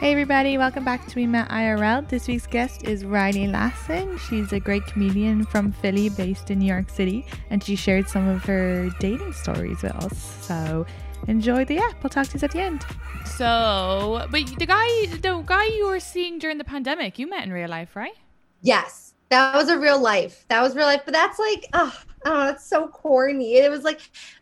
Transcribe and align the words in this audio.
Hey 0.00 0.12
everybody, 0.12 0.56
welcome 0.56 0.82
back 0.82 1.06
to 1.08 1.14
We 1.14 1.26
Met 1.26 1.50
IRL. 1.50 2.08
This 2.08 2.26
week's 2.26 2.46
guest 2.46 2.84
is 2.84 3.04
Riley 3.04 3.46
Lasson. 3.46 4.18
She's 4.18 4.50
a 4.50 4.58
great 4.58 4.86
comedian 4.86 5.44
from 5.44 5.72
Philly 5.72 6.08
based 6.08 6.50
in 6.50 6.60
New 6.60 6.72
York 6.72 6.88
City 6.88 7.26
and 7.50 7.62
she 7.62 7.76
shared 7.76 8.08
some 8.08 8.26
of 8.26 8.42
her 8.44 8.88
dating 8.98 9.34
stories 9.34 9.82
with 9.82 9.92
us. 9.92 10.16
So 10.40 10.86
enjoy 11.28 11.66
the 11.66 11.76
app. 11.76 12.02
We'll 12.02 12.08
talk 12.08 12.28
to 12.28 12.38
you 12.38 12.42
at 12.42 12.50
the 12.50 12.60
end. 12.60 12.82
So, 13.26 14.26
but 14.30 14.46
the 14.56 14.64
guy 14.64 15.04
the 15.20 15.42
guy 15.44 15.66
you 15.66 15.88
were 15.88 16.00
seeing 16.00 16.38
during 16.38 16.56
the 16.56 16.64
pandemic, 16.64 17.18
you 17.18 17.28
met 17.28 17.44
in 17.44 17.52
real 17.52 17.68
life, 17.68 17.94
right? 17.94 18.16
Yes. 18.62 19.12
That 19.28 19.54
was 19.54 19.68
a 19.68 19.78
real 19.78 20.00
life. 20.00 20.46
That 20.48 20.62
was 20.62 20.74
real 20.74 20.86
life. 20.86 21.02
But 21.04 21.12
that's 21.12 21.38
like, 21.38 21.66
oh, 21.74 21.94
oh 22.24 22.46
that's 22.46 22.64
so 22.64 22.88
corny. 22.88 23.56
It 23.56 23.70
was 23.70 23.84
like 23.84 24.00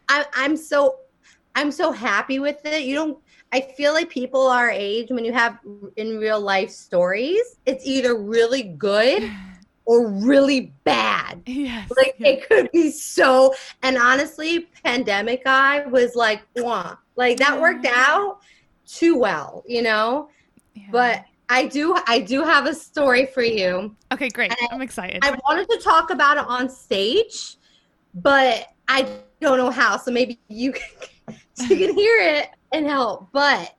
I 0.09 0.25
I'm 0.35 0.57
so 0.57 1.01
I'm 1.57 1.73
so 1.73 1.91
happy 1.91 2.39
with 2.39 2.65
it. 2.65 2.85
You 2.85 2.95
don't 2.95 3.19
I 3.53 3.61
feel 3.61 3.93
like 3.95 4.11
people 4.11 4.47
our 4.47 4.71
age, 4.71 5.09
when 5.11 5.25
you 5.25 5.33
have 5.33 5.59
in 5.97 6.19
real 6.19 6.41
life 6.41 6.71
stories, 6.71 7.57
it's 7.67 7.87
either 7.87 8.17
really 8.17 8.63
good 8.63 9.31
or 9.87 10.11
really 10.11 10.73
bad. 10.85 11.43
Yes. 11.47 11.91
Like 11.97 12.15
it 12.19 12.47
could 12.47 12.71
be 12.73 12.91
so. 12.91 13.55
And 13.83 13.97
honestly, 13.97 14.69
pandemic 14.85 15.45
guy 15.45 15.87
was 15.87 16.15
like, 16.15 16.43
Wah. 16.57 16.97
like 17.17 17.39
that 17.39 17.59
worked 17.59 17.87
out 17.87 18.41
too 18.87 19.17
well, 19.19 19.65
you 19.67 19.83
know. 19.83 20.29
Yeah. 20.75 20.85
But 20.93 21.25
I 21.49 21.67
do, 21.67 21.97
I 22.07 22.19
do 22.21 22.45
have 22.45 22.67
a 22.67 22.75
story 22.75 23.25
for 23.25 23.43
you. 23.43 23.97
okay, 24.13 24.29
great. 24.29 24.53
I- 24.53 24.69
I'm 24.71 24.83
excited. 24.83 25.25
I 25.25 25.31
wanted 25.49 25.71
to 25.71 25.79
talk 25.79 26.11
about 26.11 26.37
it 26.37 26.45
on 26.47 26.69
stage, 26.69 27.57
but 28.15 28.67
I 28.89 29.09
don't 29.41 29.57
know 29.57 29.71
how. 29.71 29.97
So 29.97 30.11
maybe 30.11 30.39
you 30.49 30.73
can, 31.27 31.37
you 31.71 31.77
can 31.79 31.95
hear 31.95 32.19
it 32.21 32.49
and 32.73 32.87
help. 32.87 33.29
But 33.33 33.75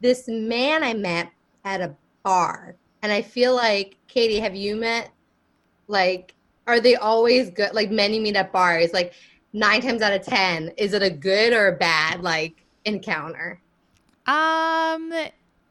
this 0.00 0.28
man 0.28 0.82
I 0.82 0.94
met 0.94 1.30
at 1.64 1.80
a 1.80 1.94
bar, 2.24 2.76
and 3.02 3.12
I 3.12 3.22
feel 3.22 3.54
like 3.54 3.96
Katie, 4.08 4.40
have 4.40 4.54
you 4.54 4.76
met? 4.76 5.10
Like, 5.88 6.34
are 6.66 6.80
they 6.80 6.96
always 6.96 7.50
good? 7.50 7.74
Like 7.74 7.90
men 7.90 8.14
you 8.14 8.20
meet 8.20 8.36
at 8.36 8.52
bars, 8.52 8.92
like 8.92 9.14
nine 9.52 9.80
times 9.80 10.02
out 10.02 10.12
of 10.12 10.22
ten, 10.24 10.72
is 10.76 10.92
it 10.92 11.02
a 11.02 11.10
good 11.10 11.52
or 11.52 11.68
a 11.68 11.76
bad 11.76 12.22
like 12.22 12.64
encounter? 12.84 13.60
um, 14.26 15.12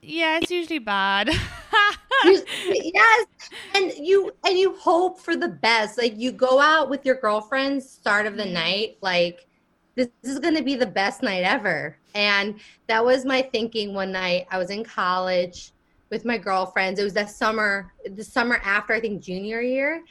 yeah, 0.02 0.40
it's 0.40 0.52
usually 0.52 0.80
bad. 0.80 1.30
Yes 2.24 3.26
and 3.76 3.94
you 3.98 4.32
and 4.46 4.58
you 4.58 4.76
hope 4.76 5.20
for 5.20 5.36
the 5.36 5.48
best 5.48 5.98
like 5.98 6.18
you 6.18 6.32
go 6.32 6.60
out 6.60 6.90
with 6.90 7.06
your 7.06 7.16
girlfriends 7.16 7.90
start 7.90 8.26
of 8.26 8.38
the 8.38 8.46
night 8.46 8.98
like 9.02 9.48
this, 9.96 10.10
is 10.24 10.40
going 10.40 10.56
to 10.56 10.64
be 10.64 10.76
the 10.76 10.86
best 10.86 11.22
night 11.22 11.44
ever 11.44 11.98
and 12.16 12.60
that 12.88 13.04
was 13.04 13.26
my 13.26 13.42
thinking 13.42 13.94
one 13.94 14.12
night 14.12 14.46
i 14.52 14.58
was 14.58 14.70
in 14.70 14.84
college 14.84 15.72
with 16.10 16.26
my 16.26 16.38
girlfriends 16.38 17.00
it 17.00 17.04
was 17.04 17.14
that 17.14 17.30
summer 17.30 17.94
the 18.16 18.24
summer 18.24 18.60
after 18.64 18.94
i 18.94 19.00
think 19.00 19.22
junior 19.22 19.62
year 19.62 20.04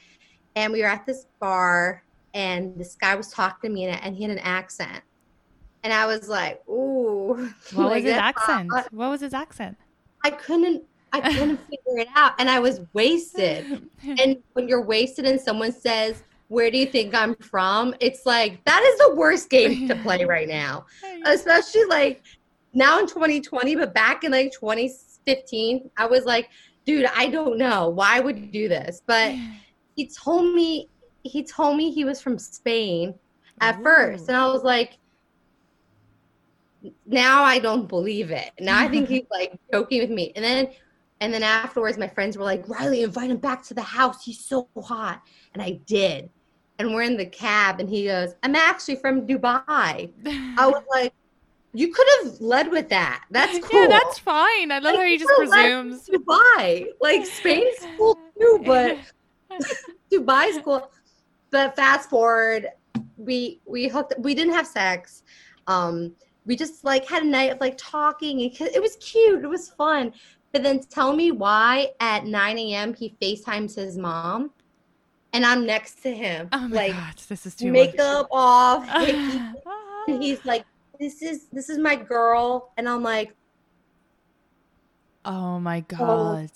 and 0.56 0.72
we 0.72 0.80
were 0.80 0.88
at 0.88 1.06
this 1.06 1.26
bar 1.40 2.02
and 2.34 2.78
this 2.78 2.94
guy 2.94 3.14
was 3.14 3.28
talking 3.28 3.70
to 3.70 3.74
me 3.74 3.84
and, 3.84 4.02
and 4.02 4.16
he 4.16 4.22
had 4.22 4.30
an 4.30 4.38
accent 4.38 5.02
and 5.82 5.92
i 5.92 6.06
was 6.06 6.28
like 6.28 6.66
ooh 6.68 7.50
what 7.72 7.84
was 7.84 7.90
like, 7.90 8.04
his 8.04 8.12
accent? 8.12 8.70
hot. 8.72 8.92
What 8.92 9.10
was 9.10 9.20
his 9.20 9.34
accent? 9.34 9.76
I 10.24 10.30
couldn't 10.30 10.84
I 11.12 11.20
couldn't 11.20 11.58
figure 11.70 11.98
it 11.98 12.08
out 12.14 12.32
and 12.38 12.48
I 12.48 12.58
was 12.60 12.80
wasted. 12.92 13.88
And 14.02 14.38
when 14.54 14.68
you're 14.68 14.82
wasted 14.82 15.26
and 15.26 15.40
someone 15.40 15.72
says, 15.72 16.22
"Where 16.50 16.70
do 16.70 16.76
you 16.78 16.86
think 16.86 17.14
I'm 17.14 17.34
from?" 17.36 17.94
It's 18.00 18.26
like 18.26 18.62
that 18.64 18.82
is 18.82 18.98
the 18.98 19.14
worst 19.14 19.48
game 19.48 19.88
to 19.88 19.94
play 20.02 20.24
right 20.24 20.48
now. 20.48 20.86
Especially 21.24 21.84
like 21.84 22.22
now 22.74 22.98
in 22.98 23.06
2020, 23.06 23.76
but 23.76 23.94
back 23.94 24.24
in 24.24 24.32
like 24.32 24.52
2015, 24.52 25.90
I 25.96 26.06
was 26.06 26.24
like, 26.24 26.50
"Dude, 26.84 27.06
I 27.06 27.28
don't 27.28 27.56
know. 27.56 27.88
Why 27.88 28.20
would 28.20 28.38
you 28.38 28.46
do 28.46 28.68
this?" 28.68 29.00
But 29.06 29.34
he 29.96 30.06
told 30.06 30.54
me 30.54 30.88
he 31.22 31.44
told 31.44 31.76
me 31.76 31.90
he 31.90 32.04
was 32.04 32.20
from 32.20 32.38
Spain 32.38 33.14
at 33.60 33.82
first, 33.82 34.28
and 34.28 34.36
I 34.36 34.46
was 34.46 34.64
like, 34.64 34.98
now 37.06 37.42
I 37.42 37.58
don't 37.58 37.86
believe 37.86 38.30
it. 38.30 38.50
Now 38.58 38.78
I 38.78 38.88
think 38.88 39.08
he's 39.08 39.26
like 39.30 39.58
joking 39.72 40.00
with 40.00 40.10
me, 40.10 40.32
and 40.34 40.44
then 40.44 40.68
and 41.20 41.32
then 41.32 41.42
afterwards, 41.42 41.98
my 41.98 42.08
friends 42.08 42.38
were 42.38 42.44
like, 42.44 42.66
Riley, 42.68 43.02
invite 43.02 43.30
him 43.30 43.36
back 43.36 43.62
to 43.64 43.74
the 43.74 43.82
house. 43.82 44.24
He's 44.24 44.40
so 44.40 44.68
hot, 44.82 45.22
and 45.52 45.62
I 45.62 45.80
did. 45.86 46.30
And 46.80 46.94
we're 46.94 47.02
in 47.02 47.18
the 47.18 47.26
cab, 47.26 47.78
and 47.78 47.88
he 47.90 48.06
goes, 48.06 48.34
"I'm 48.42 48.56
actually 48.56 48.96
from 48.96 49.26
Dubai." 49.26 50.10
I 50.56 50.66
was 50.66 50.82
like, 50.90 51.12
"You 51.74 51.92
could 51.92 52.06
have 52.16 52.40
led 52.40 52.70
with 52.70 52.88
that. 52.88 53.24
That's 53.30 53.58
cool." 53.58 53.82
Yeah, 53.90 53.98
that's 53.98 54.18
fine. 54.18 54.72
I 54.72 54.78
love 54.78 54.96
how 54.96 55.02
he 55.04 55.18
just 55.18 55.28
You 55.28 55.36
could've 55.36 55.50
led 55.50 55.84
presumes. 55.84 56.08
Dubai, 56.08 56.86
like 57.02 57.26
Spain's 57.38 57.86
cool 57.98 58.18
too, 58.40 58.62
but 58.64 58.96
Dubai's 60.10 60.58
cool. 60.64 60.90
But 61.50 61.76
fast 61.76 62.08
forward, 62.08 62.68
we 63.18 63.60
we 63.66 63.86
hooked. 63.88 64.14
We 64.18 64.34
didn't 64.34 64.54
have 64.54 64.66
sex. 64.66 65.22
Um, 65.66 66.14
we 66.46 66.56
just 66.56 66.82
like 66.82 67.06
had 67.06 67.22
a 67.24 67.26
night 67.26 67.52
of 67.52 67.60
like 67.60 67.76
talking. 67.76 68.40
and 68.40 68.52
It 68.74 68.80
was 68.80 68.96
cute. 68.96 69.44
It 69.44 69.48
was 69.48 69.68
fun. 69.68 70.14
But 70.52 70.62
then 70.62 70.80
tell 70.80 71.14
me 71.14 71.30
why 71.30 71.90
at 72.00 72.24
9 72.24 72.58
a.m. 72.58 72.94
he 72.94 73.14
FaceTimes 73.22 73.76
his 73.76 73.96
mom, 73.98 74.50
and 75.32 75.44
I'm 75.44 75.66
next 75.66 76.02
to 76.02 76.14
him, 76.14 76.48
oh 76.52 76.68
my 76.68 76.76
like 76.76 76.92
god, 76.92 77.14
this 77.28 77.46
is 77.46 77.54
too 77.54 77.72
makeup 77.72 78.28
off. 78.30 78.86
much. 78.86 79.06
hickey, 79.06 79.40
and 80.08 80.22
he's 80.22 80.44
like, 80.44 80.64
"This 80.98 81.22
is 81.22 81.46
this 81.52 81.70
is 81.70 81.78
my 81.78 81.96
girl," 81.96 82.72
and 82.76 82.88
I'm 82.88 83.02
like, 83.02 83.34
oh 85.24 85.60
my 85.60 85.84
oh. 85.92 85.96
god. 85.96 86.50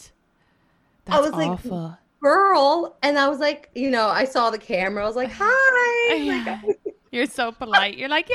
That's 1.04 1.18
I 1.18 1.20
was 1.20 1.32
like, 1.32 1.96
"Girl," 2.20 2.96
and 3.02 3.18
I 3.18 3.28
was 3.28 3.38
like, 3.38 3.70
you 3.74 3.90
know, 3.90 4.08
I 4.08 4.24
saw 4.24 4.50
the 4.50 4.58
camera. 4.58 5.04
I 5.04 5.06
was 5.06 5.16
like, 5.16 5.30
"Hi." 5.38 6.14
Yeah. 6.14 6.60
Like, 7.14 7.20
You're 7.20 7.26
so 7.26 7.52
polite. 7.52 7.96
You're 7.96 8.08
like, 8.08 8.28
yeah, 8.28 8.34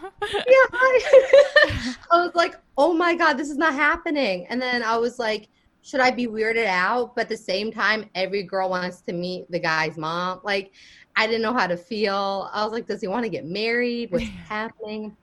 yeah. 0.00 0.10
yeah. 0.32 1.94
I 2.12 2.24
was 2.24 2.30
like, 2.36 2.54
oh 2.78 2.94
my 2.94 3.16
God, 3.16 3.32
this 3.32 3.50
is 3.50 3.56
not 3.56 3.74
happening. 3.74 4.46
And 4.48 4.62
then 4.62 4.84
I 4.84 4.96
was 4.96 5.18
like, 5.18 5.48
should 5.82 6.00
I 6.00 6.10
be 6.10 6.26
weirded 6.26 6.66
out? 6.66 7.14
But 7.14 7.22
at 7.22 7.28
the 7.28 7.36
same 7.36 7.72
time, 7.72 8.08
every 8.14 8.42
girl 8.44 8.70
wants 8.70 9.00
to 9.02 9.12
meet 9.12 9.50
the 9.50 9.58
guy's 9.58 9.98
mom. 9.98 10.40
Like, 10.44 10.72
I 11.16 11.26
didn't 11.26 11.42
know 11.42 11.52
how 11.52 11.66
to 11.66 11.76
feel. 11.76 12.48
I 12.52 12.64
was 12.64 12.72
like, 12.72 12.86
does 12.86 13.00
he 13.00 13.08
want 13.08 13.24
to 13.24 13.28
get 13.28 13.44
married? 13.44 14.10
What's 14.10 14.28
happening? 14.48 15.16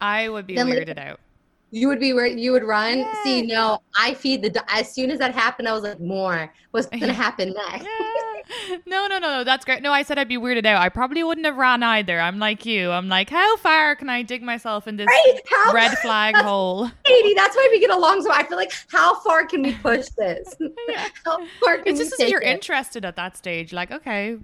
I 0.00 0.28
would 0.28 0.46
be 0.46 0.56
Then, 0.56 0.68
like, 0.68 0.78
weirded 0.78 0.98
out. 0.98 1.20
You 1.72 1.88
would 1.88 1.98
be 2.00 2.12
where 2.12 2.26
you 2.26 2.52
would 2.52 2.62
run. 2.62 2.98
Yeah. 2.98 3.22
See, 3.24 3.42
no, 3.42 3.82
I 3.98 4.14
feed 4.14 4.42
the. 4.42 4.50
do- 4.50 4.60
As 4.68 4.90
soon 4.92 5.10
as 5.10 5.18
that 5.18 5.34
happened, 5.34 5.68
I 5.68 5.72
was 5.72 5.82
like, 5.82 6.00
more. 6.00 6.52
What's 6.70 6.86
gonna 6.86 7.12
happen 7.12 7.52
next? 7.54 7.84
Yeah. 7.84 8.76
No, 8.86 9.08
no, 9.08 9.18
no, 9.18 9.38
no. 9.38 9.44
That's 9.44 9.64
great. 9.64 9.82
No, 9.82 9.92
I 9.92 10.02
said 10.02 10.18
I'd 10.18 10.28
be 10.28 10.36
weirded 10.36 10.64
out. 10.64 10.80
I 10.80 10.88
probably 10.88 11.24
wouldn't 11.24 11.44
have 11.44 11.56
ran 11.56 11.82
either. 11.82 12.20
I'm 12.20 12.38
like 12.38 12.64
you. 12.64 12.92
I'm 12.92 13.08
like, 13.08 13.28
how 13.30 13.56
far 13.56 13.96
can 13.96 14.08
I 14.08 14.22
dig 14.22 14.42
myself 14.42 14.86
in 14.86 14.96
this 14.96 15.06
Right? 15.08 15.40
How 15.50 15.72
red 15.72 15.98
flag 15.98 16.36
hole? 16.44 16.88
Katie, 17.04 17.34
that's 17.34 17.56
why 17.56 17.68
we 17.72 17.80
get 17.80 17.90
along 17.90 18.22
so. 18.22 18.30
I 18.32 18.44
feel 18.44 18.56
like, 18.56 18.72
how 18.88 19.18
far 19.20 19.44
can 19.46 19.62
we 19.62 19.74
push 19.74 20.06
this? 20.16 20.54
Yeah. 20.88 21.08
how 21.24 21.44
far 21.64 21.78
can 21.78 21.88
It's 21.88 21.98
just 21.98 22.30
you're 22.30 22.40
it? 22.40 22.46
interested 22.48 23.04
at 23.04 23.16
that 23.16 23.36
stage. 23.36 23.72
Like, 23.72 23.90
okay, 23.90 24.36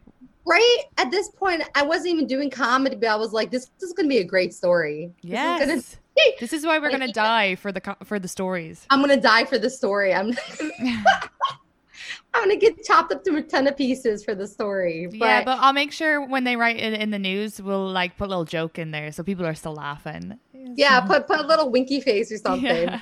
right 0.44 0.78
at 0.98 1.08
this 1.12 1.28
point 1.28 1.62
i 1.76 1.82
wasn't 1.84 2.08
even 2.08 2.26
doing 2.26 2.50
comedy 2.50 2.96
but 2.96 3.08
i 3.08 3.14
was 3.14 3.32
like 3.32 3.52
this, 3.52 3.70
this 3.78 3.88
is 3.90 3.92
going 3.92 4.06
to 4.06 4.08
be 4.12 4.18
a 4.18 4.24
great 4.24 4.52
story 4.52 5.08
yes. 5.20 5.98
This 6.40 6.52
is 6.52 6.64
why 6.66 6.78
we're 6.78 6.90
gonna 6.90 7.12
die 7.12 7.54
for 7.56 7.72
the 7.72 7.96
for 8.04 8.18
the 8.18 8.28
stories. 8.28 8.86
i'm 8.90 9.00
going 9.02 9.10
to 9.14 9.20
die 9.20 9.44
for 9.44 9.58
the 9.58 9.70
story 9.70 10.12
i'm 10.14 10.32
i'm 12.34 12.48
going 12.48 12.50
to 12.50 12.56
get 12.56 12.82
chopped 12.84 13.12
up 13.12 13.22
to 13.24 13.36
a 13.36 13.42
ton 13.42 13.66
of 13.66 13.76
pieces 13.76 14.24
for 14.24 14.34
the 14.34 14.46
story 14.46 15.06
but, 15.06 15.16
yeah, 15.18 15.44
but 15.44 15.58
I'll 15.60 15.72
make 15.72 15.92
sure 15.92 16.26
when 16.26 16.44
they 16.44 16.56
write 16.56 16.76
it 16.76 16.94
in 17.00 17.10
the 17.10 17.18
news, 17.18 17.60
we'll 17.60 17.90
like 17.90 18.16
put 18.16 18.26
a 18.26 18.28
little 18.30 18.44
joke 18.44 18.78
in 18.78 18.90
there 18.90 19.12
so 19.12 19.22
people 19.22 19.46
are 19.46 19.54
still 19.54 19.74
laughing. 19.74 20.38
yeah 20.52 21.00
put 21.06 21.26
put 21.26 21.40
a 21.40 21.46
little 21.46 21.70
winky 21.70 22.00
face 22.00 22.30
or 22.32 22.38
something 22.38 22.88
Yeah. 22.88 23.00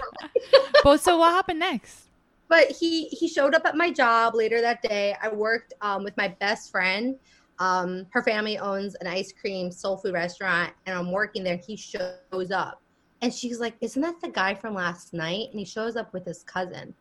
but 0.85 1.01
so 1.01 1.19
what 1.19 1.33
happened 1.33 1.61
next? 1.61 2.07
but 2.49 2.71
he 2.71 3.07
he 3.09 3.29
showed 3.29 3.55
up 3.55 3.65
at 3.65 3.77
my 3.77 3.91
job 3.93 4.35
later 4.35 4.61
that 4.61 4.83
day 4.83 5.15
i 5.23 5.29
worked 5.29 5.73
um, 5.83 6.03
with 6.05 6.17
my 6.17 6.29
best 6.41 6.71
friend 6.71 7.17
um, 7.61 8.07
her 8.11 8.23
family 8.23 8.59
owns 8.59 8.95
an 8.97 9.07
ice 9.07 9.33
cream 9.39 9.71
soul 9.71 9.97
food 9.99 10.15
restaurant 10.15 10.73
and 10.87 10.97
i'm 10.99 11.13
working 11.13 11.45
there 11.45 11.57
he 11.59 11.77
shows 11.77 12.51
up 12.53 12.83
and 13.23 13.33
she's 13.33 13.61
like 13.61 13.75
isn't 13.81 14.03
that 14.03 14.21
the 14.21 14.29
guy 14.29 14.55
from 14.55 14.75
last 14.75 15.13
night 15.13 15.49
and 15.51 15.59
he 15.59 15.65
shows 15.65 15.97
up 15.97 16.13
with 16.13 16.25
his 16.25 16.43
cousin 16.45 16.95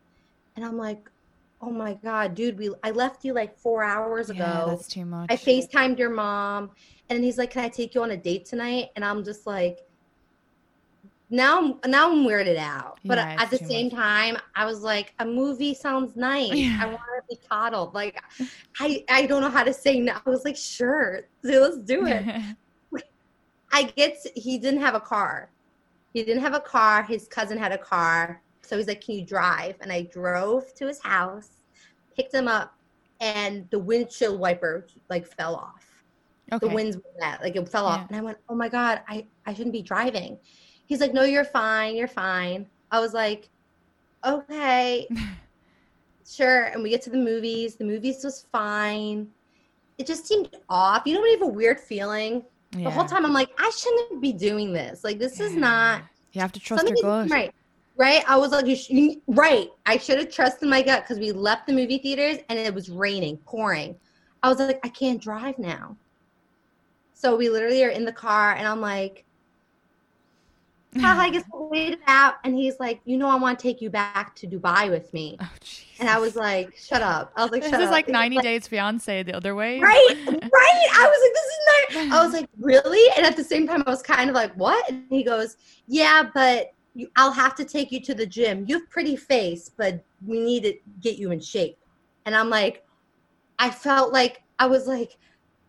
and 0.56 0.66
i'm 0.66 0.78
like 0.78 1.10
oh 1.62 1.70
my 1.72 1.94
god 1.96 2.36
dude 2.36 2.58
we 2.58 2.70
i 2.84 2.92
left 2.92 3.24
you 3.26 3.34
like 3.34 3.58
four 3.58 3.84
hours 3.84 4.30
Yeah, 4.30 4.36
ago 4.64 4.70
that's 4.72 4.88
too 4.88 5.06
much. 5.06 5.28
i 5.32 5.36
facetimed 5.36 5.98
your 5.98 6.10
mom 6.10 6.72
and 7.10 7.24
he's 7.24 7.38
like 7.38 7.52
can 7.52 7.64
i 7.64 7.70
take 7.70 7.96
you 7.96 8.04
on 8.04 8.12
a 8.12 8.18
date 8.18 8.46
tonight 8.46 8.88
and 8.96 9.04
i'm 9.04 9.24
just 9.24 9.46
like 9.48 9.80
now 11.32 11.60
I'm 11.60 11.92
now 11.92 12.10
I'm 12.12 12.24
weirded 12.26 12.58
out. 12.58 12.98
But 13.06 13.20
Yeah, 13.20 13.36
at 13.38 13.52
the 13.52 13.60
same 13.60 13.86
much. 13.86 13.94
time, 13.94 14.38
I 14.56 14.66
was 14.66 14.82
like, 14.82 15.14
a 15.20 15.26
movie 15.26 15.76
sounds 15.76 16.16
nice. 16.16 16.52
Yeah. 16.56 16.80
I 16.82 16.88
want 16.88 17.02
to 17.02 17.36
be 17.36 17.40
coddled. 17.48 17.94
Like 17.94 18.20
I 18.80 19.06
I 19.08 19.28
don't 19.28 19.42
know 19.44 19.50
how 19.52 19.64
to 19.64 19.72
say 19.72 20.00
no. 20.00 20.14
I 20.26 20.28
was 20.28 20.44
like, 20.44 20.58
sure, 20.58 21.22
let's 21.44 21.78
do 21.78 22.08
it. 22.08 22.26
I 23.72 23.84
get 23.84 24.18
he 24.36 24.58
didn't 24.58 24.82
have 24.82 24.96
a 24.96 25.00
car. 25.00 25.52
He 26.14 26.24
didn't 26.24 26.42
have 26.42 26.54
a 26.54 26.60
car. 26.60 27.04
His 27.04 27.28
cousin 27.28 27.58
had 27.58 27.72
a 27.72 27.78
car. 27.78 28.42
So 28.62 28.78
he's 28.78 28.88
like, 28.88 29.02
Can 29.02 29.16
you 29.16 29.26
drive? 29.26 29.76
And 29.82 29.92
I 29.92 30.04
drove 30.04 30.74
to 30.76 30.88
his 30.88 31.02
house, 31.02 31.64
picked 32.16 32.34
him 32.34 32.48
up, 32.48 32.76
and 33.20 33.68
the 33.70 33.80
windshield 33.80 34.40
wiper 34.40 34.88
like 35.10 35.26
fell 35.26 35.56
off. 35.56 35.86
Okay. 36.52 36.68
The 36.68 36.74
winds 36.74 36.98
were 36.98 37.04
that, 37.20 37.42
like 37.42 37.56
it 37.56 37.70
fell 37.70 37.86
yeah. 37.86 37.90
off. 37.90 38.08
And 38.08 38.18
I 38.18 38.22
went, 38.22 38.38
Oh 38.48 38.56
my 38.56 38.70
God, 38.70 39.02
I, 39.08 39.26
I 39.46 39.54
shouldn't 39.54 39.74
be 39.74 39.82
driving. 39.82 40.38
He's 40.86 41.00
like, 41.00 41.14
No, 41.14 41.24
you're 41.24 41.44
fine, 41.44 41.96
you're 41.96 42.08
fine. 42.08 42.68
I 42.92 43.00
was 43.00 43.14
like, 43.14 43.50
Okay. 44.26 45.08
sure. 46.28 46.66
And 46.66 46.84
we 46.84 46.90
get 46.90 47.02
to 47.04 47.10
the 47.10 47.18
movies. 47.18 47.76
The 47.76 47.86
movies 47.86 48.24
was 48.24 48.46
fine. 48.52 49.28
It 49.98 50.08
just 50.08 50.26
seemed 50.26 50.56
off. 50.70 51.04
You 51.06 51.14
know 51.14 51.22
when 51.22 51.32
you 51.32 51.40
have 51.40 51.48
a 51.48 51.52
weird 51.52 51.80
feeling? 51.80 52.44
Yeah. 52.72 52.84
The 52.84 52.92
whole 52.92 53.06
time 53.06 53.26
I'm 53.26 53.34
like, 53.34 53.50
I 53.58 53.70
shouldn't 53.72 54.22
be 54.22 54.32
doing 54.32 54.74
this. 54.74 55.04
Like 55.04 55.18
this 55.18 55.40
is 55.40 55.56
not 55.56 56.04
you 56.32 56.42
have 56.42 56.52
to 56.54 56.60
trust 56.60 56.88
your 56.88 56.98
gut. 57.02 57.30
Right. 57.30 57.54
Right. 57.98 58.24
I 58.30 58.38
was 58.38 58.52
like, 58.52 58.66
you 58.66 58.76
sh- 58.76 59.18
right. 59.28 59.70
I 59.86 59.98
should 59.98 60.20
have 60.20 60.32
trusted 60.32 60.70
my 60.70 60.82
gut 60.82 61.04
because 61.04 61.20
we 61.20 61.32
left 61.32 61.68
the 61.68 61.74
movie 61.74 61.98
theaters 61.98 62.38
and 62.48 62.58
it 62.58 62.74
was 62.74 62.90
raining, 62.90 63.38
pouring. 63.38 63.96
I 64.42 64.50
was 64.50 64.60
like, 64.60 64.80
I 64.84 64.90
can't 64.90 65.22
drive 65.22 65.60
now. 65.60 65.98
So 67.14 67.36
we 67.36 67.50
literally 67.50 67.84
are 67.84 67.90
in 67.90 68.06
the 68.06 68.14
car 68.14 68.54
and 68.54 68.68
I'm 68.68 68.80
like, 68.80 69.26
I 70.96 71.30
guess 71.30 71.44
we'll 71.52 71.70
wait 71.70 71.94
it 71.94 72.00
out. 72.08 72.36
And 72.44 72.56
he's 72.56 72.80
like, 72.80 73.02
you 73.04 73.18
know, 73.18 73.28
I 73.28 73.36
want 73.36 73.60
to 73.60 73.64
take 73.64 73.82
you 73.82 73.90
back 73.90 74.36
to 74.36 74.48
Dubai 74.48 74.90
with 74.90 75.14
me. 75.14 75.38
Oh, 75.42 75.52
and 76.00 76.10
I 76.10 76.20
was 76.20 76.36
like, 76.36 76.76
shut 76.78 77.02
up. 77.02 77.32
I 77.36 77.44
was 77.44 77.52
like, 77.52 77.62
this 77.62 77.74
is 77.74 77.88
up. 77.88 77.92
like 77.92 78.08
90 78.08 78.38
like, 78.38 78.44
Days 78.44 78.68
Fiance 78.68 79.24
the 79.24 79.34
other 79.34 79.56
way. 79.56 79.80
Right. 79.80 80.16
Right. 80.28 80.88
I 80.94 81.08
was 81.08 81.20
like, 81.24 81.34
this 81.34 81.46
is 81.46 82.10
not, 82.10 82.18
I 82.20 82.24
was 82.24 82.34
like, 82.34 82.50
really? 82.60 83.12
And 83.18 83.26
at 83.26 83.36
the 83.36 83.44
same 83.44 83.68
time, 83.68 83.84
I 83.86 83.90
was 83.90 84.02
kind 84.02 84.30
of 84.30 84.36
like, 84.36 84.54
what? 84.54 84.90
And 84.90 85.06
he 85.10 85.24
goes, 85.24 85.58
yeah, 85.88 86.30
but 86.34 86.72
you, 86.96 87.10
I'll 87.16 87.32
have 87.32 87.56
to 87.56 87.66
take 87.66 87.92
you 87.92 88.00
to 88.02 88.14
the 88.14 88.26
gym. 88.26 88.66
You 88.68 88.80
have 88.80 88.90
pretty 88.90 89.16
face, 89.16 89.70
but 89.70 90.04
we 90.26 90.40
need 90.40 90.64
to 90.64 90.74
get 91.02 91.18
you 91.18 91.32
in 91.32 91.40
shape. 91.40 91.78
And 92.26 92.36
I'm 92.36 92.50
like, 92.50 92.86
I 93.58 93.70
felt 93.70 94.14
like, 94.14 94.44
I 94.58 94.68
was 94.68 94.88
like, 94.88 95.18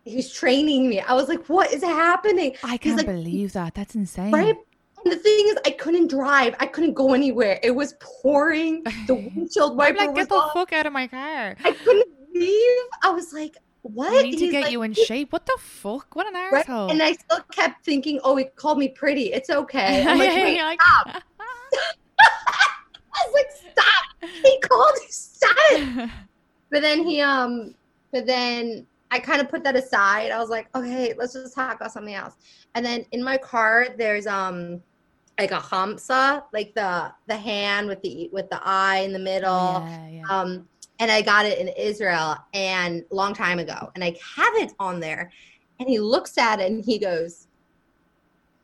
he's 0.03 0.31
training 0.31 0.89
me. 0.89 0.99
I 0.99 1.13
was 1.13 1.27
like, 1.27 1.45
what 1.47 1.71
is 1.73 1.83
happening? 1.83 2.55
I 2.63 2.77
can't 2.77 2.97
like, 2.97 3.05
believe 3.05 3.53
that. 3.53 3.75
That's 3.75 3.95
insane. 3.95 4.31
Right? 4.31 4.55
And 5.03 5.13
the 5.13 5.17
thing 5.17 5.47
is, 5.47 5.57
I 5.65 5.71
couldn't 5.71 6.07
drive. 6.07 6.55
I 6.59 6.67
couldn't 6.67 6.93
go 6.93 7.13
anywhere. 7.13 7.59
It 7.63 7.71
was 7.71 7.95
pouring. 7.99 8.83
The 9.07 9.15
windshield 9.15 9.77
wiper 9.77 9.97
like, 9.97 10.15
get 10.15 10.29
the 10.29 10.35
off. 10.35 10.53
fuck 10.53 10.73
out 10.73 10.85
of 10.85 10.93
my 10.93 11.07
car. 11.07 11.55
I 11.63 11.71
couldn't 11.71 12.07
leave. 12.33 12.83
I 13.03 13.09
was 13.09 13.33
like, 13.33 13.57
what? 13.81 14.13
I 14.13 14.21
need 14.21 14.37
to 14.37 14.51
get 14.51 14.63
like, 14.63 14.71
you 14.71 14.83
in 14.83 14.93
shape. 14.93 15.33
What 15.33 15.45
the 15.45 15.57
fuck? 15.59 16.15
What 16.15 16.27
an 16.27 16.33
right? 16.33 16.53
asshole. 16.61 16.91
And 16.91 17.01
I 17.01 17.13
still 17.13 17.39
kept 17.51 17.83
thinking, 17.83 18.19
oh, 18.23 18.35
he 18.35 18.45
called 18.45 18.77
me 18.77 18.89
pretty. 18.89 19.33
It's 19.33 19.49
okay. 19.49 20.05
I'm 20.07 20.19
like, 20.19 20.29
wait, 20.35 20.79
stop. 20.79 21.23
I 22.19 23.25
was 23.25 23.33
like, 23.33 23.71
stop. 23.71 24.31
He 24.43 24.59
called 24.61 24.93
me. 24.99 25.07
Stop 25.09 25.55
it. 25.71 26.09
but 26.69 26.81
then 26.81 27.03
he, 27.03 27.21
um, 27.21 27.73
but 28.11 28.27
then 28.27 28.85
I 29.09 29.19
kind 29.19 29.41
of 29.41 29.49
put 29.49 29.63
that 29.63 29.75
aside. 29.75 30.31
I 30.31 30.37
was 30.37 30.49
like, 30.49 30.67
okay, 30.75 31.13
let's 31.17 31.33
just 31.33 31.55
talk 31.55 31.75
about 31.75 31.91
something 31.91 32.13
else. 32.13 32.35
And 32.75 32.85
then 32.85 33.05
in 33.11 33.23
my 33.23 33.37
car, 33.37 33.87
there's, 33.97 34.27
um, 34.27 34.81
like 35.41 35.51
a 35.51 35.59
hamsa, 35.59 36.43
like 36.53 36.73
the 36.75 37.11
the 37.27 37.35
hand 37.35 37.87
with 37.87 38.01
the 38.01 38.29
with 38.31 38.49
the 38.49 38.59
eye 38.63 38.99
in 38.99 39.11
the 39.11 39.19
middle. 39.19 39.83
Yeah, 39.87 40.09
yeah. 40.09 40.23
Um, 40.29 40.67
and 40.99 41.11
I 41.11 41.23
got 41.23 41.47
it 41.47 41.57
in 41.57 41.67
Israel 41.69 42.37
and 42.53 43.03
long 43.09 43.33
time 43.33 43.57
ago, 43.57 43.89
and 43.95 44.03
I 44.03 44.15
have 44.35 44.53
it 44.55 44.73
on 44.79 44.99
there. 44.99 45.31
And 45.79 45.89
he 45.89 45.99
looks 45.99 46.37
at 46.37 46.59
it 46.59 46.71
and 46.71 46.85
he 46.85 46.99
goes, 46.99 47.47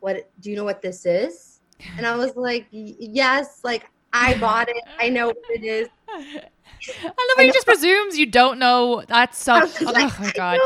"What? 0.01 0.29
Do 0.39 0.51
you 0.51 0.56
know 0.56 0.63
what 0.63 0.83
this 0.83 1.06
is?" 1.06 1.62
And 1.97 2.06
I 2.06 2.15
was 2.15 2.35
like, 2.35 2.68
"Yes, 2.69 3.62
like 3.63 3.89
I 4.13 4.38
bought 4.38 4.69
it. 4.69 4.83
I 5.00 5.09
know 5.09 5.27
what 5.27 5.38
it 5.50 5.63
is." 5.63 5.89
I 6.09 7.01
love 7.01 7.38
how 7.38 7.44
he 7.44 7.51
just 7.51 7.65
presumes 7.65 8.19
you 8.19 8.27
don't 8.27 8.59
know. 8.59 9.03
That's 9.07 9.41
so. 9.41 9.56
Oh, 9.56 9.91
like, 9.91 10.19
my 10.19 10.31
god. 10.35 10.59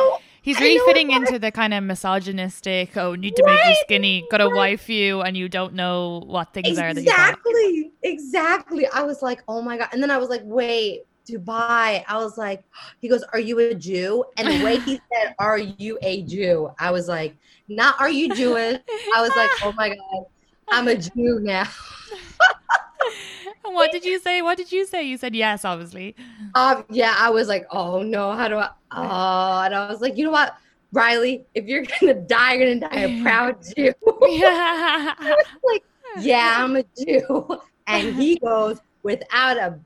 He's 0.43 0.59
really 0.59 0.79
fitting 0.87 1.11
into 1.11 1.37
the 1.37 1.51
kind 1.51 1.71
of 1.71 1.83
misogynistic, 1.83 2.97
oh, 2.97 3.13
need 3.13 3.35
to 3.35 3.43
right? 3.43 3.53
make 3.53 3.65
you 3.65 3.75
skinny, 3.81 4.25
gotta 4.31 4.45
right. 4.45 4.55
wife 4.55 4.89
you, 4.89 5.21
and 5.21 5.37
you 5.37 5.47
don't 5.47 5.73
know 5.75 6.23
what 6.25 6.51
things 6.51 6.67
exactly. 6.67 7.03
are 7.03 7.05
that 7.05 7.29
Exactly. 7.29 7.91
Exactly. 8.01 8.87
I 8.87 9.03
was 9.03 9.21
like, 9.21 9.43
oh 9.47 9.61
my 9.61 9.77
God. 9.77 9.89
And 9.93 10.01
then 10.01 10.09
I 10.09 10.17
was 10.17 10.29
like, 10.29 10.41
wait, 10.43 11.03
Dubai. 11.29 12.03
I 12.07 12.17
was 12.17 12.37
like, 12.37 12.63
he 12.99 13.07
goes, 13.07 13.23
Are 13.33 13.39
you 13.39 13.59
a 13.59 13.75
Jew? 13.75 14.25
And 14.37 14.47
the 14.47 14.63
way 14.63 14.79
he 14.79 14.99
said, 15.13 15.35
Are 15.39 15.57
you 15.57 15.97
a 16.01 16.23
Jew? 16.23 16.71
I 16.79 16.91
was 16.91 17.07
like, 17.07 17.35
Not 17.67 17.99
are 17.99 18.09
you 18.09 18.33
Jewish? 18.33 18.79
I 19.15 19.21
was 19.21 19.31
like, 19.35 19.49
Oh 19.63 19.73
my 19.73 19.89
God, 19.89 20.25
I'm 20.69 20.87
a 20.87 20.95
Jew 20.95 21.39
now. 21.41 21.67
what 23.63 23.91
did 23.91 24.05
you 24.05 24.19
say? 24.19 24.41
What 24.41 24.57
did 24.57 24.71
you 24.71 24.85
say? 24.85 25.03
You 25.03 25.17
said 25.17 25.35
yes, 25.35 25.65
obviously. 25.65 26.15
Um, 26.55 26.85
yeah, 26.89 27.15
I 27.17 27.29
was 27.29 27.47
like, 27.47 27.65
oh 27.71 28.01
no, 28.01 28.31
how 28.33 28.47
do 28.47 28.57
I? 28.57 28.69
Oh, 28.91 29.61
and 29.63 29.75
I 29.75 29.89
was 29.89 30.01
like, 30.01 30.17
you 30.17 30.25
know 30.25 30.31
what, 30.31 30.55
Riley, 30.91 31.45
if 31.53 31.65
you're 31.65 31.83
gonna 31.83 32.13
die, 32.27 32.53
you're 32.53 32.79
gonna 32.79 32.89
die 32.89 32.99
a 32.99 33.21
proud 33.21 33.57
Jew. 33.75 33.93
Yeah. 34.27 35.13
like, 35.63 35.83
yeah, 36.19 36.55
I'm 36.57 36.75
a 36.75 36.83
Jew. 36.97 37.59
And 37.87 38.15
he 38.15 38.37
goes 38.37 38.79
without 39.03 39.57
a 39.57 39.79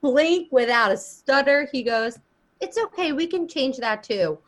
blink, 0.00 0.48
without 0.50 0.92
a 0.92 0.96
stutter. 0.96 1.68
He 1.72 1.82
goes, 1.82 2.18
it's 2.60 2.78
okay, 2.78 3.12
we 3.12 3.26
can 3.26 3.48
change 3.48 3.78
that 3.78 4.02
too. 4.02 4.38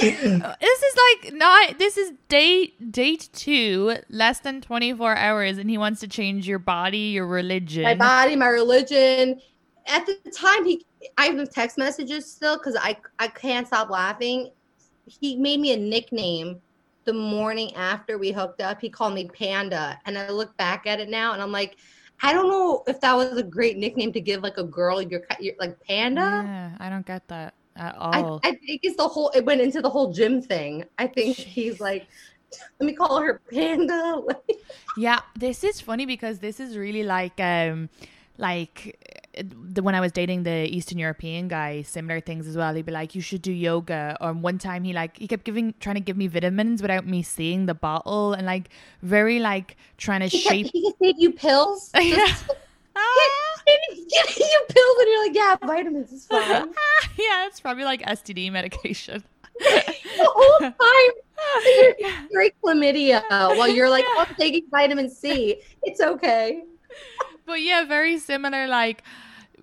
This 0.00 0.82
is 0.82 0.96
like 1.22 1.34
not 1.34 1.78
this 1.78 1.96
is 1.96 2.12
date 2.28 2.92
date 2.92 3.28
two 3.32 3.96
less 4.08 4.40
than 4.40 4.60
24 4.60 5.16
hours 5.16 5.58
and 5.58 5.70
he 5.70 5.78
wants 5.78 6.00
to 6.00 6.08
change 6.08 6.48
your 6.48 6.58
body 6.58 6.98
your 6.98 7.26
religion 7.26 7.84
my 7.84 7.94
body 7.94 8.36
my 8.36 8.48
religion 8.48 9.40
at 9.86 10.04
the 10.06 10.16
time 10.30 10.64
he 10.64 10.84
i 11.16 11.26
have 11.26 11.50
text 11.50 11.78
messages 11.78 12.30
still 12.30 12.56
because 12.56 12.76
i 12.80 12.96
i 13.18 13.28
can't 13.28 13.66
stop 13.66 13.90
laughing 13.90 14.50
he 15.06 15.36
made 15.36 15.60
me 15.60 15.72
a 15.72 15.76
nickname 15.76 16.60
the 17.04 17.12
morning 17.12 17.74
after 17.76 18.18
we 18.18 18.32
hooked 18.32 18.60
up 18.60 18.80
he 18.80 18.88
called 18.88 19.14
me 19.14 19.28
panda 19.28 19.98
and 20.06 20.18
i 20.18 20.28
look 20.28 20.56
back 20.56 20.86
at 20.86 21.00
it 21.00 21.08
now 21.08 21.32
and 21.32 21.42
i'm 21.42 21.52
like 21.52 21.76
I 22.22 22.32
don't 22.32 22.48
know 22.48 22.84
if 22.86 23.00
that 23.00 23.14
was 23.14 23.36
a 23.36 23.42
great 23.42 23.76
nickname 23.76 24.12
to 24.12 24.20
give 24.20 24.40
like 24.42 24.56
a 24.56 24.64
girl. 24.64 25.02
You're, 25.02 25.22
you're 25.40 25.56
like 25.58 25.78
panda. 25.80 26.20
Yeah, 26.46 26.70
I 26.78 26.88
don't 26.88 27.04
get 27.04 27.26
that 27.28 27.54
at 27.76 27.96
all. 27.96 28.40
I, 28.42 28.48
I, 28.48 28.54
think 28.56 28.80
it's 28.82 28.96
the 28.96 29.08
whole. 29.08 29.30
It 29.30 29.44
went 29.44 29.60
into 29.60 29.80
the 29.80 29.90
whole 29.90 30.12
gym 30.12 30.40
thing. 30.42 30.84
I 30.98 31.06
think 31.06 31.36
Jeez. 31.36 31.44
he's 31.44 31.80
like, 31.80 32.06
let 32.80 32.86
me 32.86 32.92
call 32.92 33.20
her 33.20 33.40
Panda. 33.52 34.22
yeah, 34.96 35.20
this 35.36 35.64
is 35.64 35.80
funny 35.80 36.06
because 36.06 36.38
this 36.38 36.60
is 36.60 36.76
really 36.76 37.02
like, 37.02 37.40
um, 37.40 37.88
like 38.38 38.98
the, 39.42 39.82
when 39.82 39.94
I 39.94 40.00
was 40.00 40.12
dating 40.12 40.44
the 40.44 40.66
Eastern 40.74 40.98
European 40.98 41.48
guy, 41.48 41.82
similar 41.82 42.20
things 42.20 42.46
as 42.46 42.56
well. 42.56 42.74
He'd 42.74 42.86
be 42.86 42.92
like, 42.92 43.14
"You 43.14 43.20
should 43.20 43.42
do 43.42 43.52
yoga." 43.52 44.16
Or 44.20 44.32
one 44.32 44.58
time, 44.58 44.84
he 44.84 44.92
like 44.92 45.18
he 45.18 45.26
kept 45.26 45.44
giving, 45.44 45.74
trying 45.80 45.96
to 45.96 46.00
give 46.00 46.16
me 46.16 46.26
vitamins 46.26 46.82
without 46.82 47.06
me 47.06 47.22
seeing 47.22 47.66
the 47.66 47.74
bottle, 47.74 48.32
and 48.32 48.46
like 48.46 48.70
very 49.02 49.40
like 49.40 49.76
trying 49.96 50.20
to 50.20 50.26
he 50.26 50.38
shape. 50.38 50.66
Kept, 50.66 50.74
he 50.74 50.94
gave 51.00 51.14
you 51.18 51.32
pills. 51.32 51.90
yeah. 52.00 52.36
Ah. 52.96 53.62
you 53.66 54.60
pills 54.68 54.96
and 54.98 55.08
you're 55.08 55.26
like, 55.26 55.34
yeah, 55.34 55.56
vitamins 55.66 56.12
is 56.12 56.26
fine. 56.26 56.68
yeah, 57.16 57.46
it's 57.46 57.60
probably 57.60 57.84
like 57.84 58.02
STD 58.02 58.52
medication. 58.52 59.24
the 59.58 59.94
whole 60.18 60.58
time 60.60 60.74
you're, 61.64 61.94
you're 62.30 62.50
chlamydia 62.62 63.22
while 63.30 63.68
you're 63.68 63.90
like, 63.90 64.04
oh, 64.08 64.26
I'm 64.28 64.34
taking 64.36 64.64
vitamin 64.70 65.08
C. 65.08 65.56
It's 65.82 66.00
okay. 66.00 66.64
But 67.46 67.62
yeah, 67.62 67.84
very 67.84 68.18
similar. 68.18 68.66
Like, 68.66 69.02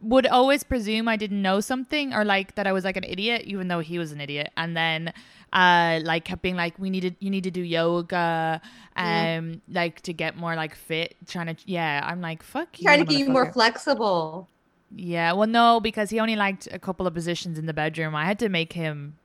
would 0.02 0.28
always 0.28 0.64
presume 0.64 1.08
I 1.08 1.16
didn't 1.16 1.42
know 1.42 1.60
something 1.60 2.14
or 2.14 2.26
like 2.26 2.56
that 2.56 2.68
I 2.68 2.72
was 2.72 2.84
like 2.84 2.98
an 2.98 3.04
idiot, 3.04 3.44
even 3.46 3.68
though 3.68 3.80
he 3.80 4.00
was 4.00 4.12
an 4.12 4.20
idiot. 4.22 4.52
And 4.58 4.76
then 4.76 5.14
uh 5.54 6.00
like 6.04 6.26
kept 6.26 6.42
being 6.42 6.56
like 6.56 6.78
we 6.80 6.90
needed 6.90 7.16
you 7.20 7.30
need 7.30 7.44
to 7.44 7.52
do 7.52 7.62
yoga 7.62 8.62
um 8.96 9.06
yeah. 9.06 9.42
like 9.70 10.02
to 10.02 10.14
get 10.14 10.38
more 10.38 10.56
like 10.56 10.76
fit 10.76 11.16
trying 11.28 11.54
to 11.54 11.56
yeah 11.66 12.02
i'm 12.06 12.22
like 12.22 12.42
fuck 12.42 12.80
you 12.80 12.86
trying 12.86 13.00
to 13.00 13.06
get 13.06 13.20
you 13.20 13.30
more 13.30 13.52
flexible 13.52 14.48
yeah 14.96 15.34
well 15.34 15.48
no 15.48 15.80
because 15.80 16.10
he 16.10 16.20
only 16.20 16.36
liked 16.36 16.68
a 16.72 16.80
couple 16.80 17.06
of 17.06 17.14
positions 17.14 17.60
in 17.60 17.66
the 17.66 17.74
bedroom 17.74 18.16
i 18.16 18.26
had 18.26 18.40
to 18.40 18.50
make 18.50 18.74
him 18.74 19.18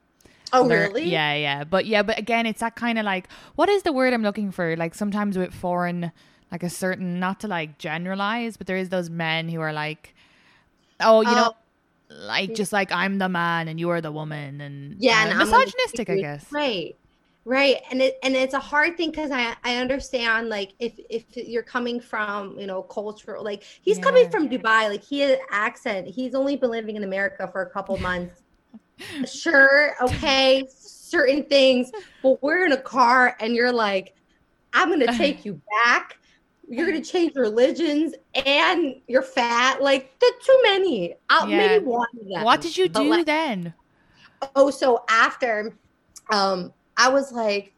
Oh 0.52 0.62
learn. 0.62 0.92
really? 0.92 1.08
Yeah, 1.10 1.34
yeah. 1.34 1.64
But 1.64 1.86
yeah, 1.86 2.02
but 2.02 2.18
again, 2.18 2.46
it's 2.46 2.60
that 2.60 2.76
kind 2.76 2.98
of 2.98 3.04
like 3.04 3.28
what 3.56 3.68
is 3.68 3.82
the 3.82 3.92
word 3.92 4.12
I'm 4.12 4.22
looking 4.22 4.50
for? 4.50 4.76
Like 4.76 4.94
sometimes 4.94 5.36
with 5.36 5.52
foreign 5.52 6.12
like 6.52 6.62
a 6.62 6.70
certain 6.70 7.18
not 7.18 7.40
to 7.40 7.48
like 7.48 7.78
generalize, 7.78 8.56
but 8.56 8.66
there 8.66 8.76
is 8.76 8.88
those 8.88 9.10
men 9.10 9.48
who 9.48 9.60
are 9.60 9.72
like 9.72 10.14
oh, 11.00 11.20
you 11.20 11.30
know, 11.30 11.52
oh 11.52 11.56
like 12.08 12.54
just 12.54 12.72
like 12.72 12.92
I'm 12.92 13.18
the 13.18 13.28
man 13.28 13.68
and 13.68 13.78
you 13.78 13.90
are 13.90 14.00
the 14.00 14.12
woman 14.12 14.60
and 14.60 14.96
yeah, 14.98 15.32
uh, 15.34 15.38
misogynistic, 15.38 16.10
I 16.10 16.16
guess. 16.16 16.46
Right. 16.50 16.96
Right. 17.44 17.76
And 17.90 18.02
it 18.02 18.18
and 18.24 18.34
it's 18.34 18.54
a 18.54 18.60
hard 18.60 18.96
thing 18.96 19.10
because 19.10 19.30
I 19.30 19.54
I 19.62 19.76
understand 19.76 20.48
like 20.48 20.72
if 20.80 20.98
if 21.08 21.24
you're 21.36 21.62
coming 21.62 22.00
from, 22.00 22.58
you 22.58 22.66
know, 22.66 22.82
cultural 22.82 23.44
like 23.44 23.62
he's 23.62 23.98
yeah. 23.98 24.04
coming 24.04 24.30
from 24.30 24.48
Dubai, 24.48 24.88
like 24.88 25.04
he 25.04 25.20
has 25.20 25.38
accent. 25.50 26.08
He's 26.08 26.34
only 26.34 26.56
been 26.56 26.70
living 26.70 26.96
in 26.96 27.04
America 27.04 27.48
for 27.50 27.62
a 27.62 27.70
couple 27.70 27.96
months. 27.98 28.42
sure, 29.26 29.94
okay, 30.02 30.66
certain 30.70 31.44
things, 31.44 31.92
but 32.22 32.42
we're 32.42 32.64
in 32.66 32.72
a 32.72 32.80
car 32.80 33.36
and 33.38 33.54
you're 33.54 33.72
like, 33.72 34.16
I'm 34.72 34.90
gonna 34.90 35.06
take 35.16 35.44
you 35.44 35.60
back 35.84 36.18
you're 36.68 36.86
gonna 36.86 37.00
change 37.04 37.34
religions 37.36 38.14
and 38.34 38.96
you're 39.06 39.22
fat. 39.22 39.82
Like 39.82 40.12
that's 40.20 40.46
too 40.46 40.58
many. 40.64 41.14
I'll 41.30 41.48
Yeah. 41.48 41.56
maybe 41.58 41.84
one 41.84 42.08
of 42.20 42.28
them. 42.28 42.42
What 42.44 42.60
did 42.60 42.76
you 42.76 42.88
do 42.88 43.04
like, 43.04 43.26
then? 43.26 43.72
oh, 44.54 44.70
so 44.70 45.04
after, 45.08 45.72
um, 46.30 46.72
I 46.96 47.08
was 47.08 47.32
like, 47.32 47.72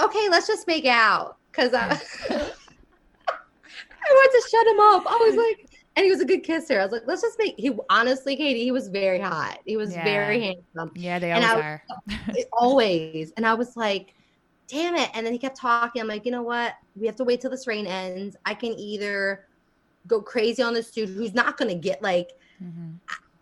okay, 0.00 0.28
let's 0.30 0.46
just 0.46 0.66
make 0.66 0.84
out 0.86 1.36
because 1.50 1.74
I, 1.74 1.88
I 2.30 4.10
wanted 4.10 4.40
to 4.40 4.48
shut 4.50 4.66
him 4.66 4.80
up. 4.80 5.04
I 5.06 5.16
was 5.16 5.36
like, 5.58 5.70
and 5.96 6.04
he 6.04 6.10
was 6.10 6.20
a 6.20 6.24
good 6.24 6.42
kisser. 6.42 6.78
I 6.80 6.84
was 6.84 6.92
like, 6.92 7.02
let's 7.06 7.22
just 7.22 7.38
make. 7.38 7.54
He 7.58 7.72
honestly, 7.90 8.36
Katie, 8.36 8.62
he 8.64 8.70
was 8.70 8.88
very 8.88 9.18
hot. 9.18 9.58
He 9.64 9.76
was 9.76 9.92
Yeah. 9.94 10.04
very 10.04 10.40
handsome. 10.42 10.92
Yeah, 10.94 11.18
they 11.18 11.32
always 11.32 11.50
I- 11.50 11.60
are. 11.60 11.82
always. 12.52 13.32
And 13.36 13.46
I 13.46 13.54
was 13.54 13.76
like, 13.76 14.14
damn 14.68 14.96
it. 14.96 15.10
And 15.14 15.24
then 15.24 15.32
he 15.32 15.38
kept 15.38 15.56
talking. 15.56 16.00
I'm 16.02 16.08
like, 16.08 16.24
you 16.24 16.32
know 16.32 16.42
what? 16.42 16.74
We 16.94 17.06
have 17.06 17.16
to 17.16 17.24
wait 17.24 17.40
till 17.40 17.50
this 17.50 17.66
rain 17.66 17.86
ends. 17.86 18.36
I 18.44 18.54
can 18.54 18.72
either 18.72 19.44
go 20.06 20.20
crazy 20.22 20.62
on 20.62 20.74
this 20.74 20.90
dude 20.90 21.08
who's 21.08 21.34
not 21.34 21.56
going 21.56 21.68
to 21.68 21.74
get 21.80 22.02
like, 22.02 22.28
Mhm. 22.62 22.98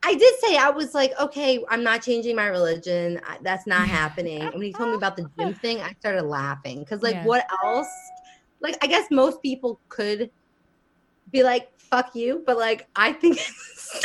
I 0.07 0.15
did 0.15 0.35
say, 0.41 0.59
I 0.59 0.69
was 0.69 0.93
like, 0.93 1.13
okay, 1.19 1.65
I'm 1.71 1.83
not 1.83 2.03
changing 2.03 2.37
my 2.37 2.47
religion. 2.49 3.19
I, 3.27 3.39
that's 3.41 3.67
not 3.67 3.89
happening. 3.89 4.43
And 4.43 4.53
when 4.53 4.63
he 4.63 4.73
told 4.73 4.91
me 4.91 4.97
about 4.97 5.17
the 5.17 5.27
gym 5.39 5.55
thing, 5.63 5.81
I 5.81 5.95
started 5.99 6.25
laughing 6.25 6.81
because, 6.81 7.03
like, 7.03 7.15
Yeah. 7.15 7.25
what 7.25 7.47
else? 7.65 7.89
Like, 8.61 8.77
I 8.83 8.87
guess 8.87 9.11
most 9.11 9.41
people 9.41 9.81
could 9.89 10.31
be 11.31 11.43
like, 11.43 11.71
fuck 11.79 12.15
you. 12.15 12.43
But, 12.47 12.59
like, 12.59 12.87
I 12.95 13.15
think 13.15 13.37
it's 13.39 14.05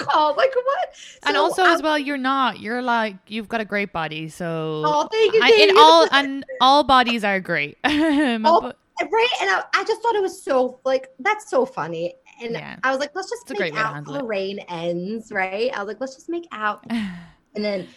hysterical. 0.00 0.34
Like, 0.36 0.54
what? 0.54 0.94
And 1.24 1.36
also 1.36 1.62
I- 1.62 1.74
as 1.74 1.82
well, 1.82 1.98
you're 1.98 2.16
not. 2.16 2.60
You're 2.60 2.82
like 2.82 3.16
you've 3.26 3.48
got 3.48 3.60
a 3.60 3.64
great 3.64 3.92
body, 3.92 4.28
so 4.28 4.82
oh, 4.84 5.08
thank 5.10 5.34
you. 5.34 5.40
I, 5.42 5.48
in 5.50 5.68
you. 5.70 5.78
all 5.78 6.08
and 6.12 6.44
all 6.60 6.84
bodies 6.84 7.24
are 7.24 7.40
great. 7.40 7.78
All- 7.84 8.72
right 9.10 9.28
and 9.40 9.48
I, 9.48 9.62
I 9.74 9.84
just 9.84 10.02
thought 10.02 10.14
it 10.14 10.20
was 10.20 10.42
so 10.42 10.78
like 10.84 11.08
that's 11.20 11.48
so 11.48 11.64
funny 11.64 12.16
and 12.42 12.52
Yeah. 12.52 12.76
i 12.84 12.90
was 12.90 13.00
like 13.00 13.12
let's 13.14 13.30
just 13.30 13.50
It's 13.50 13.58
make 13.58 13.74
out 13.74 14.04
the 14.04 14.22
rain 14.22 14.58
ends 14.68 15.32
right 15.32 15.70
i 15.74 15.78
was 15.78 15.86
like 15.88 15.98
let's 16.00 16.14
just 16.14 16.28
make 16.28 16.46
out 16.52 16.84
and 16.90 17.64
then 17.64 17.88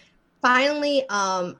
finally 0.42 1.02
um 1.10 1.60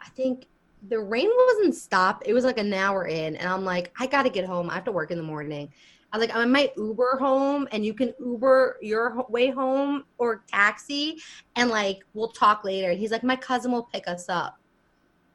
i 0.00 0.08
think 0.16 0.46
the 0.88 0.98
rain 0.98 1.28
wasn't 1.48 1.74
stopped 1.74 2.26
it 2.26 2.32
was 2.32 2.44
like 2.46 2.56
an 2.56 2.72
hour 2.72 3.06
in 3.06 3.36
and 3.36 3.46
i'm 3.46 3.62
like 3.62 3.92
i 4.00 4.06
gotta 4.06 4.30
get 4.30 4.46
home 4.46 4.70
i 4.70 4.74
have 4.74 4.84
to 4.84 4.92
work 4.92 5.10
in 5.10 5.18
the 5.18 5.22
morning 5.24 5.70
i 6.12 6.18
was 6.18 6.26
like 6.26 6.36
i 6.36 6.44
might 6.44 6.70
uber 6.76 7.16
home 7.18 7.68
and 7.72 7.84
you 7.84 7.94
can 7.94 8.12
uber 8.20 8.76
your 8.80 9.24
way 9.28 9.50
home 9.50 10.04
or 10.18 10.42
taxi 10.48 11.16
and 11.56 11.70
like 11.70 11.98
we'll 12.14 12.28
talk 12.30 12.64
later 12.64 12.90
and 12.90 12.98
he's 12.98 13.10
like 13.10 13.24
my 13.24 13.36
cousin 13.36 13.72
will 13.72 13.88
pick 13.92 14.06
us 14.08 14.28
up 14.28 14.58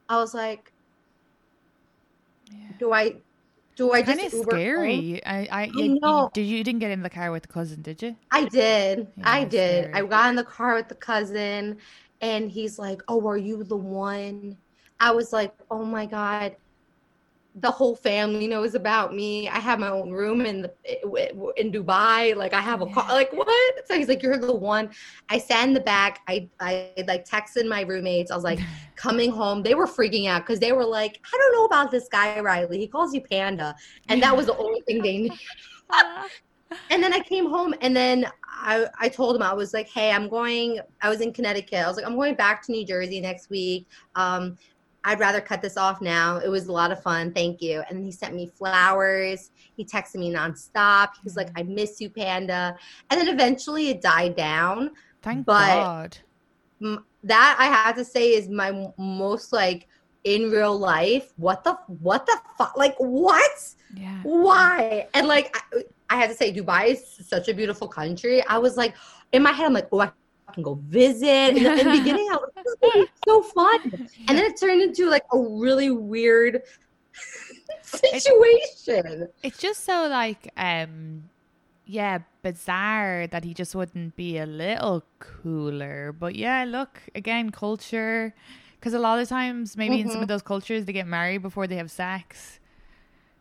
i 0.09 0.17
was 0.17 0.33
like 0.33 0.71
do 2.79 2.91
i 2.93 3.13
do 3.75 3.91
i 3.91 4.01
just 4.01 4.21
uber 4.33 4.51
home? 4.51 4.59
scary. 4.59 5.25
I, 5.25 5.37
I, 5.39 5.47
I 5.51 5.63
you, 5.65 5.83
you- 5.83 5.99
know. 6.01 6.29
did 6.33 6.43
you, 6.45 6.57
you 6.57 6.63
didn't 6.63 6.79
get 6.79 6.91
in 6.91 7.01
the 7.01 7.09
car 7.09 7.31
with 7.31 7.43
the 7.43 7.47
cousin, 7.49 7.81
did 7.81 8.01
you? 8.01 8.15
I 8.31 8.45
did. 8.45 9.07
Yeah, 9.17 9.23
I 9.25 9.43
did. 9.45 9.85
scary. 9.85 9.93
I 9.93 10.01
got 10.07 10.29
in 10.29 10.35
the 10.35 10.43
car 10.43 10.75
with 10.75 10.89
the 10.89 10.95
cousin 10.95 11.77
and 12.21 12.49
he's 12.49 12.79
like, 12.79 13.01
Oh, 13.07 13.25
are 13.27 13.37
you 13.37 13.63
the 13.63 13.75
one? 13.75 14.57
I 14.99 15.11
was 15.11 15.33
like, 15.33 15.53
Oh 15.69 15.83
my 15.85 16.05
God. 16.05 16.55
The 17.55 17.69
whole 17.69 17.95
family 17.95 18.47
knows 18.47 18.73
about 18.73 19.13
me. 19.13 19.47
I 19.47 19.59
have 19.59 19.79
my 19.79 19.89
own 19.89 20.11
room 20.11 20.41
in 20.41 20.63
the 20.63 20.73
in 21.55 21.71
Dubai. 21.71 22.35
Like 22.35 22.53
I 22.53 22.61
have 22.61 22.81
a 22.81 22.87
car. 22.87 23.07
Like 23.09 23.31
what? 23.31 23.87
So 23.87 23.95
he's 23.95 24.07
like, 24.07 24.23
You're 24.23 24.37
the 24.37 24.55
one. 24.55 24.89
I 25.29 25.37
sat 25.37 25.67
in 25.67 25.73
the 25.73 25.79
back. 25.79 26.21
I 26.27 26.49
I 26.59 26.91
like 27.07 27.27
texted 27.27 27.67
my 27.67 27.81
roommates. 27.81 28.31
I 28.31 28.35
was 28.35 28.43
like, 28.43 28.59
coming 28.95 29.31
home. 29.31 29.61
They 29.61 29.75
were 29.75 29.87
freaking 29.87 30.27
out 30.27 30.41
because 30.41 30.59
they 30.59 30.71
were 30.71 30.85
like, 30.85 31.19
I 31.31 31.37
don't 31.37 31.53
know 31.53 31.65
about 31.65 31.91
this 31.91 32.07
guy, 32.09 32.39
Riley. 32.39 32.79
He 32.79 32.87
calls 32.87 33.13
you 33.13 33.21
Panda. 33.21 33.75
And 34.09 34.21
that 34.23 34.35
was 34.35 34.47
the 34.47 34.57
only 34.57 34.81
thing 34.81 35.01
they 35.01 35.17
knew 35.17 35.29
and 36.89 37.03
then 37.03 37.13
I 37.13 37.19
came 37.19 37.49
home 37.49 37.73
and 37.81 37.95
then 37.95 38.25
I, 38.47 38.87
I 38.99 39.09
told 39.09 39.35
him 39.35 39.41
I 39.41 39.53
was 39.53 39.73
like, 39.73 39.89
hey, 39.89 40.11
I'm 40.11 40.29
going, 40.29 40.79
I 41.01 41.09
was 41.09 41.21
in 41.21 41.33
Connecticut. 41.33 41.79
I 41.79 41.87
was 41.87 41.97
like, 41.97 42.05
I'm 42.05 42.15
going 42.15 42.35
back 42.35 42.63
to 42.65 42.71
New 42.71 42.85
Jersey 42.85 43.19
next 43.19 43.49
week. 43.49 43.87
Um, 44.15 44.57
I'd 45.05 45.19
rather 45.19 45.41
cut 45.41 45.61
this 45.61 45.77
off 45.77 46.01
now. 46.01 46.37
It 46.37 46.47
was 46.47 46.67
a 46.67 46.71
lot 46.71 46.91
of 46.91 47.01
fun. 47.01 47.33
Thank 47.33 47.61
you. 47.61 47.83
And 47.89 47.97
then 47.97 48.05
he 48.05 48.11
sent 48.11 48.33
me 48.33 48.47
flowers. 48.47 49.51
He 49.75 49.83
texted 49.83 50.15
me 50.15 50.33
nonstop. 50.33 51.09
He 51.15 51.21
was 51.23 51.35
like, 51.35 51.47
mm-hmm. 51.47 51.59
I 51.59 51.63
miss 51.63 51.99
you, 51.99 52.09
Panda. 52.09 52.75
And 53.09 53.19
then 53.19 53.27
eventually 53.27 53.89
it 53.89 54.01
died 54.01 54.35
down. 54.35 54.91
Thank 55.21 55.45
But- 55.45 55.75
God. 55.75 56.17
That 57.23 57.55
I 57.57 57.65
have 57.65 57.95
to 57.95 58.03
say 58.03 58.33
is 58.33 58.49
my 58.49 58.89
most 58.97 59.53
like 59.53 59.87
in 60.25 60.51
real 60.51 60.77
life. 60.77 61.31
What 61.37 61.63
the, 61.63 61.77
what 61.87 62.25
the 62.25 62.37
fuck? 62.57 62.75
Like, 62.75 62.95
what? 62.97 63.73
Yeah. 63.95 64.19
why? 64.23 65.07
And 65.13 65.27
like, 65.27 65.55
I, 65.55 65.83
I 66.09 66.15
had 66.17 66.29
to 66.29 66.35
say, 66.35 66.53
Dubai 66.53 66.91
is 66.91 67.27
such 67.27 67.47
a 67.47 67.53
beautiful 67.53 67.87
country. 67.87 68.45
I 68.47 68.57
was 68.57 68.75
like, 68.75 68.95
in 69.31 69.41
my 69.43 69.51
head, 69.51 69.65
I'm 69.65 69.73
like, 69.73 69.87
oh, 69.91 70.01
I 70.01 70.11
can 70.53 70.63
go 70.63 70.75
visit. 70.87 71.57
In 71.57 71.63
the, 71.63 71.71
in 71.79 71.85
the 71.85 71.91
beginning, 71.99 72.27
I 72.31 72.35
was 72.37 72.49
like, 72.55 72.65
this 72.65 72.73
is 72.73 72.79
gonna 72.81 73.05
be 73.05 73.11
so 73.27 73.41
fun. 73.41 73.79
And 74.27 74.37
then 74.37 74.45
it 74.45 74.57
turned 74.59 74.81
into 74.81 75.09
like 75.09 75.23
a 75.31 75.39
really 75.39 75.91
weird 75.91 76.61
situation. 77.81 79.27
It's 79.43 79.57
just 79.57 79.83
so 79.83 80.07
like 80.07 80.51
um 80.57 81.29
yeah, 81.85 82.19
bizarre 82.43 83.27
that 83.27 83.43
he 83.43 83.53
just 83.53 83.75
wouldn't 83.75 84.15
be 84.15 84.37
a 84.37 84.45
little 84.45 85.03
cooler. 85.19 86.13
But 86.17 86.35
yeah, 86.35 86.63
look, 86.65 87.01
again, 87.13 87.49
culture 87.49 88.33
because 88.79 88.93
a 88.93 88.99
lot 88.99 89.19
of 89.19 89.27
times 89.29 89.75
maybe 89.77 89.99
in 89.99 90.09
some 90.09 90.19
Mhm. 90.19 90.23
of 90.23 90.27
those 90.29 90.41
cultures 90.41 90.85
they 90.85 90.93
get 90.93 91.07
married 91.07 91.41
before 91.41 91.67
they 91.67 91.75
have 91.75 91.91
sex. 91.91 92.59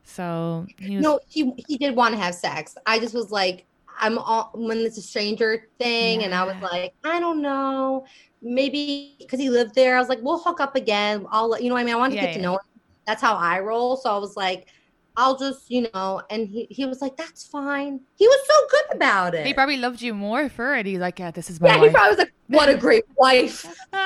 So 0.04 0.66
he 0.78 0.96
was 0.96 1.04
No, 1.04 1.20
he 1.28 1.52
he 1.68 1.78
did 1.78 1.94
want 1.94 2.14
to 2.14 2.20
have 2.20 2.34
sex. 2.34 2.76
I 2.86 2.98
just 2.98 3.14
was 3.14 3.30
like, 3.30 3.66
I'm 3.98 4.18
all 4.18 4.50
when 4.54 4.78
it's 4.78 4.98
a 4.98 5.02
stranger 5.02 5.68
thing, 5.78 6.24
and 6.24 6.34
I 6.34 6.44
was 6.44 6.56
like, 6.60 6.92
I 7.04 7.20
don't 7.20 7.42
know, 7.42 8.04
maybe 8.42 9.16
because 9.20 9.40
he 9.40 9.50
lived 9.50 9.74
there. 9.74 9.96
I 9.96 10.00
was 10.00 10.08
like, 10.08 10.20
we'll 10.22 10.42
hook 10.42 10.60
up 10.60 10.76
again. 10.76 11.26
I'll 11.30 11.48
let 11.48 11.62
you 11.62 11.70
know. 11.70 11.76
I 11.76 11.84
mean, 11.84 11.94
I 11.94 11.98
wanted 11.98 12.16
Yeah, 12.16 12.22
to 12.22 12.26
get 12.28 12.34
to 12.34 12.42
know 12.42 12.52
him. 12.54 12.60
That's 13.06 13.22
how 13.22 13.36
I 13.36 13.60
roll. 13.60 13.96
So 13.96 14.14
I 14.14 14.18
was 14.18 14.36
like, 14.36 14.68
I'll 15.16 15.36
just 15.36 15.70
you 15.70 15.88
know. 15.94 16.22
And 16.30 16.48
he 16.48 16.66
he 16.70 16.86
was 16.86 17.00
like, 17.00 17.16
that's 17.16 17.46
fine. 17.46 18.00
He 18.16 18.26
was 18.26 18.40
so 18.46 18.54
good 18.70 18.96
about 18.96 19.34
it. 19.34 19.46
he 19.46 19.54
probably 19.54 19.76
loved 19.76 20.02
you 20.02 20.14
more 20.14 20.48
for 20.48 20.74
it. 20.76 20.86
He's 20.86 20.98
like, 20.98 21.18
Yeah, 21.18 21.30
this 21.30 21.50
is 21.50 21.60
my 21.60 21.68
yeah, 21.68 21.80
he 21.80 21.90
probably 21.90 22.10
was 22.10 22.18
like, 22.18 22.34
what 22.48 22.68
a 22.68 22.76
great 22.76 23.04
wife. 23.16 23.64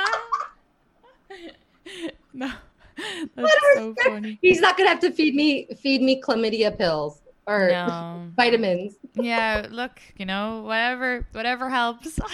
no. 2.33 2.51
That's 3.37 3.55
so 3.75 3.95
funny. 4.05 4.39
He's 4.41 4.61
not 4.61 4.77
gonna 4.77 4.89
have 4.89 5.01
to 5.01 5.11
feed 5.11 5.35
me 5.35 5.69
feed 5.83 6.03
me 6.03 6.21
chlamydia 6.21 6.77
pills 6.77 7.21
or 7.47 7.69
No. 7.69 8.29
vitamins. 8.37 8.95
Yeah, 9.15 9.67
look, 9.71 10.01
you 10.17 10.27
know, 10.27 10.63
whatever 10.63 11.27
whatever 11.33 11.71
helps. 11.71 12.19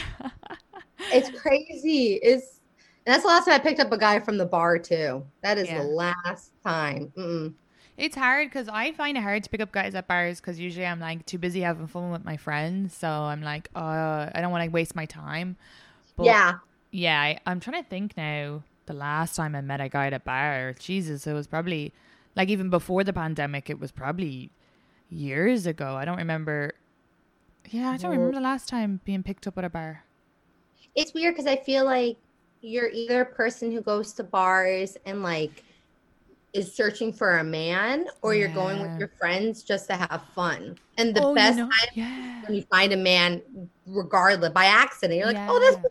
It's 1.12 1.30
crazy. 1.40 2.14
It's 2.22 2.60
and 3.04 3.12
that's 3.12 3.22
the 3.24 3.28
last 3.28 3.46
time 3.46 3.54
I 3.54 3.58
picked 3.58 3.80
up 3.80 3.90
a 3.90 3.98
guy 3.98 4.20
from 4.20 4.38
the 4.38 4.46
bar 4.46 4.78
too. 4.78 5.24
That 5.42 5.58
is 5.58 5.68
Yeah. 5.68 5.78
the 5.78 5.84
last 5.88 6.52
time. 6.64 7.12
Mm-mm. 7.16 7.54
It's 7.96 8.16
hard 8.16 8.48
because 8.48 8.68
I 8.68 8.92
find 8.92 9.18
it 9.18 9.20
hard 9.22 9.42
to 9.44 9.50
pick 9.50 9.60
up 9.60 9.72
guys 9.72 9.94
at 9.94 10.06
bars 10.06 10.40
because 10.40 10.58
usually 10.60 10.86
I'm 10.86 11.00
like 11.00 11.26
too 11.26 11.38
busy 11.38 11.60
having 11.60 11.88
fun 11.88 12.10
with 12.12 12.24
my 12.24 12.36
friends. 12.36 12.96
So 12.96 13.08
I'm 13.08 13.42
like, 13.42 13.68
uh, 13.74 14.30
I 14.34 14.40
don't 14.40 14.52
want 14.52 14.64
to 14.64 14.70
waste 14.70 14.94
my 14.94 15.04
time. 15.06 15.56
But 16.16 16.26
yeah, 16.26 16.52
yeah, 16.92 17.20
I, 17.20 17.38
I'm 17.46 17.60
trying 17.60 17.82
to 17.82 17.88
think 17.88 18.16
now. 18.16 18.62
The 18.86 18.94
last 18.94 19.36
time 19.36 19.54
I 19.54 19.60
met 19.60 19.80
a 19.80 19.88
guy 19.88 20.08
at 20.08 20.12
a 20.12 20.18
bar, 20.20 20.74
Jesus, 20.78 21.26
it 21.26 21.32
was 21.32 21.46
probably 21.46 21.92
like 22.34 22.48
even 22.48 22.70
before 22.70 23.04
the 23.04 23.12
pandemic. 23.12 23.70
It 23.70 23.78
was 23.78 23.92
probably 23.92 24.50
years 25.12 25.66
ago. 25.66 25.94
I 25.94 26.04
don't 26.04 26.18
remember. 26.18 26.72
Yeah, 27.70 27.90
I 27.90 27.96
don't 27.96 28.10
remember 28.10 28.34
the 28.34 28.40
last 28.40 28.68
time 28.68 29.00
being 29.04 29.22
picked 29.22 29.46
up 29.46 29.56
at 29.58 29.64
a 29.64 29.70
bar. 29.70 30.04
it's 30.94 31.14
weird 31.14 31.34
because 31.34 31.46
I 31.46 31.56
feel 31.56 31.84
like 31.86 32.16
you're 32.60 32.90
either 32.90 33.22
a 33.22 33.26
person 33.26 33.72
who 33.72 33.80
goes 33.80 34.12
to 34.14 34.22
bars 34.24 34.96
and 35.06 35.22
like 35.22 35.64
is 36.52 36.70
searching 36.74 37.12
for 37.14 37.38
a 37.38 37.44
man, 37.44 38.06
or 38.20 38.34
you're 38.34 38.48
going 38.52 38.82
with 38.82 38.98
your 38.98 39.08
friends 39.18 39.62
just 39.62 39.86
to 39.88 39.94
have 39.96 40.22
fun. 40.34 40.76
And 40.98 41.14
the 41.14 41.22
Oh, 41.22 41.30
you 41.30 41.34
best 41.34 41.56
know- 41.56 41.70
time 41.70 41.88
yeah. 41.94 42.42
when 42.42 42.54
you 42.54 42.62
find 42.70 42.92
a 42.92 42.96
man, 42.98 43.40
regardless 43.86 44.50
by 44.52 44.66
accident, 44.66 45.16
you're 45.18 45.28
like, 45.32 45.48
oh, 45.48 45.58
that's 45.60 45.76
Yeah. 45.76 45.80
cool. 45.82 45.90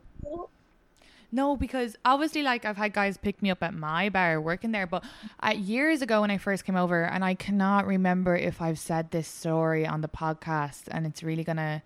No, 1.32 1.56
because 1.56 1.96
obviously, 2.04 2.44
like 2.44 2.66
I've 2.66 2.78
had 2.78 2.94
guys 2.94 3.18
pick 3.18 3.42
me 3.42 3.50
up 3.52 3.64
at 3.64 3.74
my 3.74 4.10
bar 4.10 4.42
working 4.42 4.72
there, 4.72 4.86
but 4.86 5.04
uh, 5.42 5.54
years 5.56 6.02
ago 6.02 6.22
when 6.22 6.32
I 6.32 6.38
first 6.38 6.66
came 6.66 6.76
over, 6.76 7.04
and 7.04 7.24
I 7.24 7.36
cannot 7.36 7.88
remember 7.88 8.36
if 8.36 8.62
I've 8.62 8.80
said 8.80 9.12
this 9.12 9.28
story 9.28 9.88
on 9.88 10.02
the 10.02 10.10
podcast, 10.10 10.84
and 10.90 11.06
it's 11.06 11.24
really 11.24 11.44
gonna. 11.44 11.84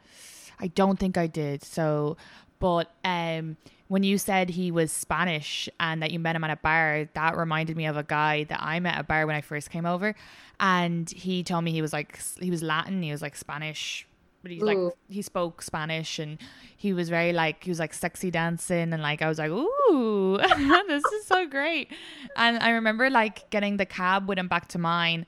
I 0.60 0.68
don't 0.68 0.98
think 0.98 1.18
I 1.18 1.28
did. 1.28 1.64
So, 1.64 2.18
but 2.60 2.92
um, 3.04 3.58
when 3.88 4.04
you 4.04 4.18
said 4.18 4.50
he 4.50 4.72
was 4.72 4.92
Spanish 4.92 5.70
and 5.80 6.02
that 6.02 6.12
you 6.12 6.20
met 6.20 6.36
him 6.36 6.44
at 6.44 6.50
a 6.50 6.56
bar, 6.56 7.08
that 7.14 7.38
reminded 7.38 7.78
me 7.78 7.86
of 7.86 7.98
a 7.98 8.04
guy 8.04 8.46
that 8.46 8.60
I 8.62 8.80
met 8.80 8.96
at 8.96 9.02
a 9.02 9.04
bar 9.04 9.28
when 9.28 9.36
I 9.36 9.42
first 9.42 9.70
came 9.70 9.86
over, 9.86 10.16
and 10.60 11.08
he 11.10 11.44
told 11.44 11.64
me 11.64 11.72
he 11.72 11.84
was 11.84 11.94
like 11.94 12.20
he 12.40 12.50
was 12.50 12.64
Latin, 12.64 13.04
he 13.04 13.12
was 13.12 13.22
like 13.22 13.36
Spanish. 13.36 14.08
But 14.46 14.52
he's 14.52 14.62
like 14.62 14.78
Ooh. 14.78 14.94
he 15.10 15.24
spoke 15.24 15.64
Spanish 15.64 16.20
and 16.20 16.38
he 16.78 16.94
was 16.94 17.10
very 17.10 17.34
like 17.34 17.64
he 17.64 17.72
was 17.72 17.80
like 17.80 17.96
sexy 17.96 18.30
dancing 18.30 18.94
and 18.94 19.02
like 19.02 19.24
I 19.24 19.28
was 19.28 19.40
like 19.40 19.50
ooh 19.50 20.38
this 20.88 21.04
is 21.14 21.25
so 21.25 21.48
great 21.48 21.92
and 22.36 22.60
I 22.60 22.70
remember 22.70 23.10
like 23.10 23.50
getting 23.50 23.78
the 23.78 23.88
cab 23.88 24.30
with 24.30 24.38
him 24.38 24.48
back 24.48 24.68
to 24.68 24.78
mine 24.78 25.25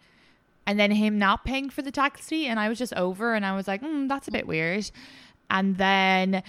and 0.68 0.78
then 0.78 0.92
him 0.92 1.18
not 1.18 1.46
paying 1.46 1.70
for 1.70 1.82
the 1.82 1.92
taxi, 1.92 2.46
and 2.46 2.60
I 2.60 2.68
was 2.68 2.78
just 2.78 2.94
over, 2.94 3.34
and 3.34 3.46
I 3.46 3.56
was 3.56 3.70
like, 3.70 3.82
mm, 3.82 4.10
that's 4.10 4.28
a 4.28 4.32
bit 4.32 4.46
weird. 4.46 4.92
And 5.50 5.78
then 5.78 6.44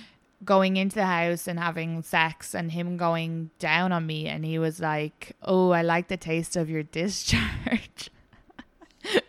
going 0.45 0.77
into 0.77 0.97
the 0.97 1.07
house 1.07 1.47
and 1.47 1.59
having 1.59 2.03
sex, 2.03 2.53
and 2.53 2.73
him 2.73 2.97
going 2.97 3.51
down 3.61 3.93
on 3.93 4.07
me, 4.07 4.27
and 4.27 4.45
he 4.45 4.59
was 4.59 4.81
like, 4.81 5.37
"Oh, 5.43 5.71
I 5.71 5.83
like 5.83 6.09
the 6.09 6.17
taste 6.17 6.57
of 6.57 6.69
your 6.69 6.83
discharge." 6.83 8.11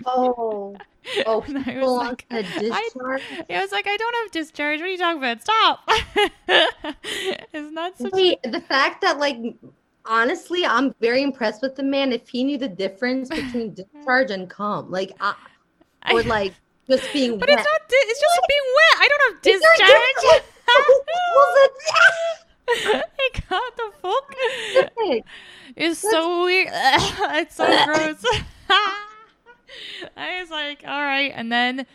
Oh. 0.06 0.76
Oh, 1.26 1.42
And 1.48 1.58
I 1.58 1.78
was 1.80 1.98
like, 1.98 2.26
a 2.32 2.44
discharge. 2.60 3.22
It 3.50 3.62
was 3.62 3.72
like, 3.72 3.88
I 3.88 3.98
don't 3.98 4.16
have 4.24 4.32
discharge. 4.32 4.80
What 4.80 4.88
are 4.88 4.92
you 4.92 4.98
talking 4.98 5.18
about? 5.20 5.42
Stop. 5.42 5.80
Isn't 7.54 7.74
that 7.76 7.98
such 7.98 8.12
a 8.14 8.16
Wait, 8.16 8.44
the 8.44 8.62
fact 8.62 9.02
that 9.02 9.20
like 9.20 9.38
honestly, 10.06 10.66
I'm 10.66 10.94
very 11.00 11.22
impressed 11.22 11.62
with 11.62 11.76
the 11.76 11.84
man. 11.84 12.12
If 12.12 12.28
he 12.30 12.44
knew 12.44 12.58
the 12.58 12.68
difference 12.68 13.30
between 13.30 13.74
discharge 13.74 14.32
and 14.32 14.50
cum, 14.50 14.90
like, 14.92 15.12
I, 15.20 15.36
or 16.12 16.24
like 16.24 16.54
just 16.90 17.12
being 17.14 17.38
But 17.38 17.50
wet. 17.50 17.60
it's 17.60 17.68
not. 17.68 17.82
It's 17.90 18.20
just 18.20 18.40
being 18.48 18.68
wet. 18.76 18.96
I 19.00 19.08
don't 19.10 19.22
have 19.28 19.38
a 19.38 19.42
discharge. 19.44 19.78
difference? 20.24 20.44
hey, 23.18 23.30
God, 23.50 23.72
the 23.78 23.92
fuck? 24.02 24.36
It's 25.76 26.00
so 26.00 26.44
weird. 26.46 26.70
it's 26.72 27.56
so 27.56 27.66
gross. 27.86 28.24
I 30.18 30.42
was 30.42 30.50
like, 30.50 30.84
all 30.86 31.02
right. 31.02 31.32
And 31.36 31.52
then 31.52 31.86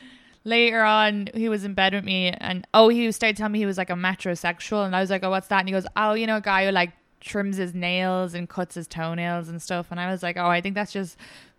later 0.45 0.83
on, 0.83 1.29
he 1.35 1.49
was 1.49 1.65
in 1.65 1.75
bed 1.75 1.95
with 1.95 2.05
me, 2.05 2.29
and 2.29 2.67
oh, 2.75 2.89
he 2.89 3.11
started 3.13 3.37
telling 3.37 3.53
me 3.53 3.59
he 3.59 3.67
was 3.67 3.79
like 3.79 3.91
a 3.91 3.95
metrosexual, 3.95 4.87
and 4.87 4.95
I 4.95 5.01
was 5.01 5.11
like, 5.11 5.25
oh, 5.25 5.31
what's 5.31 5.49
that? 5.49 5.61
And 5.61 5.69
he 5.69 5.73
goes, 5.73 5.87
oh, 5.97 6.15
you 6.15 6.27
know, 6.27 6.37
a 6.37 6.41
guy 6.41 6.67
who 6.67 6.73
like 6.73 6.93
trims 7.21 7.57
his 7.57 7.75
nails 7.75 8.35
and 8.35 8.49
cuts 8.49 8.75
his 8.75 8.87
toenails 8.87 9.49
and 9.49 9.61
stuff. 9.61 9.87
And 9.91 9.99
I 9.99 10.11
was 10.11 10.23
like, 10.23 10.37
oh, 10.37 10.47
I 10.47 10.61
think 10.61 10.75
that's 10.75 10.93
just 10.93 11.17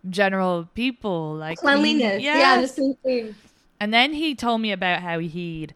general 0.08 0.68
people 0.74 1.34
like 1.34 1.58
Cleanliness. 1.58 2.22
Yeah. 2.22 2.38
Yeah, 2.38 2.60
the 2.60 2.68
same 2.68 2.94
thing. 3.02 3.34
And 3.80 3.92
then 3.92 4.14
he 4.14 4.34
told 4.34 4.60
me 4.60 4.72
about 4.72 5.02
how 5.02 5.18
he'd 5.18 5.74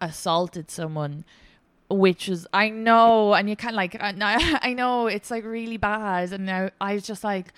assaulted 0.00 0.70
someone, 0.70 1.24
which 1.90 2.28
is 2.28 2.46
I 2.54 2.70
know, 2.70 3.34
and 3.34 3.50
you 3.50 3.56
kind 3.56 3.74
of 3.74 3.76
like 3.76 3.96
I, 4.00 4.14
I 4.62 4.72
know 4.72 5.08
it's 5.08 5.30
like 5.30 5.44
really 5.44 5.76
bad, 5.76 6.32
and 6.32 6.50
I, 6.50 6.70
I 6.80 6.94
was 6.94 7.02
just 7.02 7.24
like, 7.24 7.52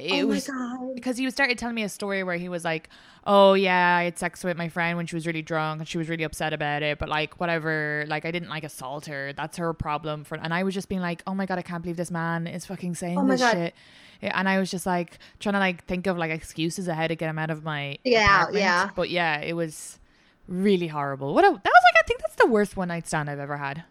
Oh 0.00 0.04
it 0.04 0.12
oh 0.12 0.16
my 0.16 0.24
was 0.24 0.46
god. 0.48 0.94
because 0.94 1.16
he 1.16 1.24
was 1.24 1.32
started 1.34 1.58
telling 1.58 1.74
me 1.76 1.82
a 1.84 1.88
story 1.88 2.24
where 2.24 2.36
he 2.36 2.48
was 2.48 2.64
like, 2.64 2.88
"Oh 3.24 3.54
yeah, 3.54 3.96
I 3.96 4.04
had 4.04 4.18
sex 4.18 4.42
with 4.42 4.56
my 4.56 4.68
friend 4.68 4.96
when 4.96 5.06
she 5.06 5.14
was 5.14 5.26
really 5.26 5.42
drunk 5.42 5.80
and 5.80 5.88
she 5.88 5.96
was 5.98 6.08
really 6.08 6.24
upset 6.24 6.52
about 6.52 6.82
it, 6.82 6.98
but 6.98 7.08
like 7.08 7.38
whatever, 7.38 8.04
like 8.08 8.24
I 8.24 8.30
didn't 8.32 8.48
like 8.48 8.64
assault 8.64 9.06
her. 9.06 9.32
That's 9.32 9.58
her 9.58 9.72
problem." 9.74 10.24
For 10.24 10.36
and 10.36 10.52
I 10.52 10.64
was 10.64 10.74
just 10.74 10.88
being 10.88 11.00
like, 11.02 11.22
"Oh 11.26 11.34
my 11.34 11.46
god, 11.46 11.58
I 11.58 11.62
can't 11.62 11.82
believe 11.82 11.96
this 11.96 12.10
man 12.10 12.46
is 12.48 12.66
fucking 12.66 12.94
saying 12.96 13.18
Oh 13.18 13.26
this 13.26 13.40
God. 13.40 13.52
shit." 13.52 13.74
And 14.22 14.48
I 14.48 14.58
was 14.58 14.70
just 14.70 14.86
like 14.86 15.18
trying 15.40 15.54
to 15.54 15.58
like 15.58 15.84
think 15.84 16.06
of 16.06 16.16
like 16.16 16.30
excuses 16.30 16.88
ahead 16.88 17.08
to 17.10 17.16
get 17.16 17.28
him 17.28 17.38
out 17.38 17.50
of 17.50 17.62
my 17.64 17.98
To 18.04 18.10
get 18.10 18.22
out, 18.28 18.40
apartment. 18.42 18.62
yeah. 18.64 18.90
But 18.96 19.10
yeah, 19.10 19.40
it 19.40 19.54
was 19.54 19.98
really 20.48 20.88
horrible. 20.88 21.34
What 21.34 21.44
a, 21.44 21.48
that 21.48 21.54
was 21.64 21.82
like 21.84 22.02
I 22.02 22.06
think 22.06 22.20
that's 22.20 22.36
the 22.36 22.46
worst 22.46 22.76
one 22.76 22.88
night 22.88 23.06
stand 23.06 23.28
I've 23.30 23.38
ever 23.40 23.56
had. 23.56 23.84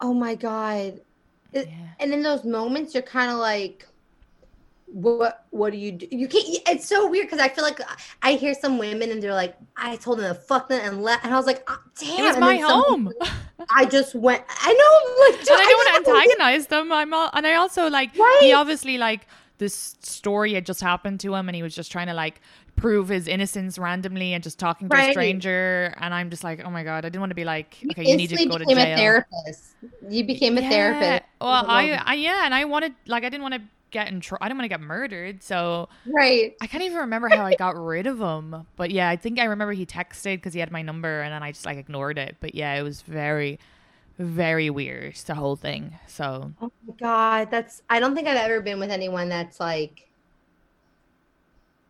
Oh 0.00 0.12
my 0.12 0.34
god. 0.34 1.00
It- 1.52 1.68
Yeah. 1.68 1.72
And 2.00 2.12
in 2.12 2.22
those 2.22 2.44
moments, 2.44 2.94
you're 2.94 3.02
kind 3.02 3.30
of 3.30 3.38
like, 3.38 3.86
what? 4.94 5.46
What 5.50 5.72
do 5.72 5.78
you 5.78 5.90
do? 5.92 6.06
You 6.10 6.28
can't. 6.28 6.46
It's 6.68 6.86
so 6.86 7.10
weird 7.10 7.26
because 7.26 7.40
I 7.40 7.48
feel 7.48 7.64
like 7.64 7.80
I 8.22 8.34
hear 8.34 8.54
some 8.54 8.78
women 8.78 9.10
and 9.10 9.20
they're 9.20 9.34
like, 9.34 9.56
I 9.76 9.96
told 9.96 10.20
them 10.20 10.32
to 10.32 10.40
fuck 10.40 10.68
them 10.68 10.80
and 10.82 11.02
let, 11.02 11.24
and 11.24 11.34
I 11.34 11.36
was 11.36 11.46
like, 11.46 11.64
oh, 11.68 11.78
damn. 11.98 12.36
It 12.36 12.40
my 12.40 12.56
home. 12.58 13.12
I 13.74 13.86
just 13.86 14.14
went. 14.14 14.44
I 14.48 14.72
know. 14.72 15.26
Like, 15.26 15.40
and 15.40 15.50
I 15.50 15.64
don't 15.64 15.76
want 15.78 16.04
to 16.04 16.10
antagonize 16.10 16.66
them. 16.68 16.92
I'm 16.92 17.12
all, 17.12 17.28
and 17.32 17.46
I 17.46 17.54
also 17.54 17.88
like 17.90 18.16
Right. 18.16 18.38
he 18.42 18.52
obviously 18.52 18.96
like 18.98 19.26
this 19.58 19.96
story 20.00 20.54
had 20.54 20.64
just 20.66 20.80
happened 20.80 21.20
to 21.20 21.34
him, 21.34 21.48
and 21.48 21.56
he 21.56 21.62
was 21.62 21.74
just 21.74 21.90
trying 21.90 22.06
to 22.06 22.14
like 22.14 22.40
prove 22.76 23.08
his 23.08 23.26
innocence 23.26 23.78
randomly 23.78 24.32
and 24.32 24.42
just 24.44 24.58
talking 24.58 24.88
to 24.88 24.96
a 24.96 25.10
stranger. 25.10 25.94
And 25.98 26.14
I'm 26.14 26.30
just 26.30 26.44
like, 26.44 26.62
oh 26.64 26.70
my 26.70 26.84
god, 26.84 27.04
I 27.04 27.08
didn't 27.08 27.20
want 27.20 27.30
to 27.30 27.36
be 27.36 27.44
like, 27.44 27.76
okay, 27.90 28.08
you 28.08 28.16
need 28.16 28.30
to 28.30 28.46
go 28.46 28.58
to 28.58 28.66
became 28.66 28.76
jail. 28.76 28.94
a 28.94 28.96
therapist. 28.96 29.74
You 30.08 30.24
became 30.24 30.56
a 30.58 30.60
Yeah. 30.60 30.68
therapist. 30.70 31.22
Well, 31.40 31.64
I, 31.68 32.00
I 32.04 32.14
yeah, 32.14 32.44
and 32.44 32.54
I 32.54 32.64
wanted 32.64 32.94
like 33.06 33.24
I 33.24 33.28
didn't 33.28 33.42
want 33.42 33.54
to 33.54 33.60
get 33.94 34.10
in 34.10 34.20
trouble. 34.20 34.44
I 34.44 34.48
didn't 34.48 34.58
want 34.58 34.64
to 34.64 34.68
get 34.68 34.80
murdered, 34.80 35.42
so 35.42 35.88
right. 36.04 36.54
I 36.60 36.66
can't 36.66 36.82
even 36.82 36.98
remember 36.98 37.28
how 37.28 37.46
I 37.46 37.54
got 37.54 37.76
rid 37.76 38.06
of 38.06 38.18
him. 38.18 38.66
But 38.76 38.90
yeah, 38.90 39.08
I 39.08 39.16
think 39.16 39.38
I 39.38 39.44
remember 39.44 39.72
he 39.72 39.86
texted 39.86 40.36
because 40.36 40.52
he 40.52 40.60
had 40.60 40.70
my 40.70 40.82
number, 40.82 41.22
and 41.22 41.32
then 41.32 41.42
I 41.42 41.52
just 41.52 41.64
like 41.64 41.78
ignored 41.78 42.18
it. 42.18 42.36
But 42.40 42.54
yeah, 42.54 42.74
it 42.74 42.82
was 42.82 43.00
very, 43.02 43.58
very 44.18 44.68
weird 44.68 45.14
the 45.14 45.34
whole 45.34 45.56
thing. 45.56 45.96
So 46.08 46.52
Oh 46.60 46.72
my 46.86 46.94
god, 47.00 47.50
that's. 47.50 47.82
I 47.88 48.00
don't 48.00 48.14
think 48.14 48.28
I've 48.28 48.36
ever 48.36 48.60
been 48.60 48.80
with 48.80 48.90
anyone 48.90 49.28
that's 49.30 49.60
like. 49.60 50.10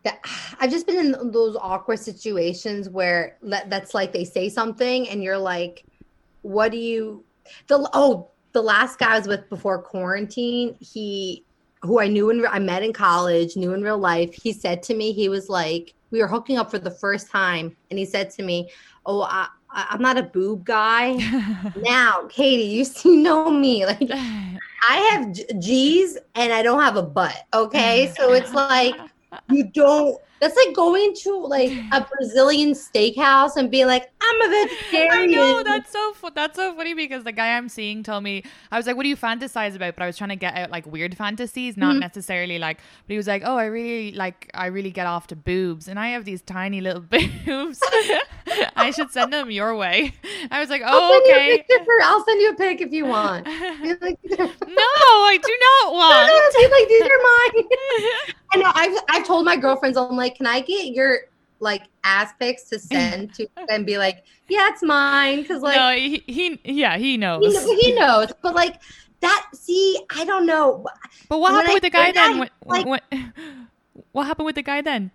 That 0.04 0.20
I've 0.60 0.70
just 0.70 0.86
been 0.86 0.98
in 0.98 1.32
those 1.32 1.56
awkward 1.56 1.98
situations 1.98 2.90
where 2.90 3.38
that, 3.42 3.70
that's 3.70 3.94
like 3.94 4.12
they 4.12 4.24
say 4.24 4.50
something 4.50 5.08
and 5.08 5.24
you're 5.24 5.38
like, 5.38 5.84
what 6.42 6.70
do 6.70 6.78
you? 6.78 7.24
The 7.66 7.88
oh, 7.94 8.28
the 8.52 8.62
last 8.62 8.98
guy 8.98 9.14
I 9.14 9.18
was 9.18 9.26
with 9.26 9.48
before 9.48 9.80
quarantine, 9.80 10.76
he 10.80 11.44
who 11.84 12.00
I 12.00 12.08
knew 12.08 12.30
in 12.30 12.44
I 12.46 12.58
met 12.58 12.82
in 12.82 12.92
college, 12.92 13.56
knew 13.56 13.74
in 13.74 13.82
real 13.82 13.98
life. 13.98 14.34
He 14.34 14.52
said 14.52 14.82
to 14.84 14.94
me, 14.94 15.12
he 15.12 15.28
was 15.28 15.48
like, 15.48 15.94
we 16.10 16.20
were 16.20 16.28
hooking 16.28 16.58
up 16.58 16.70
for 16.70 16.78
the 16.78 16.90
first 16.90 17.30
time, 17.30 17.76
and 17.90 17.98
he 17.98 18.04
said 18.04 18.30
to 18.30 18.42
me, 18.42 18.70
"Oh, 19.04 19.22
I, 19.22 19.48
I 19.70 19.86
I'm 19.90 20.02
not 20.02 20.16
a 20.16 20.22
boob 20.22 20.64
guy." 20.64 21.14
now, 21.76 22.26
Katie, 22.28 22.64
you 22.64 22.86
you 23.04 23.16
know 23.16 23.50
me, 23.50 23.86
like. 23.86 24.10
I 24.86 24.96
have 24.96 25.60
G's 25.60 26.18
and 26.34 26.52
I 26.52 26.62
don't 26.62 26.80
have 26.80 26.96
a 26.96 27.02
butt. 27.02 27.44
Okay. 27.54 28.12
So 28.18 28.34
it's 28.34 28.52
like, 28.52 28.94
you 29.50 29.70
don't, 29.72 30.18
that's 30.44 30.56
like 30.56 30.74
going 30.74 31.14
to 31.22 31.38
like 31.38 31.72
a 31.92 32.06
Brazilian 32.16 32.72
steakhouse 32.72 33.56
and 33.56 33.70
be 33.70 33.84
like, 33.86 34.10
I'm 34.20 34.40
a 34.42 34.48
vegetarian. 34.66 35.12
I 35.12 35.26
know 35.26 35.62
that's 35.62 35.90
so 35.90 36.12
fu- 36.14 36.30
that's 36.34 36.56
so 36.56 36.74
funny 36.74 36.92
because 36.94 37.24
the 37.24 37.32
guy 37.32 37.56
I'm 37.56 37.68
seeing 37.68 38.02
told 38.02 38.22
me 38.24 38.42
I 38.70 38.76
was 38.76 38.86
like, 38.86 38.96
"What 38.96 39.02
do 39.04 39.08
you 39.08 39.16
fantasize 39.16 39.74
about?" 39.74 39.94
But 39.96 40.02
I 40.02 40.06
was 40.06 40.16
trying 40.18 40.30
to 40.30 40.36
get 40.36 40.54
out 40.56 40.70
like 40.70 40.86
weird 40.86 41.16
fantasies, 41.16 41.76
not 41.76 41.96
Mhm. 41.96 42.00
necessarily 42.00 42.58
like. 42.58 42.76
But 43.06 43.12
he 43.12 43.16
was 43.16 43.26
like, 43.26 43.42
"Oh, 43.44 43.56
I 43.56 43.64
really 43.66 44.12
like 44.12 44.50
I 44.54 44.66
really 44.66 44.90
get 44.90 45.06
off 45.06 45.26
to 45.28 45.36
boobs, 45.36 45.88
and 45.88 45.98
I 45.98 46.08
have 46.08 46.24
these 46.24 46.42
tiny 46.42 46.80
little 46.80 47.00
boobs. 47.14 47.80
I 48.76 48.90
should 48.90 49.10
send 49.10 49.32
them 49.32 49.50
your 49.50 49.74
way." 49.76 50.14
I 50.50 50.60
was 50.60 50.70
like, 50.70 50.82
I'll 50.82 50.94
"Oh, 51.00 51.12
a 51.16 51.20
okay." 51.20 51.64
for- 51.84 52.02
I'll 52.02 52.24
send 52.24 52.40
you 52.40 52.50
a 52.50 52.54
pic 52.54 52.80
if 52.80 52.92
you 52.92 53.06
want. 53.06 53.46
no, 53.46 53.52
I 53.52 55.38
do 55.42 55.58
not 55.60 55.92
want. 55.94 56.54
Be 56.56 56.68
like, 56.68 56.88
these 56.88 57.02
are 57.02 57.22
mine. 57.22 57.68
I 58.52 58.56
know. 58.58 58.70
I've, 58.74 58.98
I've 59.10 59.26
told 59.26 59.44
my 59.44 59.56
girlfriends, 59.56 59.96
I'm 59.96 60.16
like, 60.16 60.36
can 60.36 60.46
I 60.46 60.60
get 60.60 60.88
your 60.94 61.20
like 61.60 61.84
ass 62.04 62.32
pics 62.38 62.64
to 62.64 62.78
send 62.78 63.32
to 63.34 63.46
and 63.70 63.86
be 63.86 63.96
like, 63.98 64.24
yeah, 64.48 64.68
it's 64.70 64.82
mine. 64.82 65.44
Cause 65.44 65.62
like, 65.62 65.76
no, 65.76 65.92
he, 65.94 66.22
he 66.26 66.60
yeah, 66.64 66.96
he 66.98 67.16
knows. 67.16 67.64
he, 67.64 67.76
he 67.80 67.94
knows. 67.94 68.28
But 68.42 68.54
like, 68.54 68.80
that, 69.20 69.46
see, 69.54 69.98
I 70.14 70.24
don't 70.24 70.44
know. 70.46 70.84
But 71.28 71.38
what 71.40 71.52
when 71.52 71.66
happened 71.66 71.70
I 71.70 71.74
with 71.74 71.82
the 71.82 71.90
guy 71.90 72.12
then? 72.12 72.38
that, 72.40 72.50
What, 72.62 72.86
like- 72.86 72.86
what, 72.86 73.02
what 74.12 74.26
happened 74.26 74.46
with 74.46 74.56
the 74.56 74.62
guy 74.62 74.80
then? 74.82 75.10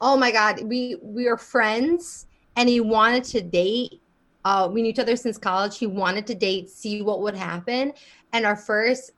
Oh 0.00 0.16
my 0.16 0.30
god, 0.32 0.62
we 0.62 0.96
we 1.02 1.26
were 1.26 1.36
friends, 1.36 2.26
and 2.56 2.68
he 2.68 2.80
wanted 2.80 3.24
to 3.24 3.42
date. 3.42 4.02
Uh, 4.44 4.68
we 4.72 4.82
knew 4.82 4.88
each 4.90 4.98
other 4.98 5.16
since 5.16 5.36
college. 5.38 5.76
He 5.78 5.86
wanted 5.86 6.26
to 6.28 6.34
date, 6.34 6.70
see 6.70 7.02
what 7.02 7.20
would 7.20 7.34
happen. 7.36 7.92
And 8.32 8.46
our 8.46 8.56
first 8.56 9.10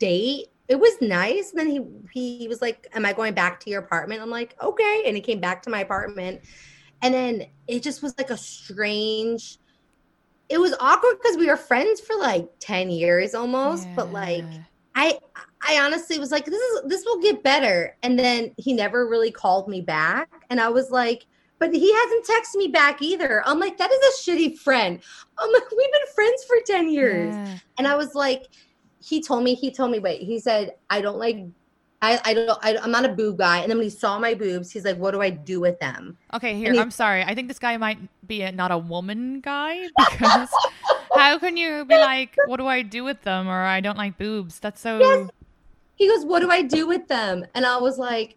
date, 0.00 0.48
it 0.68 0.76
was 0.80 0.94
nice. 1.02 1.52
Then 1.52 1.68
he 1.68 1.80
he 2.12 2.48
was 2.48 2.62
like, 2.62 2.86
"Am 2.94 3.06
I 3.06 3.12
going 3.14 3.34
back 3.34 3.60
to 3.60 3.70
your 3.70 3.82
apartment?" 3.82 4.22
I'm 4.22 4.30
like, 4.30 4.56
"Okay." 4.62 5.04
And 5.06 5.16
he 5.16 5.22
came 5.22 5.40
back 5.40 5.62
to 5.62 5.70
my 5.70 5.80
apartment, 5.80 6.42
and 7.02 7.14
then 7.14 7.46
it 7.68 7.82
just 7.82 8.02
was 8.02 8.14
like 8.18 8.30
a 8.30 8.36
strange. 8.38 9.58
It 10.50 10.58
was 10.60 10.74
awkward 10.80 11.16
because 11.22 11.36
we 11.38 11.46
were 11.48 11.56
friends 11.56 12.00
for 12.00 12.16
like 12.18 12.48
ten 12.60 12.90
years 12.90 13.34
almost, 13.34 13.88
but 13.96 14.12
like 14.12 14.60
Yeah. 14.60 14.71
I 14.94 15.18
I 15.66 15.78
honestly 15.80 16.18
was 16.18 16.30
like, 16.30 16.44
this 16.44 16.60
is 16.60 16.82
this 16.86 17.04
will 17.04 17.20
get 17.20 17.42
better. 17.42 17.96
And 18.02 18.18
then 18.18 18.52
he 18.56 18.72
never 18.72 19.08
really 19.08 19.30
called 19.30 19.68
me 19.68 19.80
back. 19.80 20.28
And 20.50 20.60
I 20.60 20.68
was 20.68 20.90
like, 20.90 21.26
but 21.58 21.72
he 21.72 21.92
hasn't 21.92 22.26
texted 22.26 22.56
me 22.56 22.68
back 22.68 23.00
either. 23.02 23.42
I'm 23.46 23.60
like, 23.60 23.78
that 23.78 23.90
is 23.92 23.98
a 23.98 24.30
shitty 24.30 24.58
friend. 24.58 24.98
I'm 25.38 25.52
like, 25.52 25.70
we've 25.70 25.92
been 25.92 26.14
friends 26.14 26.44
for 26.44 26.56
10 26.66 26.90
years. 26.90 27.34
Yeah. 27.34 27.58
And 27.78 27.86
I 27.86 27.94
was 27.94 28.14
like, 28.14 28.48
he 29.00 29.22
told 29.22 29.44
me, 29.44 29.54
he 29.54 29.70
told 29.70 29.92
me, 29.92 30.00
wait, 30.00 30.22
he 30.22 30.40
said, 30.40 30.74
I 30.90 31.00
don't 31.00 31.18
like 31.18 31.44
I, 32.02 32.20
I 32.24 32.34
don't 32.34 32.58
I, 32.62 32.76
I'm 32.78 32.90
not 32.90 33.04
a 33.04 33.10
boob 33.10 33.38
guy. 33.38 33.58
And 33.58 33.70
then 33.70 33.78
when 33.78 33.84
he 33.84 33.90
saw 33.90 34.18
my 34.18 34.34
boobs, 34.34 34.72
he's 34.72 34.84
like, 34.84 34.98
what 34.98 35.12
do 35.12 35.22
I 35.22 35.30
do 35.30 35.60
with 35.60 35.78
them? 35.78 36.18
Okay, 36.34 36.56
here. 36.56 36.72
He- 36.72 36.80
I'm 36.80 36.90
sorry. 36.90 37.22
I 37.22 37.34
think 37.34 37.46
this 37.46 37.60
guy 37.60 37.76
might 37.76 37.98
be 38.26 38.42
a, 38.42 38.50
not 38.50 38.72
a 38.72 38.78
woman 38.78 39.40
guy 39.40 39.86
because 40.10 40.48
how 41.14 41.38
can 41.38 41.56
you 41.56 41.84
be 41.84 41.96
like, 41.96 42.36
what 42.46 42.56
do 42.58 42.66
I 42.66 42.82
do 42.82 43.04
with 43.04 43.22
them? 43.22 43.48
Or 43.48 43.62
I 43.62 43.80
don't 43.80 43.98
like 43.98 44.18
boobs. 44.18 44.58
That's 44.58 44.80
so. 44.80 44.98
Yes. 44.98 45.28
He 45.96 46.08
goes, 46.08 46.24
What 46.24 46.40
do 46.40 46.50
I 46.50 46.62
do 46.62 46.86
with 46.86 47.06
them? 47.08 47.44
And 47.54 47.64
I 47.66 47.76
was 47.78 47.98
like, 47.98 48.36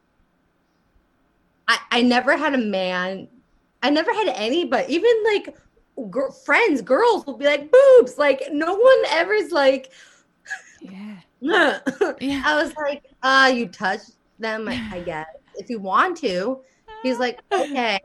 I, 1.67 1.79
I 1.91 2.01
never 2.01 2.37
had 2.37 2.53
a 2.53 2.57
man, 2.59 3.27
I 3.81 3.89
never 3.89 4.13
had 4.13 4.27
any, 4.29 4.65
but 4.65 4.89
even 4.89 5.11
like 5.23 5.55
gr- 6.09 6.29
friends, 6.45 6.81
girls 6.81 7.25
will 7.25 7.37
be 7.37 7.45
like, 7.45 7.71
boobs. 7.71 8.17
Like, 8.17 8.43
no 8.51 8.75
one 8.75 8.97
ever 9.09 9.33
is 9.33 9.51
like, 9.51 9.91
Yeah. 10.81 11.15
Yeah. 12.19 12.43
I 12.45 12.61
was 12.61 12.73
like, 12.77 13.03
Ah, 13.23 13.47
you 13.47 13.67
touch 13.67 14.01
them, 14.39 14.67
I, 14.67 14.81
I 14.91 14.99
guess. 14.99 15.27
if 15.55 15.69
you 15.69 15.79
want 15.79 16.17
to. 16.17 16.59
He's 17.03 17.19
like, 17.19 17.39
okay. 17.51 17.99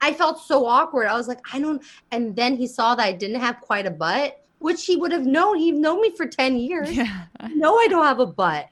I 0.00 0.12
felt 0.14 0.40
so 0.40 0.66
awkward. 0.66 1.06
I 1.06 1.14
was 1.14 1.28
like, 1.28 1.40
I 1.52 1.60
don't. 1.60 1.82
And 2.10 2.34
then 2.34 2.56
he 2.56 2.66
saw 2.66 2.94
that 2.94 3.04
I 3.04 3.12
didn't 3.12 3.40
have 3.40 3.60
quite 3.60 3.86
a 3.86 3.90
butt, 3.90 4.42
which 4.58 4.84
he 4.86 4.96
would 4.96 5.12
have 5.12 5.26
known. 5.26 5.58
He'd 5.58 5.74
known 5.74 6.00
me 6.00 6.14
for 6.16 6.26
10 6.26 6.56
years. 6.56 6.90
Yeah. 6.90 7.24
No, 7.54 7.76
I 7.76 7.88
don't 7.88 8.04
have 8.04 8.20
a 8.20 8.26
butt. 8.26 8.68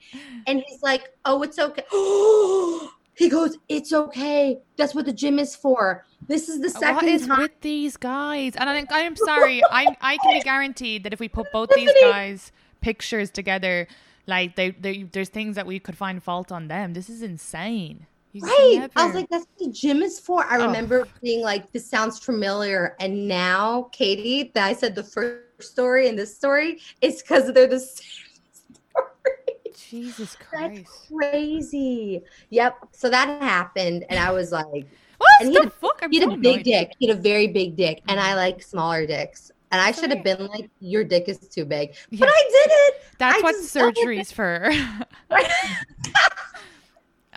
And 0.47 0.63
he's 0.67 0.81
like, 0.81 1.09
oh, 1.25 1.41
it's 1.43 1.59
okay. 1.59 1.83
he 3.15 3.29
goes, 3.29 3.57
it's 3.67 3.93
okay. 3.93 4.59
That's 4.77 4.95
what 4.95 5.05
the 5.05 5.13
gym 5.13 5.39
is 5.39 5.55
for. 5.55 6.05
This 6.27 6.49
is 6.49 6.61
the 6.61 6.69
second 6.69 6.95
What 6.95 7.05
is 7.05 7.27
time. 7.27 7.39
with 7.39 7.61
these 7.61 7.97
guys? 7.97 8.55
And 8.55 8.69
I 8.69 8.75
think 8.75 8.89
I'm 8.91 9.15
sorry. 9.15 9.63
I 9.63 9.95
I 10.01 10.17
can 10.17 10.33
be 10.33 10.41
guaranteed 10.41 11.03
that 11.03 11.13
if 11.13 11.19
we 11.19 11.27
put 11.27 11.51
both 11.51 11.69
these 11.75 11.91
guys' 12.01 12.51
pictures 12.81 13.31
together, 13.31 13.87
like 14.27 14.55
they, 14.55 14.71
they 14.71 15.03
there's 15.03 15.29
things 15.29 15.55
that 15.55 15.65
we 15.65 15.79
could 15.79 15.97
find 15.97 16.21
fault 16.21 16.51
on 16.51 16.67
them. 16.67 16.93
This 16.93 17.09
is 17.09 17.21
insane. 17.23 18.05
Right. 18.35 18.89
I 18.95 19.05
was 19.05 19.15
like, 19.15 19.29
that's 19.29 19.45
what 19.45 19.67
the 19.67 19.73
gym 19.73 20.03
is 20.03 20.19
for. 20.19 20.43
I 20.45 20.57
Oh. 20.59 20.67
remember 20.67 21.07
being 21.21 21.41
like, 21.41 21.71
this 21.71 21.89
sounds 21.89 22.19
familiar. 22.19 22.95
And 22.99 23.27
now, 23.27 23.89
Katie, 23.91 24.51
that 24.53 24.65
I 24.65 24.73
said 24.73 24.93
the 24.95 25.03
first 25.03 25.43
story 25.71 26.07
and 26.07 26.17
this 26.17 26.35
story, 26.35 26.79
it's 27.01 27.21
because 27.21 27.51
they're 27.53 27.67
the 27.67 27.79
same 27.79 28.05
story. 28.51 29.35
Jesus 29.75 30.35
Christ. 30.35 30.75
That's 30.75 31.07
crazy. 31.07 32.21
Yep. 32.49 32.75
So 32.91 33.09
that 33.09 33.41
happened. 33.41 34.05
And 34.09 34.19
I 34.19 34.31
was 34.31 34.51
like, 34.51 34.85
What 35.17 35.29
and 35.41 35.49
he- 35.49 35.69
fuck? 35.69 35.99
I'm 36.03 36.11
he 36.11 36.19
had 36.19 36.31
a 36.31 36.37
big 36.37 36.63
dick. 36.63 36.91
He 36.99 37.07
had 37.07 37.17
a 37.17 37.21
very 37.21 37.47
big 37.47 37.75
dick. 37.75 38.01
And 38.07 38.19
I 38.19 38.29
mm-hmm. 38.29 38.37
like 38.37 38.61
smaller 38.63 39.07
dicks. 39.07 39.51
And 39.71 39.79
I 39.79 39.91
should 39.91 40.09
have 40.09 40.23
been 40.23 40.47
like, 40.47 40.69
your 40.79 41.03
dick 41.03 41.25
is 41.27 41.37
too 41.39 41.63
big. 41.63 41.95
Yeah. 42.09 42.21
But 42.21 42.29
I 42.29 42.43
did 42.43 42.71
it. 42.71 43.03
That's 43.19 43.39
I 43.39 43.41
what 43.41 43.55
surgery's 43.55 44.31
for. 44.31 44.71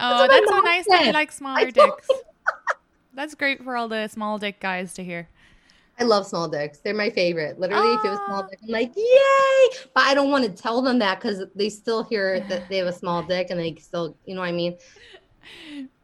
oh, 0.02 0.26
that's 0.28 0.48
so 0.48 0.60
nice 0.60 0.86
that 0.88 1.06
you 1.06 1.12
like 1.12 1.32
smaller 1.40 1.70
dicks. 1.70 2.08
That's 3.14 3.34
great 3.34 3.62
for 3.62 3.76
all 3.76 3.88
the 3.88 4.08
small 4.08 4.38
dick 4.38 4.60
guys 4.60 4.94
to 4.94 5.04
hear. 5.04 5.28
I 5.98 6.04
love 6.04 6.26
small 6.26 6.48
dicks. 6.48 6.78
They're 6.78 6.94
my 6.94 7.10
favorite. 7.10 7.60
Literally, 7.60 7.94
if 7.94 8.04
it 8.04 8.08
was 8.08 8.18
small 8.26 8.46
dick, 8.48 8.58
I'm 8.62 8.70
like, 8.70 8.92
yay! 8.96 9.78
But 9.94 10.04
I 10.04 10.14
don't 10.14 10.30
want 10.30 10.44
to 10.44 10.50
tell 10.50 10.80
them 10.80 10.98
that 11.00 11.20
because 11.20 11.44
they 11.54 11.68
still 11.68 12.02
hear 12.02 12.40
that 12.48 12.68
they 12.68 12.78
have 12.78 12.86
a 12.86 12.92
small 12.92 13.22
dick 13.22 13.48
and 13.50 13.60
they 13.60 13.74
still, 13.76 14.16
you 14.24 14.34
know 14.34 14.40
what 14.40 14.48
I 14.48 14.52
mean? 14.52 14.76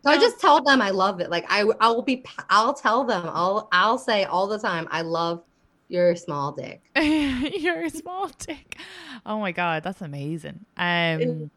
So 0.04 0.12
I 0.12 0.16
just 0.16 0.40
tell 0.40 0.62
them 0.62 0.80
I 0.80 0.90
love 0.90 1.20
it. 1.20 1.28
Like 1.28 1.44
I, 1.48 1.64
I 1.80 1.88
will 1.88 2.02
be, 2.02 2.24
I'll 2.50 2.72
tell 2.72 3.04
them. 3.04 3.24
I'll, 3.26 3.68
I'll 3.72 3.98
say 3.98 4.24
all 4.24 4.46
the 4.46 4.58
time, 4.58 4.86
I 4.90 5.02
love 5.02 5.42
your 5.88 6.14
small 6.14 6.52
dick. 6.52 6.82
You're 6.96 7.84
a 7.84 7.90
small 7.90 8.30
dick. 8.38 8.78
Oh 9.26 9.40
my 9.40 9.52
god, 9.52 9.82
that's 9.82 10.00
amazing. 10.00 10.64
Um, 10.76 11.50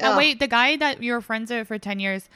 Ugh. 0.00 0.16
wait, 0.18 0.40
the 0.40 0.46
guy 0.48 0.76
that 0.76 1.02
you 1.02 1.12
were 1.12 1.20
friends 1.20 1.50
with 1.50 1.68
for 1.68 1.78
ten 1.78 2.00
years, 2.00 2.28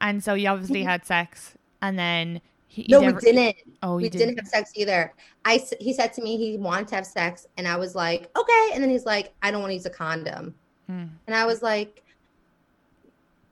and 0.00 0.22
so 0.22 0.34
you 0.34 0.48
obviously 0.48 0.82
had 0.82 1.04
sex, 1.06 1.54
and 1.82 1.98
then 1.98 2.40
he, 2.68 2.86
no, 2.88 3.00
never- 3.00 3.16
we 3.16 3.32
didn't. 3.32 3.56
Oh, 3.82 3.96
we 3.96 4.04
didn't 4.04 4.18
didn't. 4.18 4.38
have 4.38 4.48
sex 4.48 4.72
either. 4.74 5.12
I, 5.44 5.60
he 5.80 5.92
said 5.92 6.12
to 6.14 6.22
me 6.22 6.36
he 6.36 6.56
wanted 6.56 6.88
to 6.88 6.94
have 6.96 7.06
sex, 7.06 7.46
and 7.56 7.66
I 7.66 7.76
was 7.76 7.94
like, 7.94 8.30
okay. 8.36 8.70
And 8.74 8.82
then 8.82 8.90
he's 8.90 9.06
like, 9.06 9.32
I 9.42 9.50
don't 9.50 9.60
want 9.60 9.70
to 9.70 9.74
use 9.74 9.86
a 9.86 9.90
condom. 9.90 10.54
Hmm. 10.86 11.04
And 11.26 11.34
I 11.34 11.46
was 11.46 11.62
like, 11.62 12.02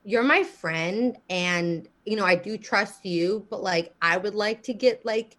You're 0.04 0.22
my 0.22 0.42
friend, 0.42 1.16
and 1.31 1.88
you 2.04 2.16
know, 2.16 2.24
I 2.24 2.35
do 2.37 2.57
trust 2.57 3.04
you, 3.04 3.46
but 3.50 3.62
like 3.62 3.94
I 4.00 4.16
would 4.16 4.35
like 4.35 4.62
to 4.64 4.72
get 4.72 5.04
like 5.04 5.37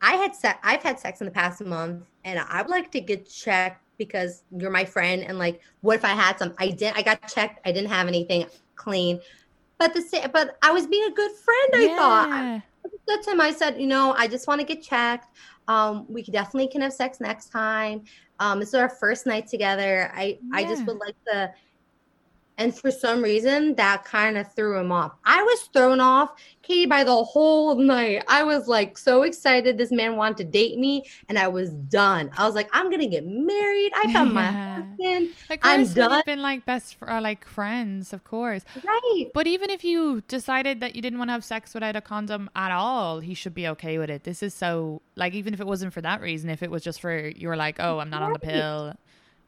I 0.00 0.14
had 0.16 0.34
sex 0.34 0.58
I've 0.62 0.82
had 0.82 0.98
sex 0.98 1.20
in 1.20 1.24
the 1.24 1.30
past 1.30 1.64
month 1.64 2.04
and 2.24 2.38
I 2.38 2.60
would 2.62 2.70
like 2.70 2.90
to 2.92 3.00
get 3.00 3.28
checked 3.30 3.83
because 3.98 4.42
you're 4.56 4.70
my 4.70 4.84
friend 4.84 5.22
and 5.22 5.38
like 5.38 5.60
what 5.80 5.96
if 5.96 6.04
I 6.04 6.10
had 6.10 6.38
some 6.38 6.54
I 6.58 6.68
didn't 6.68 6.96
I 6.96 7.02
got 7.02 7.26
checked, 7.28 7.60
I 7.66 7.72
didn't 7.72 7.90
have 7.90 8.08
anything 8.08 8.46
clean. 8.76 9.20
But 9.78 9.94
the 9.94 10.02
same 10.02 10.30
but 10.32 10.56
I 10.62 10.70
was 10.72 10.86
being 10.86 11.04
a 11.10 11.14
good 11.14 11.32
friend, 11.32 11.70
I 11.74 11.96
thought. 11.96 12.28
Yeah. 12.28 12.60
I 12.86 12.90
said 13.08 13.22
to 13.22 13.30
him, 13.30 13.40
I 13.40 13.50
said, 13.50 13.80
you 13.80 13.86
know, 13.86 14.14
I 14.16 14.28
just 14.28 14.46
want 14.46 14.60
to 14.60 14.66
get 14.66 14.82
checked. 14.82 15.28
Um, 15.68 16.04
we 16.08 16.22
definitely 16.22 16.68
can 16.68 16.82
have 16.82 16.92
sex 16.92 17.20
next 17.20 17.48
time. 17.48 18.04
Um, 18.40 18.60
this 18.60 18.68
is 18.68 18.74
our 18.74 18.88
first 18.88 19.26
night 19.26 19.46
together. 19.46 20.10
I, 20.14 20.38
I 20.52 20.64
just 20.64 20.84
would 20.86 20.98
like 20.98 21.16
to. 21.32 21.52
And 22.56 22.76
for 22.76 22.90
some 22.90 23.22
reason, 23.22 23.74
that 23.74 24.04
kind 24.04 24.38
of 24.38 24.52
threw 24.54 24.78
him 24.78 24.92
off. 24.92 25.12
I 25.24 25.42
was 25.42 25.62
thrown 25.72 25.98
off, 25.98 26.30
Katie, 26.62 26.86
by 26.86 27.02
the 27.02 27.24
whole 27.24 27.74
night. 27.74 28.24
I 28.28 28.44
was 28.44 28.68
like 28.68 28.96
so 28.96 29.22
excited. 29.22 29.76
This 29.76 29.90
man 29.90 30.16
wanted 30.16 30.36
to 30.38 30.44
date 30.44 30.78
me, 30.78 31.04
and 31.28 31.36
I 31.36 31.48
was 31.48 31.70
done. 31.70 32.30
I 32.38 32.46
was 32.46 32.54
like, 32.54 32.68
I'm 32.72 32.90
gonna 32.90 33.08
get 33.08 33.26
married. 33.26 33.92
I 33.96 34.12
found 34.12 34.32
my 34.32 34.44
husband. 34.52 35.30
Like 35.50 35.60
I'm 35.64 35.84
done. 35.86 36.22
been 36.26 36.42
like 36.42 36.64
best 36.64 36.94
fr- 36.94 37.10
or 37.10 37.20
like 37.20 37.44
friends, 37.44 38.12
of 38.12 38.22
course. 38.22 38.64
Right. 38.84 39.26
But 39.34 39.46
even 39.48 39.70
if 39.70 39.82
you 39.82 40.22
decided 40.28 40.80
that 40.80 40.94
you 40.94 41.02
didn't 41.02 41.18
want 41.18 41.28
to 41.28 41.32
have 41.32 41.44
sex 41.44 41.74
without 41.74 41.96
a 41.96 42.00
condom 42.00 42.48
at 42.54 42.70
all, 42.70 43.18
he 43.20 43.34
should 43.34 43.54
be 43.54 43.66
okay 43.68 43.98
with 43.98 44.10
it. 44.10 44.22
This 44.22 44.42
is 44.42 44.54
so 44.54 45.02
like 45.16 45.34
even 45.34 45.54
if 45.54 45.60
it 45.60 45.66
wasn't 45.66 45.92
for 45.92 46.00
that 46.02 46.20
reason, 46.20 46.50
if 46.50 46.62
it 46.62 46.70
was 46.70 46.82
just 46.82 47.00
for 47.00 47.28
you 47.28 47.48
were 47.48 47.56
like, 47.56 47.76
oh, 47.80 47.98
I'm 47.98 48.10
not 48.10 48.22
on 48.22 48.32
the 48.32 48.38
pill, 48.38 48.94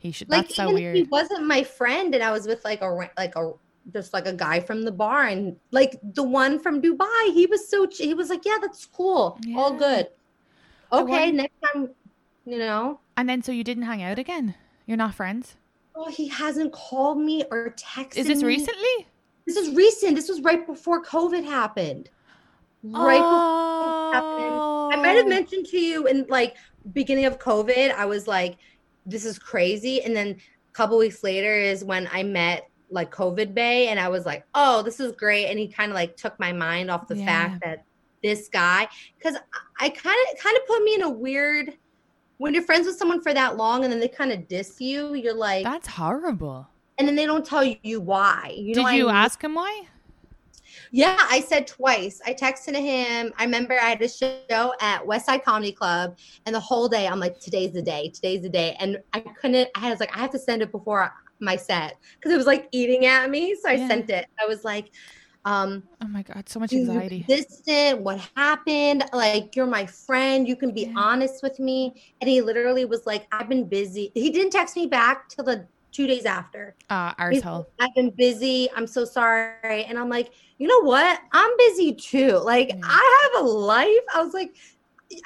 he 0.06 0.12
should. 0.12 0.30
like 0.30 0.46
that's 0.46 0.56
so 0.56 0.70
even 0.70 0.82
if 0.82 0.94
he 0.94 1.02
wasn't 1.04 1.46
my 1.46 1.62
friend 1.62 2.14
and 2.14 2.22
I 2.22 2.32
was 2.32 2.46
with 2.46 2.64
like 2.64 2.80
a 2.82 2.88
like 3.16 3.36
a 3.36 3.52
just 3.92 4.12
like 4.12 4.26
a 4.26 4.32
guy 4.32 4.60
from 4.60 4.82
the 4.82 4.92
bar 4.92 5.24
and 5.24 5.56
like 5.70 5.98
the 6.14 6.22
one 6.22 6.58
from 6.58 6.80
Dubai 6.80 7.32
he 7.32 7.46
was 7.46 7.68
so 7.68 7.86
he 7.90 8.14
was 8.14 8.30
like 8.30 8.44
yeah 8.44 8.58
that's 8.60 8.86
cool 8.86 9.38
all 9.56 9.72
good 9.72 10.08
okay 10.92 11.30
next 11.30 11.54
time 11.72 11.90
you 12.44 12.58
know 12.58 13.00
And 13.16 13.28
then 13.28 13.42
so 13.42 13.52
you 13.52 13.64
didn't 13.64 13.84
hang 13.84 14.02
out 14.02 14.18
again. 14.18 14.54
You're 14.86 14.96
not 14.96 15.14
friends. 15.14 15.56
oh 15.94 16.10
he 16.10 16.28
hasn't 16.28 16.72
called 16.72 17.18
me 17.18 17.44
or 17.50 17.74
texted 17.76 18.14
me. 18.14 18.20
Is 18.20 18.26
this 18.26 18.42
me. 18.42 18.46
recently? 18.46 19.08
this 19.46 19.56
is 19.56 19.74
recent 19.74 20.16
this 20.16 20.28
was 20.28 20.40
right 20.40 20.66
before 20.66 21.02
COVID 21.04 21.44
happened 21.44 22.10
right 22.82 23.18
before 23.18 24.50
oh. 24.62 24.90
I 24.92 24.96
might 24.96 25.16
have 25.16 25.26
oh. 25.26 25.28
mentioned 25.28 25.66
to 25.66 25.78
you 25.78 26.06
in 26.06 26.26
like 26.28 26.56
beginning 26.92 27.24
of 27.26 27.38
COVID, 27.38 27.92
I 27.92 28.06
was 28.06 28.26
like, 28.26 28.56
this 29.06 29.24
is 29.24 29.38
crazy. 29.38 30.02
And 30.02 30.14
then 30.14 30.28
a 30.28 30.72
couple 30.72 30.98
weeks 30.98 31.22
later 31.22 31.54
is 31.54 31.84
when 31.84 32.08
I 32.12 32.22
met 32.22 32.68
like 32.90 33.10
COVID 33.10 33.54
Bay 33.54 33.88
and 33.88 33.98
I 33.98 34.08
was 34.08 34.26
like, 34.26 34.44
oh, 34.54 34.82
this 34.82 35.00
is 35.00 35.12
great. 35.12 35.46
And 35.46 35.58
he 35.58 35.68
kind 35.68 35.90
of 35.90 35.94
like 35.94 36.16
took 36.16 36.38
my 36.38 36.52
mind 36.52 36.90
off 36.90 37.08
the 37.08 37.16
Yeah. 37.16 37.26
fact 37.26 37.62
that 37.64 37.84
this 38.22 38.48
guy, 38.48 38.88
because 39.18 39.36
I 39.80 39.88
kind 39.90 40.16
of 40.32 40.38
kind 40.42 40.56
of 40.56 40.66
put 40.66 40.82
me 40.82 40.94
in 40.94 41.02
a 41.02 41.10
weird 41.10 41.74
when 42.38 42.52
you're 42.52 42.62
friends 42.62 42.86
with 42.86 42.96
someone 42.98 43.22
for 43.22 43.32
that 43.32 43.56
long 43.56 43.82
and 43.84 43.90
then 43.92 43.98
they 43.98 44.08
kind 44.08 44.30
of 44.30 44.46
diss 44.46 44.78
you, 44.80 45.14
you're 45.14 45.32
like, 45.34 45.64
That's 45.64 45.88
horrible. 45.88 46.68
and 46.98 47.08
then 47.08 47.16
they 47.16 47.24
don't 47.24 47.46
tell 47.46 47.64
you 47.82 48.00
why. 48.00 48.52
You 48.54 48.68
know 48.68 48.74
Did 48.74 48.82
what 48.82 48.92
I 48.92 48.96
you 48.96 49.06
mean? 49.06 49.14
ask 49.14 49.42
him 49.42 49.54
why? 49.54 49.86
Yeah, 50.92 51.16
I 51.30 51.40
said 51.40 51.66
twice. 51.66 52.20
I 52.26 52.34
texted 52.34 52.74
him. 52.76 53.32
I 53.38 53.44
remember 53.44 53.74
I 53.74 53.90
had 53.90 54.02
a 54.02 54.08
show 54.08 54.72
at 54.80 55.06
West 55.06 55.26
Side 55.26 55.44
Comedy 55.44 55.72
Club, 55.72 56.16
and 56.46 56.54
the 56.54 56.60
whole 56.60 56.88
day 56.88 57.06
I'm 57.06 57.20
like, 57.20 57.38
"Today's 57.40 57.72
the 57.72 57.82
day. 57.82 58.10
Today's 58.14 58.42
the 58.42 58.48
day." 58.48 58.76
And 58.80 58.98
I 59.12 59.20
couldn't. 59.20 59.68
I 59.76 59.90
was 59.90 60.00
like, 60.00 60.14
I 60.16 60.20
have 60.20 60.30
to 60.30 60.38
send 60.38 60.62
it 60.62 60.72
before 60.72 61.12
my 61.40 61.56
set 61.56 61.96
because 62.18 62.32
it 62.32 62.36
was 62.36 62.46
like 62.46 62.68
eating 62.72 63.06
at 63.06 63.28
me. 63.30 63.54
So 63.62 63.68
I 63.70 63.74
Yeah. 63.74 63.88
sent 63.88 64.10
it. 64.10 64.26
I 64.42 64.46
was 64.46 64.64
like, 64.64 64.90
um, 65.44 65.84
Oh 66.02 66.08
my 66.08 66.22
god, 66.22 66.48
so 66.48 66.58
much 66.60 66.72
"You 66.72 66.78
anxiety. 66.80 67.24
Distant. 67.28 68.02
What 68.02 68.20
happened? 68.36 69.04
Like, 69.12 69.54
you're 69.56 69.66
my 69.66 69.86
friend. 69.86 70.46
You 70.48 70.56
can 70.56 70.72
be 70.72 70.82
Yeah. 70.86 70.94
honest 70.96 71.42
with 71.42 71.58
me." 71.60 72.02
And 72.20 72.28
he 72.28 72.40
literally 72.42 72.84
was 72.84 73.06
like, 73.06 73.26
"I've 73.32 73.48
been 73.48 73.68
busy." 73.68 74.12
He 74.14 74.30
didn't 74.30 74.52
text 74.52 74.76
me 74.76 74.86
back 74.86 75.28
till 75.28 75.44
the 75.44 75.68
two 75.96 76.06
days 76.06 76.26
after. 76.26 76.76
Uh, 76.90 77.14
arsehole. 77.14 77.64
I've 77.80 77.94
been 77.94 78.10
busy. 78.10 78.68
I'm 78.76 78.86
so 78.86 79.04
sorry. 79.04 79.84
And 79.84 79.98
I'm 79.98 80.10
like, 80.10 80.30
you 80.58 80.68
know 80.68 80.82
what? 80.82 81.20
I'm 81.32 81.56
busy 81.56 81.94
too. 81.94 82.38
Like, 82.38 82.68
Yeah. 82.68 82.80
I 82.82 83.30
have 83.34 83.44
a 83.44 83.48
life. 83.48 83.88
I 84.14 84.22
was 84.22 84.34
like, 84.34 84.54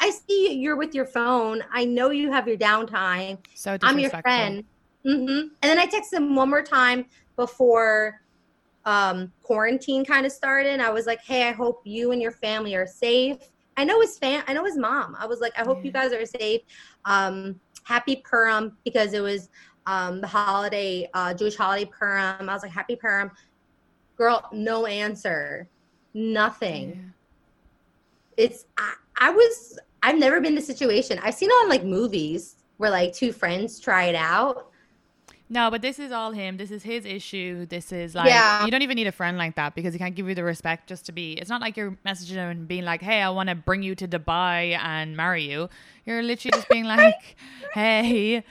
I 0.00 0.10
see 0.10 0.54
you're 0.54 0.76
with 0.76 0.94
your 0.94 1.06
phone. 1.06 1.64
I 1.72 1.84
know 1.84 2.10
you 2.10 2.30
have 2.30 2.46
your 2.46 2.56
downtime. 2.56 3.38
So 3.54 3.76
I'm 3.82 3.98
your 3.98 4.10
friend. 4.10 4.64
hmm 5.04 5.26
And 5.28 5.50
then 5.62 5.78
I 5.78 5.86
texted 5.86 6.14
him 6.14 6.36
one 6.36 6.50
more 6.50 6.62
time 6.62 7.06
before 7.36 8.20
um, 8.84 9.32
quarantine 9.42 10.04
kind 10.04 10.24
of 10.24 10.32
started. 10.32 10.70
And 10.72 10.82
I 10.82 10.90
was 10.90 11.06
like, 11.06 11.20
hey, 11.22 11.48
I 11.48 11.52
hope 11.52 11.82
you 11.84 12.12
and 12.12 12.22
your 12.22 12.32
family 12.32 12.74
are 12.76 12.86
safe. 12.86 13.38
I 13.76 13.84
know 13.84 14.00
his 14.00 14.18
fam. 14.18 14.44
I 14.46 14.52
know 14.52 14.64
his 14.64 14.76
mom. 14.76 15.16
I 15.18 15.26
was 15.26 15.40
like, 15.40 15.58
I 15.58 15.62
hope 15.62 15.84
you 15.84 15.90
guys 15.90 16.12
are 16.12 16.26
safe. 16.26 16.60
Um, 17.06 17.58
happy 17.84 18.22
Purim 18.24 18.76
because 18.84 19.14
it 19.14 19.20
was 19.20 19.48
um, 19.86 20.20
the 20.20 20.26
holiday, 20.26 21.08
uh, 21.14 21.34
Jewish 21.34 21.56
holiday 21.56 21.84
Purim. 21.84 22.48
I 22.48 22.52
was 22.54 22.62
like, 22.62 22.72
happy 22.72 22.96
Purim. 22.96 23.30
Girl, 24.16 24.46
no 24.52 24.86
answer. 24.86 25.68
Nothing 26.12 26.88
Yeah. 26.90 28.44
it's 28.44 28.66
I, 28.76 28.94
I 29.18 29.30
was 29.30 29.78
I've 30.02 30.18
never 30.18 30.36
been 30.40 30.48
in 30.52 30.54
this 30.54 30.66
situation. 30.66 31.18
I've 31.22 31.34
seen 31.34 31.50
it 31.50 31.52
on 31.62 31.68
like 31.68 31.84
movies 31.84 32.56
where 32.78 32.90
like 32.90 33.12
two 33.12 33.32
friends 33.32 33.78
try 33.78 34.04
it 34.06 34.14
out. 34.14 34.66
No, 35.52 35.68
but 35.70 35.82
this 35.82 35.98
is 35.98 36.10
all 36.12 36.30
him. 36.32 36.56
This 36.56 36.70
is 36.70 36.82
his 36.82 37.04
issue. 37.04 37.66
This 37.66 37.92
is 37.92 38.14
like 38.14 38.28
Yeah. 38.28 38.64
you 38.64 38.70
don't 38.70 38.82
even 38.82 38.94
need 38.96 39.06
a 39.08 39.12
friend 39.12 39.36
like 39.36 39.56
that 39.56 39.74
because 39.74 39.92
he 39.92 39.98
can't 39.98 40.14
give 40.14 40.28
you 40.28 40.34
the 40.34 40.44
respect 40.44 40.88
just 40.88 41.06
to 41.06 41.12
be. 41.12 41.32
It's 41.34 41.50
not 41.50 41.60
like 41.60 41.76
you're 41.76 41.96
messaging 42.06 42.34
him 42.36 42.48
and 42.50 42.68
being 42.68 42.84
like, 42.84 43.02
"Hey, 43.02 43.20
I 43.20 43.30
want 43.30 43.48
to 43.48 43.54
bring 43.54 43.82
you 43.82 43.94
to 43.96 44.08
Dubai 44.08 44.76
and 44.78 45.16
marry 45.16 45.42
you." 45.50 45.68
You're 46.06 46.22
literally 46.22 46.52
just 46.52 46.68
being 46.68 46.84
like, 46.96 47.36
"Hey, 47.74 48.42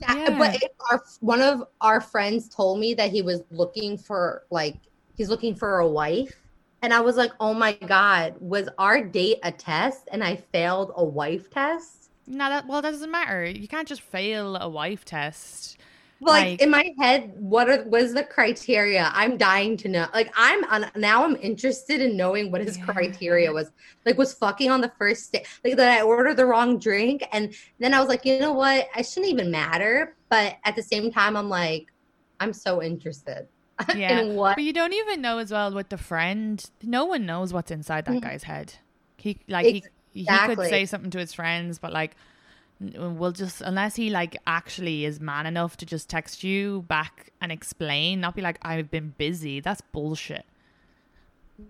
Yeah, 0.00 0.14
Yeah. 0.30 0.38
but 0.38 0.62
our 0.90 1.02
one 1.20 1.40
of 1.40 1.64
our 1.80 2.00
friends 2.00 2.48
told 2.48 2.80
me 2.80 2.94
that 2.94 3.10
he 3.10 3.22
was 3.22 3.42
looking 3.50 3.98
for 3.98 4.44
like 4.50 4.76
he's 5.16 5.28
looking 5.28 5.54
for 5.54 5.78
a 5.78 5.88
wife. 5.88 6.34
And 6.82 6.94
I 6.94 7.00
was 7.00 7.16
like, 7.16 7.32
oh 7.40 7.52
my 7.52 7.74
God, 7.74 8.36
was 8.40 8.68
our 8.78 9.04
date 9.04 9.38
a 9.42 9.52
test 9.52 10.08
and 10.12 10.24
I 10.24 10.36
failed 10.36 10.92
a 10.96 11.04
wife 11.04 11.50
test? 11.50 12.10
No, 12.26 12.48
that 12.48 12.66
well, 12.66 12.80
that 12.80 12.92
doesn't 12.92 13.10
matter. 13.10 13.44
You 13.44 13.68
can't 13.68 13.88
just 13.88 14.00
fail 14.00 14.56
a 14.56 14.68
wife 14.68 15.04
test. 15.04 15.78
Like, 16.22 16.44
Like- 16.44 16.62
in 16.62 16.70
my 16.70 16.92
head, 16.98 17.32
what 17.38 17.70
are 17.70 17.82
was 17.84 18.12
the 18.12 18.22
criteria? 18.22 19.10
I'm 19.14 19.38
dying 19.38 19.76
to 19.78 19.88
know. 19.88 20.06
Like 20.12 20.30
I'm 20.36 20.62
on 20.64 20.90
now 20.96 21.24
I'm 21.24 21.36
interested 21.36 22.02
in 22.02 22.16
knowing 22.16 22.50
what 22.52 22.60
his 22.60 22.76
Yeah. 22.76 22.84
criteria 22.84 23.50
was. 23.52 23.70
Like 24.04 24.18
was 24.18 24.34
fucking 24.34 24.70
on 24.70 24.82
the 24.82 24.92
first 24.98 25.32
day. 25.32 25.44
Like 25.64 25.76
that 25.76 25.98
I 25.98 26.02
ordered 26.02 26.36
the 26.36 26.44
wrong 26.44 26.78
drink. 26.78 27.26
And 27.32 27.54
then 27.78 27.94
I 27.94 28.00
was 28.00 28.08
like, 28.10 28.26
you 28.26 28.38
know 28.38 28.52
what? 28.52 28.88
I 28.94 29.00
shouldn't 29.02 29.32
even 29.32 29.50
matter. 29.50 30.14
But 30.28 30.58
at 30.64 30.76
the 30.76 30.82
same 30.82 31.10
time, 31.10 31.36
I'm 31.38 31.48
like, 31.48 31.86
I'm 32.38 32.52
so 32.52 32.82
interested 32.82 33.48
Yeah. 33.96 34.20
in 34.20 34.34
what 34.34 34.56
But 34.56 34.64
you 34.64 34.74
don't 34.74 34.92
even 34.92 35.22
know 35.22 35.38
as 35.38 35.50
well 35.50 35.72
with 35.72 35.88
the 35.88 35.98
friend. 35.98 36.62
No 36.82 37.06
one 37.06 37.24
knows 37.24 37.54
what's 37.54 37.70
inside 37.70 38.04
that 38.04 38.16
Mhm. 38.16 38.22
guy's 38.22 38.42
head. 38.42 38.74
He 39.16 39.38
like 39.48 39.64
he 39.64 39.84
he 40.12 40.26
could 40.26 40.58
say 40.68 40.84
something 40.84 41.10
to 41.12 41.18
his 41.18 41.32
friends, 41.32 41.78
but 41.78 41.92
like 41.94 42.14
we'll 42.80 43.32
just 43.32 43.60
unless 43.60 43.96
he 43.96 44.10
like 44.10 44.36
actually 44.46 45.04
is 45.04 45.20
man 45.20 45.46
enough 45.46 45.76
to 45.76 45.86
just 45.86 46.08
text 46.08 46.42
you 46.42 46.82
back 46.88 47.30
and 47.40 47.52
explain, 47.52 48.20
not 48.20 48.34
be 48.34 48.42
like 48.42 48.58
I've 48.62 48.90
been 48.90 49.14
busy. 49.18 49.60
That's 49.60 49.80
bullshit. 49.80 50.44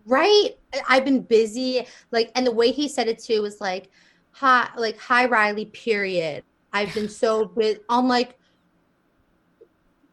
right 0.06 0.50
i've 0.88 1.04
been 1.04 1.20
busy 1.20 1.84
like 2.12 2.30
and 2.36 2.46
the 2.46 2.52
way 2.52 2.70
he 2.70 2.88
said 2.88 3.08
it 3.08 3.18
too 3.18 3.42
was 3.42 3.60
like 3.60 3.88
hi 4.30 4.68
like 4.76 4.96
hi 4.98 5.26
riley 5.26 5.64
period 5.66 6.44
i've 6.72 6.94
been 6.94 7.08
so 7.08 7.44
busy 7.44 7.80
i'm 7.88 8.06
like 8.06 8.38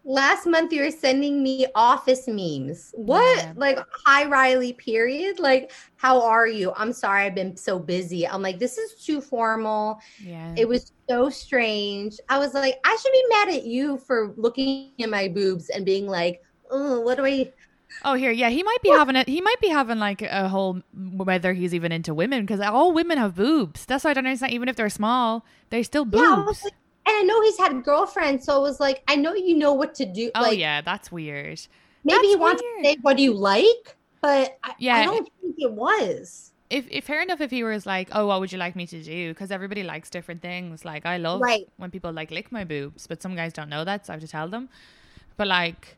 last 0.09 0.45
month 0.47 0.71
you 0.71 0.81
were 0.83 0.89
sending 0.91 1.43
me 1.43 1.67
office 1.75 2.27
memes 2.27 2.93
what 2.95 3.43
Yeah. 3.43 3.53
like 3.57 3.77
hi 4.05 4.23
riley 4.25 4.71
period 4.71 5.37
like 5.37 5.71
how 5.97 6.21
are 6.23 6.47
you 6.47 6.71
i'm 6.77 6.93
sorry 6.93 7.23
i've 7.25 7.35
been 7.35 7.57
so 7.57 7.77
busy 7.77 8.25
i'm 8.25 8.41
like 8.41 8.57
this 8.57 8.77
is 8.77 9.03
too 9.03 9.19
formal 9.19 9.99
Yeah. 10.23 10.53
it 10.57 10.65
was 10.65 10.93
so 11.09 11.29
strange 11.29 12.15
i 12.29 12.37
was 12.39 12.53
like 12.53 12.75
i 12.85 12.95
should 12.95 13.11
be 13.11 13.23
mad 13.29 13.49
at 13.49 13.65
you 13.65 13.97
for 13.97 14.33
looking 14.37 14.93
at 15.01 15.09
my 15.09 15.27
boobs 15.27 15.69
and 15.69 15.85
being 15.85 16.07
like 16.07 16.41
oh 16.71 17.01
what 17.01 17.17
do 17.17 17.25
i 17.25 17.51
Oh, 18.03 18.15
here, 18.15 18.31
yeah, 18.31 18.49
he 18.49 18.63
might 18.63 18.81
be 18.83 18.89
having 18.89 19.15
it. 19.15 19.29
He 19.29 19.39
might 19.41 19.59
be 19.61 19.69
having 19.69 19.97
like 19.97 20.21
a 20.21 20.49
whole 20.49 20.81
whether 20.93 21.53
he's 21.53 21.73
even 21.73 21.91
into 21.93 22.13
women 22.13 22.41
because 22.45 22.59
all 22.59 22.91
women 22.93 23.17
have 23.17 23.35
boobs. 23.35 23.85
That's 23.85 24.03
why 24.03 24.11
I 24.11 24.13
don't 24.13 24.27
understand. 24.27 24.51
Even 24.51 24.67
if 24.69 24.75
they're 24.75 24.89
small, 24.89 25.45
they're 25.69 25.85
still 25.85 26.03
boobs. 26.05 26.61
Yeah, 26.63 26.69
I 27.07 27.11
and 27.11 27.19
I 27.19 27.23
know 27.23 27.41
he's 27.41 27.57
had 27.57 27.83
girlfriends, 27.83 28.45
so 28.45 28.57
it 28.57 28.61
was 28.61 28.79
like, 28.79 29.03
I 29.07 29.15
know 29.15 29.33
you 29.33 29.57
know 29.57 29.73
what 29.73 29.95
to 29.95 30.05
do. 30.05 30.29
oh 30.35 30.41
like, 30.41 30.59
yeah, 30.59 30.81
that's 30.81 31.11
weird. 31.11 31.61
maybe 32.03 32.27
he 32.27 32.33
that's 32.33 32.39
wants 32.41 32.61
weird. 32.61 32.83
to 32.83 32.89
say 32.89 32.97
what 33.01 33.17
do 33.17 33.23
you 33.23 33.33
like, 33.33 33.95
but 34.21 34.57
I, 34.63 34.73
Yeah. 34.77 34.97
I 34.97 35.05
don't 35.05 35.29
think 35.41 35.55
it 35.57 35.71
was. 35.71 36.51
If, 36.69 36.85
if 36.91 37.05
fair 37.05 37.21
enough, 37.21 37.39
if 37.39 37.49
he 37.49 37.63
was 37.63 37.85
like, 37.85 38.09
"Oh, 38.11 38.27
what 38.27 38.41
would 38.41 38.51
you 38.51 38.57
like 38.57 38.75
me 38.75 38.85
to 38.87 39.01
do?" 39.01 39.29
Because 39.29 39.51
everybody 39.51 39.83
likes 39.83 40.09
different 40.09 40.41
things. 40.41 40.83
Like 40.83 41.05
I 41.05 41.15
love 41.17 41.39
Right. 41.39 41.65
when 41.77 41.91
people 41.91 42.11
like 42.11 42.29
lick 42.29 42.51
my 42.51 42.65
boobs, 42.65 43.07
but 43.07 43.21
some 43.21 43.35
guys 43.35 43.53
don't 43.53 43.69
know 43.69 43.85
that, 43.85 44.05
so 44.05 44.11
I 44.11 44.15
have 44.15 44.21
to 44.21 44.27
tell 44.27 44.49
them. 44.49 44.67
But 45.37 45.47
like, 45.47 45.97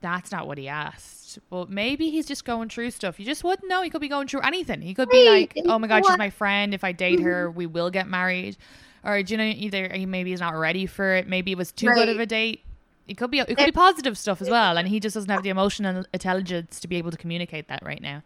that's 0.00 0.32
not 0.32 0.48
what 0.48 0.58
he 0.58 0.66
asked. 0.66 1.38
But 1.48 1.70
maybe 1.70 2.10
he's 2.10 2.26
just 2.26 2.44
going 2.44 2.70
through 2.70 2.90
stuff. 2.90 3.20
You 3.20 3.24
just 3.24 3.44
wouldn't 3.44 3.68
know. 3.68 3.82
He 3.82 3.90
could 3.90 4.00
be 4.00 4.08
going 4.08 4.26
through 4.26 4.40
anything. 4.40 4.82
He 4.82 4.94
could 4.94 5.08
be 5.08 5.30
like, 5.30 5.56
"Oh 5.66 5.78
my 5.78 5.86
god, 5.86 6.04
she's 6.04 6.18
my 6.18 6.30
friend. 6.30 6.74
If 6.74 6.82
I 6.82 6.90
date 6.90 7.20
mm-hmm. 7.20 7.28
her, 7.28 7.50
we 7.50 7.66
will 7.66 7.90
get 7.90 8.08
married." 8.08 8.56
Or 9.04 9.22
do 9.22 9.34
you 9.34 9.38
know 9.38 9.44
either 9.44 9.88
he 9.92 10.06
maybe 10.06 10.30
he's 10.30 10.40
not 10.40 10.54
ready 10.54 10.86
for 10.86 11.14
it. 11.14 11.26
Maybe 11.26 11.52
it 11.52 11.58
was 11.58 11.72
too 11.72 11.92
good 11.92 12.08
of 12.08 12.20
a 12.20 12.26
date. 12.26 12.64
It 13.08 13.16
could 13.16 13.30
be 13.30 13.40
it 13.40 13.46
could 13.46 13.66
be 13.66 13.72
positive 13.72 14.16
stuff 14.16 14.40
as 14.40 14.48
well, 14.48 14.78
and 14.78 14.86
he 14.86 15.00
just 15.00 15.14
doesn't 15.14 15.30
have 15.30 15.42
the 15.42 15.50
emotional 15.50 16.04
intelligence 16.12 16.80
to 16.80 16.88
be 16.88 16.96
able 16.96 17.10
to 17.10 17.16
communicate 17.16 17.68
that 17.68 17.82
right 17.84 18.00
now. 18.00 18.22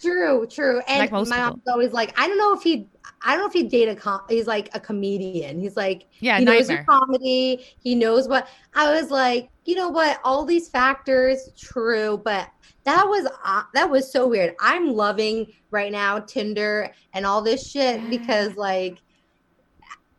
True, 0.00 0.46
true. 0.46 0.80
And 0.88 0.98
Like 0.98 1.28
my 1.28 1.38
mom's 1.38 1.62
always 1.66 1.92
like, 1.92 2.18
I 2.20 2.28
don't 2.28 2.36
know 2.36 2.52
if 2.52 2.62
he, 2.62 2.86
I 3.22 3.32
don't 3.32 3.40
know 3.40 3.46
if 3.46 3.52
he 3.52 3.62
date 3.62 3.88
a 3.88 3.96
com. 3.96 4.20
He's 4.28 4.46
like 4.46 4.68
a 4.74 4.80
comedian. 4.80 5.58
He's 5.58 5.76
like, 5.76 6.06
Yeah, 6.20 6.38
he 6.38 6.44
knows 6.44 6.68
your 6.68 6.84
comedy. 6.84 7.64
He 7.82 7.94
knows 7.94 8.28
what. 8.28 8.48
I 8.74 8.92
was 8.92 9.10
like, 9.10 9.48
you 9.64 9.74
know 9.74 9.88
what? 9.88 10.20
All 10.22 10.44
these 10.44 10.68
factors, 10.68 11.50
true, 11.56 12.20
but 12.24 12.50
that 12.84 13.08
was 13.08 13.26
uh, 13.44 13.62
that 13.74 13.90
was 13.90 14.10
so 14.10 14.26
weird. 14.26 14.54
I'm 14.60 14.92
loving 14.92 15.46
right 15.70 15.90
now 15.90 16.20
Tinder 16.20 16.92
and 17.14 17.26
all 17.26 17.42
this 17.42 17.70
shit 17.70 18.08
because 18.10 18.56
like. 18.56 18.98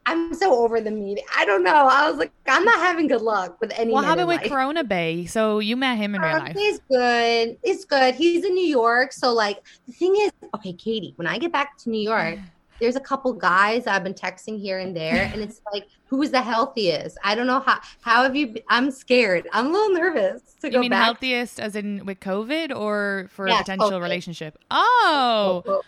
I'm 0.08 0.34
so 0.34 0.64
over 0.64 0.80
the 0.82 0.90
meeting. 0.92 1.24
I 1.36 1.46
don't 1.46 1.64
know. 1.64 1.76
I 1.76 2.10
was 2.10 2.18
like, 2.18 2.32
I'm 2.48 2.64
not 2.64 2.80
having 2.80 3.08
good 3.08 3.22
luck 3.22 3.60
with 3.62 3.72
any. 3.78 3.92
What 3.92 4.02
men 4.02 4.10
happened 4.10 4.28
with 4.30 4.42
life. 4.42 4.50
Corona 4.50 4.84
Bay? 4.84 5.26
So 5.26 5.60
you 5.60 5.76
met 5.76 5.98
him 5.98 6.16
in 6.16 6.22
real 6.22 6.32
Um, 6.38 6.40
life. 6.46 6.56
He's 6.56 6.80
good. 6.90 7.58
It's 7.62 7.84
good. 7.86 8.16
He's 8.16 8.46
in 8.46 8.54
New 8.54 8.66
York. 8.66 9.12
So 9.12 9.34
like 9.34 9.62
the 9.86 9.92
thing 9.94 10.16
is, 10.16 10.32
okay, 10.56 10.74
Katie, 10.74 11.14
when 11.18 11.28
I 11.28 11.38
get 11.38 11.52
back 11.52 11.78
to 11.80 11.90
New 11.90 12.02
York, 12.02 12.40
there's 12.80 12.96
a 12.96 13.00
couple 13.02 13.34
guys 13.34 13.86
I've 13.88 14.04
been 14.04 14.14
texting 14.14 14.60
here 14.62 14.80
and 14.80 14.96
there, 14.96 15.30
and 15.34 15.42
it's 15.42 15.62
like, 15.74 15.88
who's 16.06 16.30
the 16.32 16.42
healthiest? 16.42 17.18
I 17.24 17.34
don't 17.36 17.48
know 17.48 17.60
how. 17.60 17.80
How 18.02 18.24
have 18.24 18.36
you? 18.36 18.48
be- 18.54 18.64
I'm 18.70 18.92
scared. 18.92 19.48
I'm 19.52 19.68
a 19.68 19.70
little 19.72 19.94
nervous 19.96 20.42
to 20.62 20.62
go. 20.62 20.68
You 20.68 20.72
go 20.74 20.80
mean 20.82 20.90
back. 20.92 21.04
healthiest 21.04 21.60
as 21.60 21.76
in 21.76 22.06
with 22.06 22.20
COVID 22.22 22.74
or 22.74 23.28
for 23.32 23.48
a 23.48 23.58
potential 23.58 23.92
COVID. 23.92 24.02
relationship? 24.02 24.58
Oh, 24.72 25.82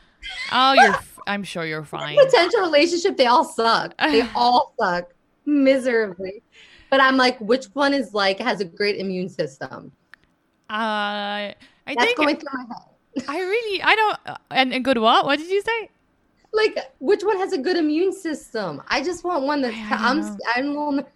oh, 0.51 0.73
you're. 0.73 0.95
I'm 1.27 1.43
sure 1.43 1.65
you're 1.65 1.83
fine. 1.83 2.17
Potential 2.17 2.61
relationship. 2.61 3.17
They 3.17 3.27
all 3.27 3.43
suck. 3.43 3.93
They 3.99 4.27
all 4.35 4.73
suck 4.79 5.13
miserably. 5.45 6.41
But 6.89 7.01
I'm 7.01 7.17
like, 7.17 7.39
which 7.39 7.65
one 7.73 7.93
is 7.93 8.13
like 8.13 8.39
has 8.39 8.61
a 8.61 8.65
great 8.65 8.97
immune 8.97 9.29
system? 9.29 9.91
Uh, 10.69 11.53
I 11.53 11.55
That's 11.87 12.03
think 12.03 12.17
going 12.17 12.35
through 12.37 12.49
my 12.53 12.65
head. 12.75 13.25
I 13.27 13.39
really 13.39 13.81
I 13.83 13.95
don't. 13.95 14.37
And, 14.51 14.73
and 14.73 14.83
good 14.85 14.97
what? 14.97 15.25
What 15.25 15.37
did 15.39 15.49
you 15.49 15.61
say? 15.61 15.89
Like, 16.51 16.77
which 16.99 17.23
one 17.23 17.37
has 17.37 17.53
a 17.53 17.57
good 17.59 17.77
immune 17.77 18.11
system? 18.11 18.81
I 18.87 19.03
just 19.03 19.23
want 19.23 19.43
one 19.45 19.61
don't 19.61 19.73
I'm. 19.91 20.21
know. 20.21 20.37
I'm 20.55 20.65
a 20.75 20.89
little. 20.89 21.09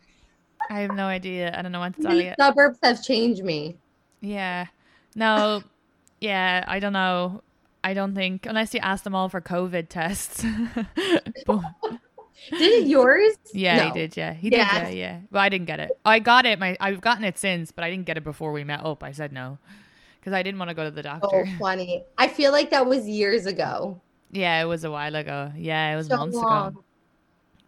I 0.70 0.80
have 0.82 0.92
no 0.92 1.08
idea. 1.08 1.54
I 1.58 1.62
don't 1.62 1.72
know 1.72 1.80
what 1.80 1.96
to 1.96 2.02
tell 2.04 2.12
The 2.12 2.24
you. 2.24 2.34
suburbs 2.40 2.78
have 2.84 3.04
changed 3.04 3.44
me. 3.44 3.78
Yeah. 4.22 4.68
No. 5.16 5.64
Yeah. 6.22 6.64
I 6.68 6.80
don't 6.80 6.94
know. 6.94 7.42
I 7.84 7.94
don't 7.94 8.16
think 8.16 8.46
unless 8.46 8.74
you 8.74 8.80
ask 8.82 9.04
them 9.04 9.14
all 9.16 9.30
for 9.30 9.42
COVID 9.42 9.90
tests. 9.90 10.44
But- 11.46 11.62
Did 12.50 12.88
yours? 12.88 13.34
Yeah, 13.54 13.78
No. 13.78 13.84
he 13.86 13.92
did. 13.92 14.18
Yeah, 14.18 14.34
he 14.34 14.50
did. 14.50 14.58
Yeah, 14.58 14.90
yeah. 14.90 15.20
Well, 15.32 15.42
I 15.42 15.50
didn't 15.50 15.68
get 15.68 15.80
it. 15.80 15.92
I 16.04 16.20
got 16.20 16.46
it. 16.46 16.60
My 16.60 16.76
I've 16.80 17.00
gotten 17.02 17.24
it 17.24 17.38
since, 17.38 17.72
but 17.72 17.84
I 17.84 17.90
didn't 17.90 18.06
get 18.06 18.18
it 18.18 18.24
before 18.24 18.52
we 18.52 18.64
met 18.64 18.84
up. 18.86 19.04
I 19.04 19.12
said 19.12 19.32
no 19.32 19.58
because 20.20 20.34
I 20.34 20.44
didn't 20.44 20.60
want 20.60 20.70
to 20.70 20.76
go 20.76 20.84
to 20.84 20.92
the 20.92 21.04
doctor. 21.04 21.28
Oh, 21.32 21.44
doctor. 21.44 21.56
funny. 21.60 22.04
I 22.18 22.28
feel 22.28 22.52
like 22.52 22.70
that 22.72 22.86
was 22.86 23.08
years 23.08 23.46
ago. 23.46 24.02
Yeah, 24.32 24.62
it 24.62 24.66
was 24.66 24.84
a 24.84 24.92
while 24.92 25.16
ago. 25.16 25.52
Yeah, 25.56 25.94
it 25.94 25.96
was 25.96 26.08
So 26.08 26.18
months 26.18 26.36
long. 26.36 26.68
ago. 26.70 26.84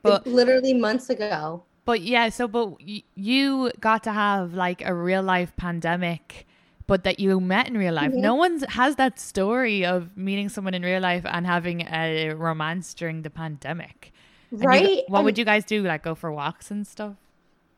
But 0.02 0.26
Like, 0.28 0.36
literally 0.36 0.74
months 0.74 1.10
ago. 1.10 1.64
but 1.86 2.02
yeah, 2.02 2.30
so 2.30 2.48
but 2.48 2.72
y- 2.82 3.04
you 3.16 3.72
got 3.80 4.04
to 4.06 4.12
have 4.12 4.54
like 4.56 4.84
a 4.86 4.94
real 4.94 5.24
life 5.24 5.56
pandemic, 5.58 6.48
but 6.88 7.04
that 7.04 7.20
you 7.20 7.40
met 7.40 7.68
in 7.68 7.78
real 7.78 7.94
life. 7.94 8.12
Mhm. 8.12 8.18
No 8.22 8.36
one 8.36 8.60
has 8.70 8.96
that 8.98 9.20
story 9.20 9.86
of 9.86 10.16
meeting 10.16 10.50
someone 10.50 10.74
in 10.74 10.84
real 10.84 11.02
life 11.02 11.26
and 11.26 11.46
having 11.46 11.82
a 11.82 12.34
romance 12.34 12.94
during 12.94 13.22
the 13.24 13.30
pandemic. 13.30 14.12
And 14.52 14.62
you- 14.62 14.68
Right? 14.68 15.04
what 15.08 15.20
And- 15.20 15.26
would 15.26 15.38
you 15.38 15.46
guys 15.46 15.66
do? 15.66 15.82
Like 15.84 16.04
go 16.04 16.16
for 16.16 16.32
walks 16.32 16.70
and 16.72 16.86
stuff? 16.86 17.16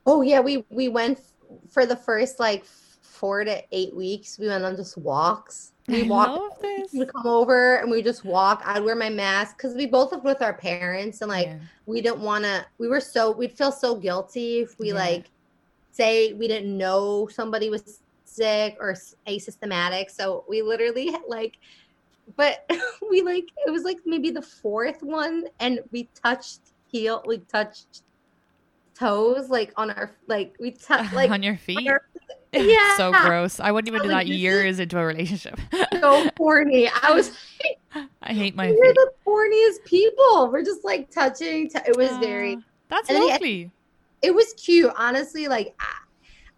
Oh 0.05 0.21
yeah, 0.21 0.39
we 0.39 0.65
we 0.69 0.87
went 0.89 1.19
for 1.69 1.85
the 1.85 1.95
first 1.95 2.39
like 2.39 2.65
four 3.01 3.43
to 3.43 3.63
eight 3.71 3.95
weeks. 3.95 4.37
We 4.37 4.47
went 4.47 4.63
on 4.63 4.75
just 4.75 4.97
walks. 4.97 5.71
We 5.87 6.03
I 6.03 6.07
walked. 6.07 6.61
We 6.93 7.05
come 7.05 7.25
over 7.25 7.77
and 7.77 7.89
we 7.89 8.01
just 8.01 8.25
walk. 8.25 8.61
I'd 8.65 8.83
wear 8.83 8.95
my 8.95 9.09
mask 9.09 9.55
because 9.55 9.73
we 9.73 9.85
both 9.85 10.11
lived 10.11 10.25
with 10.25 10.41
our 10.41 10.53
parents 10.53 11.21
and 11.21 11.29
like 11.31 11.47
Yeah. 11.47 11.59
we 11.85 12.01
didn't 12.01 12.19
want 12.19 12.43
to. 12.43 12.65
We 12.77 12.89
were 12.89 12.99
so 12.99 13.31
we'd 13.31 13.53
feel 13.53 13.71
so 13.71 13.95
guilty 13.95 14.59
if 14.59 14.77
we 14.79 14.89
Yeah. 14.89 14.95
like 14.95 15.25
say 15.91 16.33
we 16.33 16.47
didn't 16.49 16.77
know 16.77 17.27
somebody 17.31 17.69
was 17.69 18.01
sick 18.37 18.77
or 18.79 18.91
s- 18.91 19.15
asymptomatic. 19.27 20.09
So 20.11 20.45
we 20.47 20.61
literally 20.61 21.13
like, 21.27 21.57
but 22.35 22.69
we 23.09 23.21
like 23.21 23.45
it 23.65 23.71
was 23.71 23.83
like 23.83 23.97
maybe 24.05 24.29
the 24.31 24.41
fourth 24.41 25.01
one, 25.01 25.45
and 25.59 25.79
we 25.91 26.07
touched 26.23 26.61
heel, 26.91 27.23
we 27.25 27.39
touched 27.39 28.03
toes 28.97 29.49
like 29.49 29.71
on 29.77 29.91
our 29.91 30.11
like 30.27 30.55
we 30.59 30.71
touched 30.71 31.13
like 31.19 31.31
on 31.31 31.43
your 31.43 31.57
feet. 31.57 31.87
our- 31.87 32.01
yeah, 32.53 32.95
so 32.95 33.11
gross. 33.11 33.59
I 33.59 33.71
wouldn't 33.71 33.89
even 33.93 34.01
do 34.03 34.07
that 34.07 34.25
years 34.27 34.79
into 34.79 34.97
a 34.97 35.05
relationship. 35.05 35.59
so 35.99 36.29
corny. 36.31 36.89
I 37.03 37.11
was 37.11 37.31
I 38.21 38.33
hate 38.33 38.55
my 38.55 38.69
we're 38.71 38.85
feet. 38.85 38.95
the 38.95 39.11
corniest 39.25 39.85
people. 39.85 40.49
We're 40.51 40.63
just 40.63 40.83
like 40.85 41.11
touching. 41.11 41.69
t- 41.69 41.79
it 41.85 41.95
was 41.97 42.09
very. 42.17 42.55
Ah, 42.55 42.61
that's 42.89 43.09
and 43.09 43.17
then- 43.17 43.27
lovely. 43.27 43.71
It 44.23 44.33
was 44.33 44.53
cute, 44.53 44.91
honestly. 44.97 45.47
Like 45.47 45.75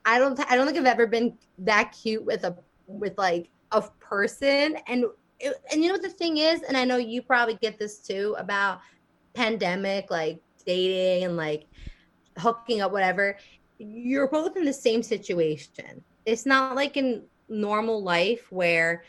I, 0.06 0.20
don't. 0.20 0.40
I 0.52 0.56
don't 0.56 0.66
think 0.66 0.78
I've 0.78 0.86
ever 0.86 1.08
been 1.08 1.38
that 1.60 1.92
cute 1.92 2.24
with 2.24 2.44
a 2.44 2.58
with 2.88 3.18
like 3.18 3.50
a 3.72 3.82
person. 4.00 4.78
And 4.88 5.06
it, 5.40 5.56
and 5.72 5.82
you 5.82 5.88
know 5.88 5.94
what 5.94 6.02
the 6.02 6.10
thing 6.10 6.38
is, 6.38 6.62
and 6.64 6.76
I 6.76 6.86
know 6.86 6.98
you 6.98 7.22
probably 7.22 7.56
get 7.56 7.78
this 7.78 8.00
too 8.00 8.36
about 8.38 8.82
pandemic, 9.34 10.10
like 10.10 10.42
dating 10.66 11.26
and 11.26 11.38
like 11.38 11.66
hooking 12.38 12.82
up, 12.82 12.92
whatever. 12.92 13.38
You're 13.78 14.28
both 14.28 14.58
in 14.58 14.66
the 14.66 14.74
same 14.74 15.02
situation. 15.04 16.04
It's 16.26 16.46
not 16.46 16.76
like 16.76 16.98
in 16.98 17.24
normal 17.48 18.04
life 18.04 18.52
where 18.52 19.04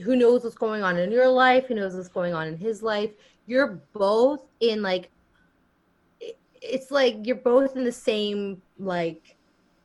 who 0.00 0.16
knows 0.16 0.44
what's 0.44 0.56
going 0.56 0.82
on 0.82 0.96
in 0.96 1.12
your 1.12 1.28
life, 1.28 1.66
who 1.66 1.74
knows 1.74 1.94
what's 1.94 2.08
going 2.08 2.32
on 2.32 2.48
in 2.48 2.56
his 2.56 2.82
life. 2.82 3.10
You're 3.46 3.82
both 3.92 4.46
in 4.60 4.82
like 4.82 5.10
it's 6.62 6.90
like 6.90 7.16
you're 7.24 7.36
both 7.36 7.76
in 7.76 7.84
the 7.84 7.92
same 7.92 8.60
like 8.78 9.36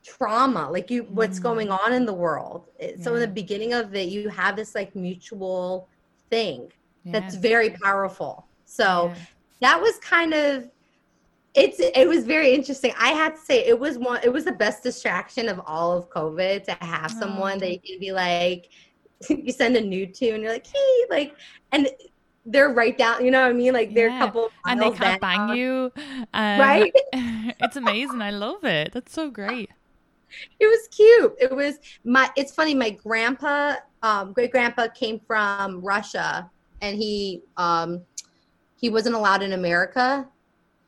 trauma 0.05 0.69
like 0.69 0.91
you 0.91 1.03
what's 1.09 1.39
mm. 1.39 1.43
going 1.43 1.71
on 1.71 1.93
in 1.93 2.05
the 2.05 2.13
world. 2.13 2.67
Yeah. 2.79 2.91
so 3.01 3.15
in 3.15 3.21
the 3.21 3.27
beginning 3.27 3.73
of 3.73 3.95
it 3.95 4.09
you 4.09 4.29
have 4.29 4.55
this 4.55 4.75
like 4.75 4.95
mutual 4.95 5.89
thing 6.29 6.71
yeah. 7.03 7.11
that's 7.13 7.35
very 7.35 7.71
powerful. 7.71 8.45
So 8.65 9.07
yeah. 9.07 9.15
that 9.61 9.81
was 9.81 9.97
kind 9.97 10.33
of 10.33 10.69
it's 11.55 11.77
it 11.79 12.07
was 12.07 12.25
very 12.25 12.53
interesting. 12.53 12.93
I 12.99 13.09
had 13.09 13.35
to 13.35 13.41
say 13.41 13.65
it 13.65 13.79
was 13.79 13.97
one 13.97 14.19
it 14.23 14.31
was 14.31 14.45
the 14.45 14.51
best 14.51 14.83
distraction 14.83 15.49
of 15.49 15.59
all 15.65 15.97
of 15.97 16.09
covid 16.09 16.65
to 16.65 16.73
have 16.81 17.09
someone 17.11 17.57
that 17.59 17.71
you 17.71 17.79
can 17.79 17.99
be 17.99 18.11
like 18.11 18.69
you 19.29 19.51
send 19.51 19.75
a 19.75 19.81
nude 19.81 20.13
to 20.15 20.29
and 20.31 20.43
you're 20.43 20.51
like 20.51 20.67
hey 20.67 21.05
like 21.09 21.35
and 21.71 21.87
they're 22.45 22.73
right 22.73 22.97
down 22.97 23.23
you 23.23 23.31
know 23.31 23.41
what 23.41 23.49
i 23.49 23.53
mean? 23.53 23.73
Like 23.73 23.95
they're 23.95 24.15
a 24.15 24.19
couple 24.19 24.51
and 24.65 24.79
they 24.79 24.91
can't 24.91 25.19
bang 25.21 25.55
you 25.55 25.91
um, 26.33 26.59
right? 26.59 26.93
it's 27.13 27.75
amazing. 27.75 28.21
I 28.21 28.29
love 28.29 28.63
it. 28.65 28.91
That's 28.93 29.13
so 29.13 29.31
great 29.31 29.71
it 30.59 30.65
was 30.65 30.87
cute. 30.89 31.35
It 31.39 31.55
was 31.55 31.79
my. 32.03 32.29
It's 32.35 32.53
funny. 32.53 32.73
My 32.73 32.91
grandpa, 32.91 33.75
um, 34.03 34.33
great 34.33 34.51
grandpa, 34.51 34.87
came 34.87 35.19
from 35.19 35.81
Russia, 35.81 36.49
and 36.81 36.97
he 36.97 37.41
um, 37.57 38.01
he 38.75 38.89
wasn't 38.89 39.15
allowed 39.15 39.41
in 39.41 39.53
America 39.53 40.27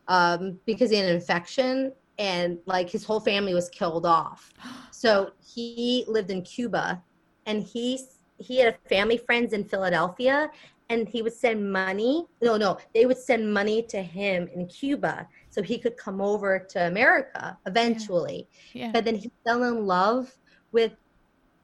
um, 0.07 0.59
because 0.65 0.89
he 0.89 0.97
had 0.97 1.09
an 1.09 1.15
infection, 1.15 1.91
and 2.17 2.57
like 2.65 2.89
his 2.89 3.03
whole 3.03 3.19
family 3.19 3.53
was 3.53 3.69
killed 3.69 4.05
off. 4.05 4.53
So 4.97 5.29
he 5.45 6.05
lived 6.07 6.31
in 6.31 6.41
Cuba, 6.41 7.03
and 7.45 7.61
he 7.61 7.99
he 8.39 8.57
had 8.57 8.77
family 8.89 9.17
friends 9.17 9.53
in 9.53 9.63
Philadelphia, 9.63 10.49
and 10.89 11.07
he 11.07 11.21
would 11.21 11.33
send 11.33 11.71
money. 11.71 12.25
No, 12.41 12.57
no, 12.57 12.79
they 12.95 13.05
would 13.05 13.19
send 13.19 13.53
money 13.53 13.83
to 13.83 14.01
him 14.01 14.49
in 14.55 14.65
Cuba 14.65 15.27
so 15.57 15.63
he 15.63 15.79
could 15.79 15.97
come 15.97 16.21
over 16.21 16.59
to 16.59 16.85
America 16.85 17.57
eventually. 17.65 18.47
Yeah. 18.73 18.85
Yeah. 18.85 18.91
But 18.91 19.05
then 19.05 19.15
he 19.15 19.31
fell 19.43 19.63
in 19.63 19.87
love 19.87 20.31
with 20.71 20.91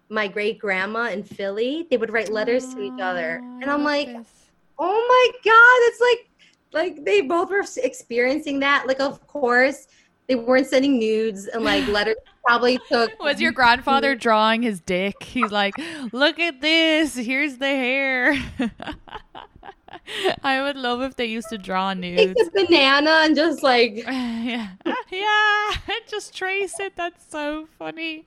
my 0.09 0.27
great 0.27 0.57
grandma 0.57 1.11
in 1.11 1.21
Philly. 1.21 1.85
They 1.91 1.97
would 1.97 2.11
write 2.11 2.31
letters 2.31 2.65
oh, 2.69 2.75
to 2.75 2.81
each 2.81 2.99
other, 2.99 3.39
oh, 3.43 3.59
and 3.61 3.69
I'm 3.69 3.83
like, 3.83 4.07
this. 4.07 4.27
oh 4.79 5.05
my 5.07 5.39
god, 5.45 5.79
it's 5.89 6.01
like 6.01 6.29
like 6.73 7.05
they 7.05 7.21
both 7.21 7.51
were 7.51 7.63
experiencing 7.83 8.59
that. 8.61 8.87
Like, 8.87 8.99
of 8.99 9.27
course, 9.27 9.85
they 10.27 10.35
weren't 10.35 10.67
sending 10.67 10.99
nudes 10.99 11.47
and 11.47 11.63
like 11.63 11.87
letters 11.89 12.15
probably 12.45 12.79
took 12.89 13.11
was 13.21 13.39
your 13.39 13.51
grandfather 13.51 14.15
drawing 14.15 14.63
his 14.63 14.81
dick 14.81 15.23
he's 15.23 15.51
like 15.51 15.73
look 16.11 16.39
at 16.39 16.59
this 16.61 17.15
here's 17.15 17.57
the 17.57 17.67
hair 17.67 18.35
I 20.43 20.61
would 20.61 20.75
love 20.75 21.01
if 21.01 21.15
they 21.15 21.25
used 21.25 21.49
to 21.49 21.57
draw 21.57 21.93
nudes. 21.93 22.33
Take 22.35 22.47
a 22.47 22.65
banana 22.65 23.21
and 23.23 23.35
just 23.35 23.63
like 23.63 23.95
yeah, 23.97 24.69
yeah, 25.11 25.71
just 26.07 26.35
trace 26.35 26.79
it. 26.79 26.95
That's 26.95 27.23
so 27.29 27.67
funny. 27.77 28.25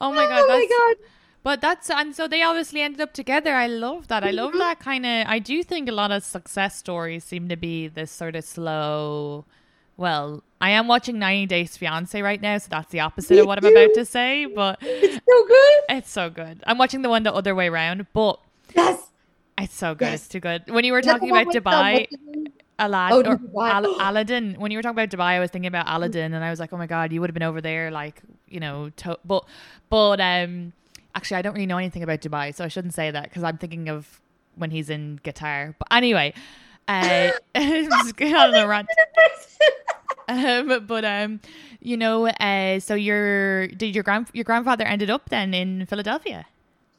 Oh 0.00 0.12
my 0.12 0.26
god, 0.26 0.44
oh 0.44 0.48
my 0.48 0.66
god. 0.68 1.06
But 1.42 1.60
that's 1.60 1.90
and 1.90 2.14
so 2.14 2.26
they 2.26 2.42
obviously 2.42 2.80
ended 2.80 3.00
up 3.00 3.12
together. 3.12 3.54
I 3.54 3.66
love 3.66 4.08
that. 4.08 4.24
I 4.24 4.30
love 4.30 4.50
mm-hmm. 4.50 4.58
that 4.58 4.80
kind 4.80 5.04
of. 5.04 5.26
I 5.26 5.38
do 5.38 5.62
think 5.62 5.88
a 5.88 5.92
lot 5.92 6.10
of 6.10 6.24
success 6.24 6.76
stories 6.76 7.24
seem 7.24 7.48
to 7.48 7.56
be 7.56 7.88
this 7.88 8.10
sort 8.10 8.34
of 8.34 8.44
slow. 8.44 9.44
Well, 9.96 10.42
I 10.60 10.70
am 10.70 10.88
watching 10.88 11.18
90 11.18 11.46
Days 11.46 11.76
Fiance 11.76 12.20
right 12.20 12.40
now, 12.40 12.58
so 12.58 12.68
that's 12.70 12.90
the 12.90 13.00
opposite 13.00 13.34
Me 13.34 13.40
of 13.40 13.46
what 13.46 13.60
too. 13.60 13.68
I'm 13.68 13.76
about 13.76 13.94
to 13.94 14.04
say. 14.04 14.46
But 14.46 14.78
it's 14.82 15.14
so 15.14 15.46
good. 15.46 15.80
It's 15.88 16.10
so 16.10 16.30
good. 16.30 16.62
I'm 16.66 16.78
watching 16.78 17.02
the 17.02 17.08
one 17.08 17.22
the 17.22 17.32
other 17.32 17.54
way 17.54 17.68
around, 17.68 18.06
but 18.12 18.40
yes, 18.74 19.10
it's 19.58 19.74
so 19.74 19.94
good. 19.94 20.06
Yes. 20.06 20.14
It's 20.24 20.28
too 20.28 20.40
good. 20.40 20.64
When 20.68 20.84
you 20.84 20.92
were 20.92 21.02
talking 21.02 21.30
about 21.30 21.46
Dubai, 21.54 22.08
Aladdin, 22.78 23.26
oh, 23.26 23.50
or 23.54 23.68
Al- 23.68 24.10
Aladdin. 24.10 24.54
When 24.58 24.72
you 24.72 24.78
were 24.78 24.82
talking 24.82 24.98
about 24.98 25.10
Dubai, 25.10 25.36
I 25.36 25.40
was 25.40 25.50
thinking 25.50 25.68
about 25.68 25.86
Aladdin, 25.88 26.34
and 26.34 26.44
I 26.44 26.50
was 26.50 26.58
like, 26.58 26.72
oh 26.72 26.76
my 26.76 26.86
god, 26.86 27.12
you 27.12 27.20
would 27.20 27.30
have 27.30 27.34
been 27.34 27.42
over 27.44 27.60
there, 27.60 27.90
like 27.92 28.20
you 28.48 28.58
know, 28.58 28.90
to- 28.96 29.18
but 29.24 29.44
but 29.90 30.20
um, 30.20 30.72
actually, 31.14 31.36
I 31.36 31.42
don't 31.42 31.54
really 31.54 31.66
know 31.66 31.78
anything 31.78 32.02
about 32.02 32.20
Dubai, 32.20 32.52
so 32.54 32.64
I 32.64 32.68
shouldn't 32.68 32.94
say 32.94 33.12
that 33.12 33.24
because 33.24 33.44
I'm 33.44 33.58
thinking 33.58 33.88
of 33.88 34.20
when 34.56 34.70
he's 34.70 34.90
in 34.90 35.20
Qatar. 35.22 35.74
But 35.78 35.88
anyway, 35.92 36.34
uh, 36.88 37.30
just 37.56 38.22
on 38.22 38.54
a 38.54 38.66
rant. 38.66 38.88
um, 40.28 40.86
but 40.86 41.04
um, 41.04 41.40
you 41.80 41.96
know, 41.96 42.26
uh, 42.26 42.80
so 42.80 42.94
your 42.94 43.68
did 43.68 43.94
your 43.94 44.04
grand 44.04 44.28
your 44.32 44.44
grandfather 44.44 44.84
ended 44.84 45.10
up 45.10 45.28
then 45.30 45.54
in 45.54 45.86
Philadelphia? 45.86 46.46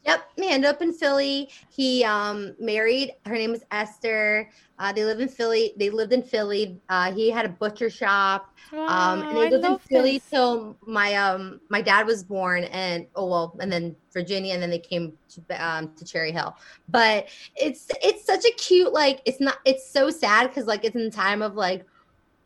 Yep, 0.06 0.24
he 0.36 0.50
ended 0.50 0.70
up 0.70 0.82
in 0.82 0.94
Philly. 0.94 1.50
He 1.70 2.04
um, 2.04 2.56
married. 2.60 3.14
Her 3.26 3.34
name 3.34 3.52
was 3.52 3.64
Esther. 3.72 4.50
Uh, 4.78 4.94
they 4.94 5.04
live 5.04 5.20
in 5.20 5.28
Philly. 5.28 5.74
They 5.78 5.90
lived 5.90 6.14
in 6.14 6.22
Philly. 6.22 6.80
Uh, 6.90 7.12
he 7.12 7.32
had 7.32 7.46
a 7.46 7.50
butcher 7.50 7.90
shop. 7.90 8.52
Wow, 8.72 8.88
um, 8.88 9.22
and 9.24 9.38
they 9.38 9.50
lived 9.50 9.66
in 9.66 9.80
Philly 9.80 10.20
this. 10.20 10.30
till 10.30 10.78
my 10.86 11.16
um 11.16 11.60
my 11.70 11.82
dad 11.82 12.06
was 12.06 12.24
born, 12.24 12.66
and 12.66 13.08
oh 13.16 13.28
well, 13.28 13.58
and 13.60 13.72
then 13.72 13.96
Virginia, 14.14 14.54
and 14.54 14.62
then 14.62 14.70
they 14.70 14.80
came 14.80 15.14
to 15.30 15.66
um 15.66 15.96
to 15.96 16.06
Cherry 16.06 16.32
Hill. 16.32 16.56
But 16.88 17.28
it's 17.56 17.88
it's 18.04 18.26
such 18.26 18.46
a 18.46 18.52
cute 18.58 18.94
like 18.94 19.22
it's 19.26 19.42
not 19.42 19.58
it's 19.66 19.90
so 19.90 20.10
sad 20.12 20.48
because 20.50 20.68
like 20.68 20.86
it's 20.86 20.96
in 20.96 21.06
the 21.06 21.12
time 21.12 21.42
of 21.42 21.56
like 21.56 21.86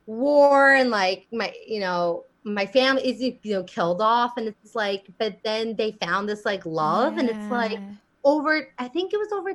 war 0.05 0.73
and 0.73 0.89
like 0.89 1.27
my 1.31 1.53
you 1.67 1.79
know 1.79 2.23
my 2.53 2.65
family 2.65 3.07
is 3.07 3.21
you 3.21 3.37
know 3.45 3.63
killed 3.63 4.01
off 4.01 4.37
and 4.37 4.47
it's 4.47 4.75
like 4.75 5.07
but 5.17 5.37
then 5.43 5.75
they 5.75 5.91
found 6.01 6.27
this 6.27 6.45
like 6.45 6.65
love 6.65 7.13
yeah. 7.13 7.19
and 7.19 7.29
it's 7.29 7.51
like 7.51 7.79
over 8.23 8.67
i 8.77 8.87
think 8.87 9.13
it 9.13 9.17
was 9.17 9.31
over 9.31 9.51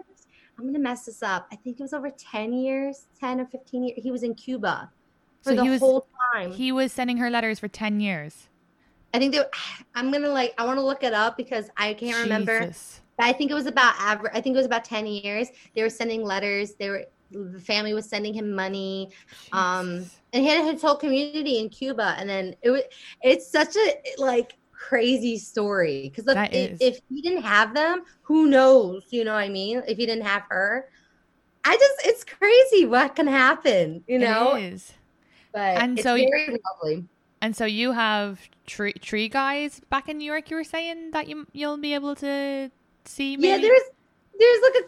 i'm 0.59 0.67
gonna 0.67 0.79
mess 0.79 1.05
this 1.05 1.23
up 1.23 1.47
i 1.53 1.57
think 1.57 1.79
it 1.79 1.83
was 1.83 1.93
over 1.93 2.11
10 2.11 2.53
years 2.53 3.07
10 3.21 3.41
or 3.41 3.47
15 3.47 3.85
years 3.85 3.99
he 4.03 4.11
was 4.11 4.23
in 4.23 4.35
cuba 4.35 4.91
for 5.43 5.51
so 5.51 5.63
the 5.63 5.71
was, 5.71 5.81
whole 5.81 6.07
time 6.33 6.53
he 6.53 6.73
was 6.73 6.93
sending 6.93 7.17
her 7.17 7.31
letters 7.31 7.59
for 7.59 7.69
10 7.69 8.01
years 8.01 8.49
i 9.13 9.19
think 9.19 9.33
they 9.33 9.43
i'm 9.95 10.11
gonna 10.11 10.29
like 10.29 10.55
i 10.59 10.65
want 10.65 10.79
to 10.79 10.85
look 10.85 11.03
it 11.03 11.15
up 11.15 11.37
because 11.37 11.71
i 11.77 11.95
can't 11.95 12.01
Jesus. 12.01 12.23
remember 12.23 12.73
but 13.17 13.27
i 13.27 13.33
think 13.33 13.51
it 13.51 13.55
was 13.55 13.67
about 13.67 13.95
average 13.99 14.33
i 14.35 14.41
think 14.41 14.55
it 14.55 14.59
was 14.59 14.67
about 14.67 14.85
10 14.85 15.07
years 15.07 15.49
they 15.75 15.83
were 15.83 15.91
sending 15.91 16.23
letters 16.23 16.75
they 16.75 16.89
were 16.89 17.05
the 17.35 17.61
family 17.61 17.93
was 17.95 18.09
sending 18.09 18.33
him 18.33 18.53
money 18.53 19.11
um 19.53 20.05
and 20.33 20.43
he 20.43 20.47
had 20.47 20.65
his 20.73 20.81
whole 20.81 20.97
community 20.97 21.59
in 21.59 21.69
cuba 21.69 22.15
and 22.19 22.29
then 22.29 22.55
it 22.63 22.71
was 22.71 22.83
it's 23.23 23.51
such 23.51 23.77
a 23.77 23.95
like 24.19 24.55
crazy 24.73 25.39
story 25.39 26.13
because 26.15 26.25
if, 26.53 26.81
if 26.81 27.01
he 27.09 27.23
didn't 27.23 27.43
have 27.43 27.75
them 27.75 28.03
who 28.23 28.47
knows 28.47 29.05
you 29.11 29.25
know 29.25 29.33
what 29.33 29.43
i 29.43 29.49
mean 29.49 29.83
if 29.89 29.97
he 29.97 30.07
didn't 30.07 30.25
have 30.25 30.43
her. 30.51 30.89
I 31.67 31.77
just 31.77 32.07
it's 32.07 32.25
crazy 32.25 32.85
what 32.85 33.17
can 33.17 33.27
happen 33.27 34.05
you 34.07 34.19
know? 34.19 34.55
it 34.55 34.75
is. 34.75 34.93
But 35.53 35.79
and 35.79 35.99
so 35.99 36.15
very 36.15 36.59
lovely. 36.83 37.05
and 37.41 37.57
so 37.57 37.65
you 37.65 37.93
have 37.93 38.41
tree 38.67 38.93
tree 38.93 39.31
guys 39.31 39.81
back 39.89 40.11
in 40.11 40.19
new 40.19 40.25
york 40.25 40.51
you 40.51 40.57
were 40.59 40.65
saying 40.65 41.13
that 41.13 41.29
you 41.29 41.47
you'll 41.53 41.79
be 41.79 41.95
able 41.95 42.15
to 42.17 42.71
see 43.07 43.39
maybe? 43.39 43.49
yeah 43.49 43.57
there's 43.57 43.89
there's 44.39 44.63
like 44.63 44.85
a 44.85 44.87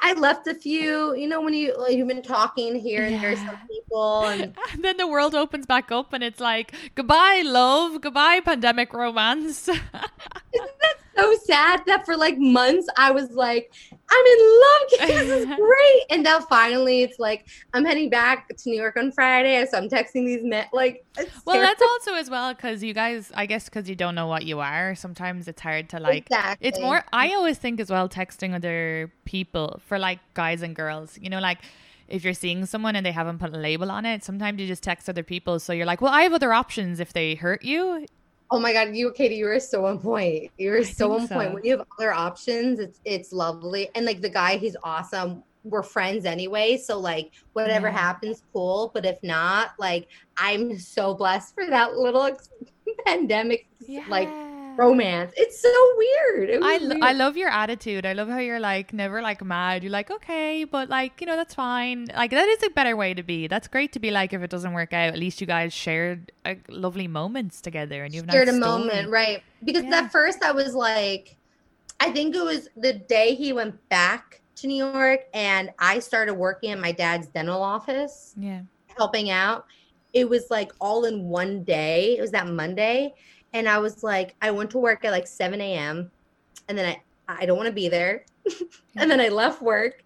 I 0.00 0.12
left 0.12 0.46
a 0.46 0.54
few, 0.54 1.14
you 1.16 1.26
know, 1.26 1.40
when 1.40 1.54
you 1.54 1.76
like, 1.76 1.96
you've 1.96 2.06
been 2.06 2.22
talking 2.22 2.76
here 2.76 3.02
and 3.02 3.16
yeah. 3.16 3.20
there's 3.20 3.38
some 3.38 3.58
people 3.68 4.24
and... 4.26 4.56
and 4.72 4.84
then 4.84 4.96
the 4.96 5.08
world 5.08 5.34
opens 5.34 5.66
back 5.66 5.90
up 5.90 6.12
and 6.12 6.22
it's 6.22 6.38
like 6.40 6.72
goodbye 6.94 7.42
love, 7.44 8.00
goodbye 8.00 8.40
pandemic 8.40 8.92
romance. 8.92 9.68
Isn't 9.68 9.82
that 9.92 10.94
so 11.16 11.34
sad 11.44 11.82
that 11.86 12.04
for 12.06 12.16
like 12.16 12.38
months 12.38 12.88
I 12.96 13.10
was 13.10 13.32
like, 13.32 13.72
I'm 14.10 14.26
in 14.26 14.60
love. 14.60 14.78
This 15.08 15.28
is 15.30 15.46
great. 15.56 16.02
And 16.10 16.22
now 16.22 16.40
finally 16.40 17.02
it's 17.02 17.18
like 17.18 17.46
I'm 17.74 17.84
heading 17.84 18.10
back 18.10 18.48
to 18.48 18.70
New 18.70 18.76
York 18.76 18.96
on 18.96 19.12
Friday. 19.12 19.64
So 19.70 19.78
I'm 19.78 19.88
texting 19.88 20.26
these 20.26 20.42
men 20.42 20.66
like 20.72 21.04
Well, 21.44 21.60
that's 21.60 21.82
also 21.82 22.14
as 22.14 22.30
well 22.30 22.54
because 22.54 22.82
you 22.82 22.94
guys 22.94 23.30
I 23.34 23.46
guess 23.46 23.66
because 23.66 23.88
you 23.88 23.94
don't 23.94 24.14
know 24.14 24.26
what 24.26 24.44
you 24.44 24.60
are, 24.60 24.94
sometimes 24.94 25.48
it's 25.48 25.60
hard 25.60 25.88
to 25.90 26.00
like 26.00 26.26
exactly. 26.26 26.68
it's 26.68 26.80
more 26.80 27.04
I 27.12 27.34
always 27.34 27.58
think 27.58 27.80
as 27.80 27.90
well 27.90 28.08
texting 28.08 28.54
other 28.54 29.12
people 29.24 29.80
for 29.86 29.98
like 29.98 30.20
guys 30.34 30.62
and 30.62 30.74
girls. 30.74 31.18
You 31.20 31.30
know, 31.30 31.40
like 31.40 31.58
if 32.08 32.24
you're 32.24 32.34
seeing 32.34 32.64
someone 32.66 32.96
and 32.96 33.04
they 33.04 33.12
haven't 33.12 33.38
put 33.38 33.52
a 33.54 33.58
label 33.58 33.90
on 33.90 34.06
it, 34.06 34.24
sometimes 34.24 34.60
you 34.60 34.66
just 34.66 34.82
text 34.82 35.08
other 35.08 35.22
people. 35.22 35.60
So 35.60 35.72
you're 35.72 35.86
like, 35.86 36.00
well, 36.00 36.12
I 36.12 36.22
have 36.22 36.32
other 36.32 36.52
options 36.52 37.00
if 37.00 37.12
they 37.12 37.34
hurt 37.34 37.62
you. 37.62 38.06
Oh 38.50 38.58
my 38.58 38.72
God, 38.72 38.94
you 38.94 39.12
Katie, 39.12 39.36
you 39.36 39.48
are 39.48 39.60
so 39.60 39.84
on 39.86 39.98
point. 39.98 40.50
You're 40.56 40.84
so 40.84 41.12
on 41.12 41.26
so. 41.26 41.34
point. 41.34 41.52
When 41.52 41.64
you 41.64 41.76
have 41.76 41.86
other 41.98 42.12
options, 42.12 42.78
it's 42.78 43.00
it's 43.04 43.32
lovely. 43.32 43.90
And 43.94 44.06
like 44.06 44.20
the 44.20 44.30
guy, 44.30 44.56
he's 44.56 44.76
awesome. 44.82 45.42
We're 45.64 45.82
friends 45.82 46.24
anyway. 46.24 46.78
So 46.78 46.98
like 46.98 47.32
whatever 47.52 47.88
yeah. 47.88 47.98
happens, 47.98 48.42
cool. 48.52 48.90
But 48.94 49.04
if 49.04 49.22
not, 49.22 49.72
like 49.78 50.08
I'm 50.36 50.78
so 50.78 51.14
blessed 51.14 51.54
for 51.54 51.66
that 51.66 51.94
little 51.94 52.30
pandemic 53.06 53.68
yeah. 53.86 54.04
like 54.08 54.28
romance. 54.78 55.32
It's 55.36 55.60
so 55.60 55.94
weird. 55.96 56.50
It 56.50 56.62
I, 56.62 56.78
weird. 56.78 57.02
I 57.02 57.12
love 57.12 57.36
your 57.36 57.50
attitude. 57.50 58.06
I 58.06 58.12
love 58.12 58.28
how 58.28 58.38
you're 58.38 58.60
like 58.60 58.92
never 58.92 59.20
like 59.20 59.44
mad. 59.44 59.82
You're 59.82 59.92
like, 59.92 60.10
okay, 60.10 60.64
but 60.64 60.88
like, 60.88 61.20
you 61.20 61.26
know, 61.26 61.36
that's 61.36 61.54
fine. 61.54 62.06
Like 62.16 62.30
that 62.30 62.48
is 62.48 62.62
a 62.62 62.70
better 62.70 62.96
way 62.96 63.12
to 63.12 63.22
be. 63.22 63.48
That's 63.48 63.68
great 63.68 63.92
to 63.92 63.98
be 63.98 64.10
like 64.10 64.32
if 64.32 64.40
it 64.40 64.50
doesn't 64.50 64.72
work 64.72 64.92
out, 64.92 65.08
at 65.08 65.18
least 65.18 65.40
you 65.40 65.46
guys 65.46 65.74
shared 65.74 66.32
like, 66.44 66.64
lovely 66.68 67.08
moments 67.08 67.60
together 67.60 68.04
and 68.04 68.14
you've 68.14 68.26
shared 68.30 68.46
nice 68.46 68.56
a 68.56 68.58
story. 68.58 68.78
moment, 68.78 69.10
right? 69.10 69.42
Because 69.64 69.84
yeah. 69.84 69.98
at 69.98 70.12
first 70.12 70.42
I 70.42 70.52
was 70.52 70.74
like 70.74 71.36
I 72.00 72.10
think 72.12 72.36
it 72.36 72.44
was 72.44 72.68
the 72.76 72.92
day 72.92 73.34
he 73.34 73.52
went 73.52 73.76
back 73.88 74.40
to 74.56 74.68
New 74.68 74.84
York 74.84 75.20
and 75.34 75.70
I 75.78 75.98
started 75.98 76.34
working 76.34 76.70
at 76.70 76.78
my 76.78 76.92
dad's 76.92 77.26
dental 77.28 77.62
office, 77.62 78.34
Yeah. 78.38 78.60
helping 78.96 79.30
out. 79.30 79.66
It 80.12 80.28
was 80.28 80.46
like 80.50 80.72
all 80.80 81.04
in 81.04 81.24
one 81.24 81.64
day. 81.64 82.16
It 82.16 82.20
was 82.20 82.30
that 82.30 82.46
Monday. 82.46 83.14
And 83.52 83.68
I 83.68 83.78
was 83.78 84.02
like, 84.02 84.34
I 84.42 84.50
went 84.50 84.70
to 84.70 84.78
work 84.78 85.04
at 85.04 85.12
like 85.12 85.26
7 85.26 85.60
a.m. 85.60 86.10
And 86.68 86.76
then 86.76 86.96
I, 87.28 87.42
I 87.42 87.46
don't 87.46 87.56
want 87.56 87.68
to 87.68 87.72
be 87.72 87.88
there. 87.88 88.24
and 88.96 89.10
then 89.10 89.20
I 89.20 89.28
left 89.28 89.62
work 89.62 90.04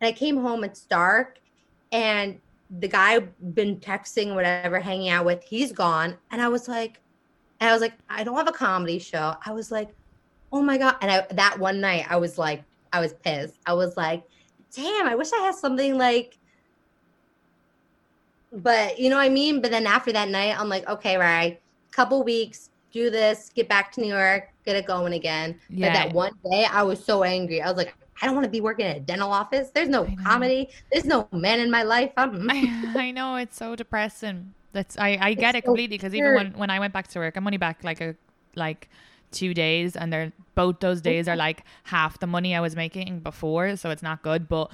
and 0.00 0.08
I 0.08 0.12
came 0.12 0.36
home. 0.36 0.64
It's 0.64 0.82
dark. 0.82 1.38
And 1.92 2.40
the 2.78 2.88
guy 2.88 3.14
I've 3.14 3.54
been 3.54 3.76
texting, 3.78 4.34
whatever, 4.34 4.80
hanging 4.80 5.08
out 5.08 5.24
with, 5.24 5.42
he's 5.42 5.72
gone. 5.72 6.16
And 6.30 6.40
I 6.40 6.48
was 6.48 6.68
like, 6.68 7.00
and 7.60 7.70
I 7.70 7.72
was 7.72 7.82
like, 7.82 7.94
I 8.08 8.24
don't 8.24 8.36
have 8.36 8.48
a 8.48 8.52
comedy 8.52 8.98
show. 8.98 9.36
I 9.44 9.52
was 9.52 9.70
like, 9.70 9.94
oh 10.52 10.62
my 10.62 10.78
God. 10.78 10.96
And 11.00 11.10
I, 11.10 11.26
that 11.32 11.58
one 11.58 11.80
night, 11.80 12.06
I 12.08 12.16
was 12.16 12.38
like, 12.38 12.64
I 12.92 13.00
was 13.00 13.12
pissed. 13.12 13.58
I 13.66 13.72
was 13.74 13.96
like, 13.96 14.24
damn, 14.74 15.06
I 15.06 15.14
wish 15.14 15.32
I 15.32 15.38
had 15.38 15.54
something 15.54 15.96
like, 15.96 16.38
but 18.52 18.98
you 18.98 19.10
know 19.10 19.16
what 19.16 19.24
I 19.24 19.30
mean? 19.30 19.60
But 19.60 19.70
then 19.70 19.86
after 19.86 20.12
that 20.12 20.28
night, 20.28 20.58
I'm 20.58 20.68
like, 20.68 20.88
okay, 20.88 21.16
right, 21.16 21.60
couple 21.90 22.22
weeks, 22.22 22.70
do 22.94 23.10
this, 23.10 23.50
get 23.54 23.68
back 23.68 23.92
to 23.92 24.00
New 24.00 24.06
York, 24.08 24.48
get 24.64 24.76
it 24.76 24.86
going 24.86 25.12
again. 25.12 25.60
Yeah. 25.68 25.88
But 25.88 25.92
that 25.94 26.14
one 26.14 26.32
day, 26.50 26.64
I 26.64 26.82
was 26.82 27.04
so 27.04 27.24
angry. 27.24 27.60
I 27.60 27.68
was 27.68 27.76
like, 27.76 27.94
I 28.22 28.26
don't 28.26 28.36
want 28.36 28.44
to 28.44 28.50
be 28.50 28.60
working 28.60 28.86
at 28.86 28.96
a 28.96 29.00
dental 29.00 29.30
office. 29.32 29.70
There's 29.74 29.88
no 29.88 30.06
comedy. 30.24 30.70
There's 30.92 31.04
no 31.04 31.28
man 31.32 31.60
in 31.60 31.70
my 31.70 31.82
life. 31.82 32.12
I'm 32.16 32.48
I, 32.48 32.92
I 32.96 33.10
know 33.10 33.36
it's 33.36 33.56
so 33.56 33.74
depressing. 33.74 34.54
That's 34.72 34.96
I, 34.98 35.18
I 35.20 35.34
get 35.34 35.54
It's 35.54 35.64
it 35.64 35.64
completely 35.66 35.98
because 35.98 36.14
even 36.14 36.34
when, 36.34 36.52
when 36.52 36.70
I 36.70 36.78
went 36.78 36.92
back 36.92 37.08
to 37.08 37.18
work, 37.18 37.36
I'm 37.36 37.46
only 37.46 37.58
back 37.58 37.82
like 37.82 38.00
a 38.00 38.14
like 38.54 38.88
two 39.32 39.52
days, 39.52 39.96
and 39.96 40.12
they're 40.12 40.32
both 40.54 40.78
those 40.78 40.98
oh, 40.98 41.02
days 41.02 41.28
are 41.28 41.36
like 41.36 41.64
half 41.84 42.20
the 42.20 42.26
money 42.28 42.54
I 42.54 42.60
was 42.60 42.76
making 42.76 43.20
before, 43.20 43.76
so 43.76 43.90
it's 43.90 44.02
not 44.02 44.22
good. 44.22 44.48
But 44.48 44.70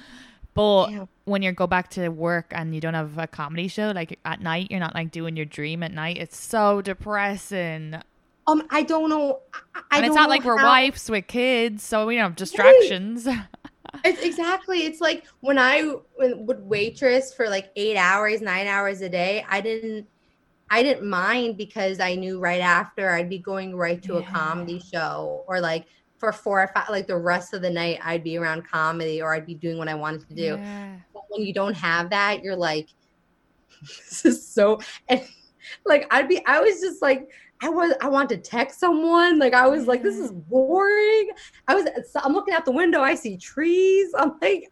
but 0.53 0.89
Yeah. 0.89 1.05
when 1.25 1.41
you 1.41 1.51
go 1.51 1.65
back 1.67 1.89
to 1.91 2.09
work 2.09 2.47
and 2.51 2.75
you 2.75 2.81
don't 2.81 2.93
have 2.93 3.17
a 3.17 3.27
comedy 3.27 3.67
show, 3.67 3.91
like 3.91 4.19
at 4.25 4.41
night, 4.41 4.69
you're 4.69 4.79
not 4.79 4.93
like 4.93 5.11
doing 5.11 5.35
your 5.35 5.45
dream 5.45 5.81
at 5.83 5.91
night. 5.93 6.17
It's 6.17 6.37
so 6.37 6.81
depressing, 6.81 7.95
um, 8.47 8.63
I 8.69 8.83
don't 8.83 9.09
know. 9.09 9.39
I, 9.53 9.81
I 9.91 9.97
and 9.97 10.05
it's 10.05 10.15
not 10.15 10.29
like 10.29 10.43
we're 10.43 10.57
how- 10.57 10.67
wives 10.67 11.09
with 11.09 11.27
kids, 11.27 11.83
so 11.83 12.07
we 12.07 12.15
don't 12.15 12.23
have 12.23 12.35
distractions. 12.35 13.27
It's 14.05 14.21
exactly. 14.21 14.85
It's 14.85 15.01
like 15.01 15.25
when 15.41 15.57
I 15.57 15.95
would 16.17 16.61
waitress 16.61 17.33
for 17.33 17.49
like 17.49 17.71
eight 17.75 17.97
hours, 17.97 18.41
nine 18.41 18.67
hours 18.67 19.01
a 19.01 19.09
day. 19.09 19.45
I 19.49 19.59
didn't, 19.59 20.07
I 20.69 20.81
didn't 20.81 21.07
mind 21.07 21.57
because 21.57 21.99
I 21.99 22.15
knew 22.15 22.39
right 22.39 22.61
after 22.61 23.09
I'd 23.11 23.29
be 23.29 23.37
going 23.37 23.75
right 23.75 24.01
to 24.03 24.17
a 24.17 24.23
comedy 24.23 24.79
show, 24.79 25.43
or 25.47 25.59
like 25.59 25.85
for 26.17 26.31
four 26.31 26.61
or 26.61 26.67
five, 26.73 26.89
like 26.89 27.07
the 27.07 27.17
rest 27.17 27.53
of 27.53 27.61
the 27.61 27.69
night, 27.69 27.99
I'd 28.03 28.23
be 28.23 28.37
around 28.37 28.65
comedy, 28.65 29.21
or 29.21 29.33
I'd 29.33 29.45
be 29.45 29.55
doing 29.55 29.77
what 29.77 29.89
I 29.89 29.95
wanted 29.95 30.27
to 30.29 30.35
do. 30.35 30.55
Yeah. 30.57 30.95
But 31.13 31.23
when 31.29 31.41
you 31.41 31.53
don't 31.53 31.73
have 31.73 32.11
that, 32.11 32.43
you're 32.43 32.55
like, 32.55 32.87
this 33.81 34.23
is 34.25 34.47
so, 34.47 34.79
and 35.09 35.21
like 35.85 36.07
I'd 36.11 36.27
be, 36.27 36.45
I 36.45 36.59
was 36.59 36.79
just 36.81 37.01
like. 37.01 37.29
I 37.63 37.69
was 37.69 37.93
I 38.01 38.09
want 38.09 38.27
to 38.29 38.37
text 38.37 38.79
someone. 38.79 39.37
Like 39.37 39.53
I 39.53 39.67
was 39.67 39.85
like, 39.85 40.01
this 40.01 40.17
is 40.17 40.31
boring. 40.31 41.29
I 41.67 41.75
was 41.75 41.85
I'm 42.15 42.33
looking 42.33 42.55
out 42.55 42.65
the 42.65 42.71
window, 42.71 43.01
I 43.01 43.13
see 43.13 43.37
trees. 43.37 44.11
I'm 44.17 44.31
like, 44.41 44.67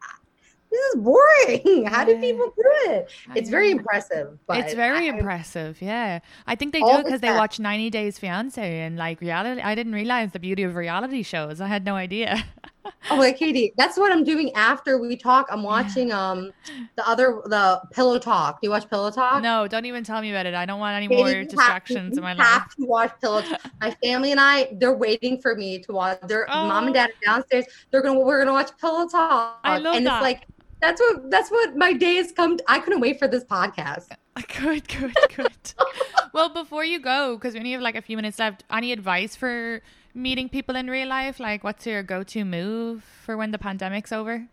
this 0.70 0.80
is 0.80 0.96
boring. 0.96 1.86
How 1.86 2.04
do 2.04 2.18
people 2.18 2.46
do 2.46 2.64
it? 2.90 3.10
It's 3.34 3.48
very 3.48 3.70
impressive. 3.70 4.38
But 4.46 4.58
it's 4.58 4.74
very 4.74 5.08
I- 5.08 5.14
impressive, 5.14 5.80
yeah. 5.80 6.20
I 6.46 6.54
think 6.54 6.72
they 6.72 6.80
do 6.80 6.88
it 6.88 6.96
the 6.98 7.04
because 7.04 7.20
they 7.20 7.30
watch 7.30 7.58
90 7.58 7.90
Days 7.90 8.18
Fiance 8.18 8.80
and 8.80 8.96
like 8.96 9.20
reality. 9.20 9.60
I 9.60 9.74
didn't 9.74 9.92
realize 9.92 10.32
the 10.32 10.40
beauty 10.40 10.62
of 10.62 10.76
reality 10.76 11.22
shows. 11.22 11.60
I 11.60 11.66
had 11.68 11.84
no 11.84 11.94
idea. 11.94 12.44
Oh, 13.10 13.16
like 13.16 13.36
Katie, 13.38 13.72
that's 13.76 13.98
what 13.98 14.10
I'm 14.12 14.24
doing 14.24 14.52
after 14.54 14.98
we 14.98 15.16
talk. 15.16 15.46
I'm 15.50 15.62
watching 15.62 16.12
um 16.12 16.52
the 16.96 17.06
other 17.08 17.42
the 17.46 17.80
Pillow 17.92 18.18
Talk. 18.18 18.60
Do 18.60 18.66
you 18.66 18.70
watch 18.70 18.88
Pillow 18.88 19.10
Talk? 19.10 19.42
no, 19.42 19.66
don't 19.68 19.84
even 19.84 20.04
tell 20.04 20.20
me 20.22 20.30
about 20.30 20.46
it. 20.46 20.54
I 20.54 20.64
don't 20.66 20.80
want 20.80 20.96
any 20.96 21.08
Katie, 21.08 21.20
more 21.22 21.28
have 21.30 21.48
to- 21.48 21.56
distractions 21.56 22.16
in 22.16 22.22
my 22.22 22.30
have 22.30 22.38
life. 22.38 22.74
to 22.78 22.86
watch 22.86 23.12
Pillow 23.20 23.42
Talk. 23.42 23.60
My 23.80 23.90
family 24.02 24.30
and 24.30 24.40
I, 24.40 24.68
they're 24.78 24.94
waiting 24.94 25.40
for 25.40 25.54
me 25.56 25.78
to 25.80 25.92
watch. 25.92 26.20
Their 26.28 26.46
mom 26.48 26.84
Oh. 26.84 26.86
and 26.86 26.94
dad 26.94 27.10
are 27.10 27.24
downstairs. 27.24 27.64
They're 27.90 28.02
gonna 28.02 28.20
we're 28.20 28.38
gonna 28.38 28.52
watch 28.52 28.70
Pillow 28.80 29.08
Talk. 29.08 29.60
I 29.64 29.78
love 29.78 29.96
and 29.96 30.06
that. 30.06 30.16
it's 30.16 30.22
like 30.22 30.46
that's 30.80 31.00
what 31.00 31.30
that's 31.30 31.50
what 31.50 31.76
my 31.76 31.92
day 31.92 32.14
has 32.16 32.32
come. 32.32 32.56
To. 32.56 32.64
I 32.66 32.78
couldn't 32.78 33.00
wait 33.00 33.18
for 33.18 33.28
this 33.28 33.44
podcast. 33.44 34.08
Good, 34.62 34.88
good, 34.88 35.14
good. 35.36 35.52
well, 36.32 36.48
before 36.48 36.82
you 36.84 36.98
go, 36.98 37.34
because 37.36 37.52
we 37.52 37.60
only 37.60 37.72
have 37.72 37.82
like 37.82 37.96
a 37.96 38.00
few 38.00 38.16
minutes 38.16 38.38
left, 38.38 38.64
any 38.70 38.90
advice 38.92 39.36
for 39.36 39.82
meeting 40.14 40.48
people 40.48 40.76
in 40.76 40.88
real 40.88 41.08
life? 41.08 41.40
Like, 41.40 41.64
what's 41.64 41.86
your 41.86 42.02
go 42.02 42.22
to 42.24 42.44
move 42.44 43.04
for 43.24 43.36
when 43.36 43.50
the 43.50 43.58
pandemic's 43.58 44.12
over? 44.12 44.46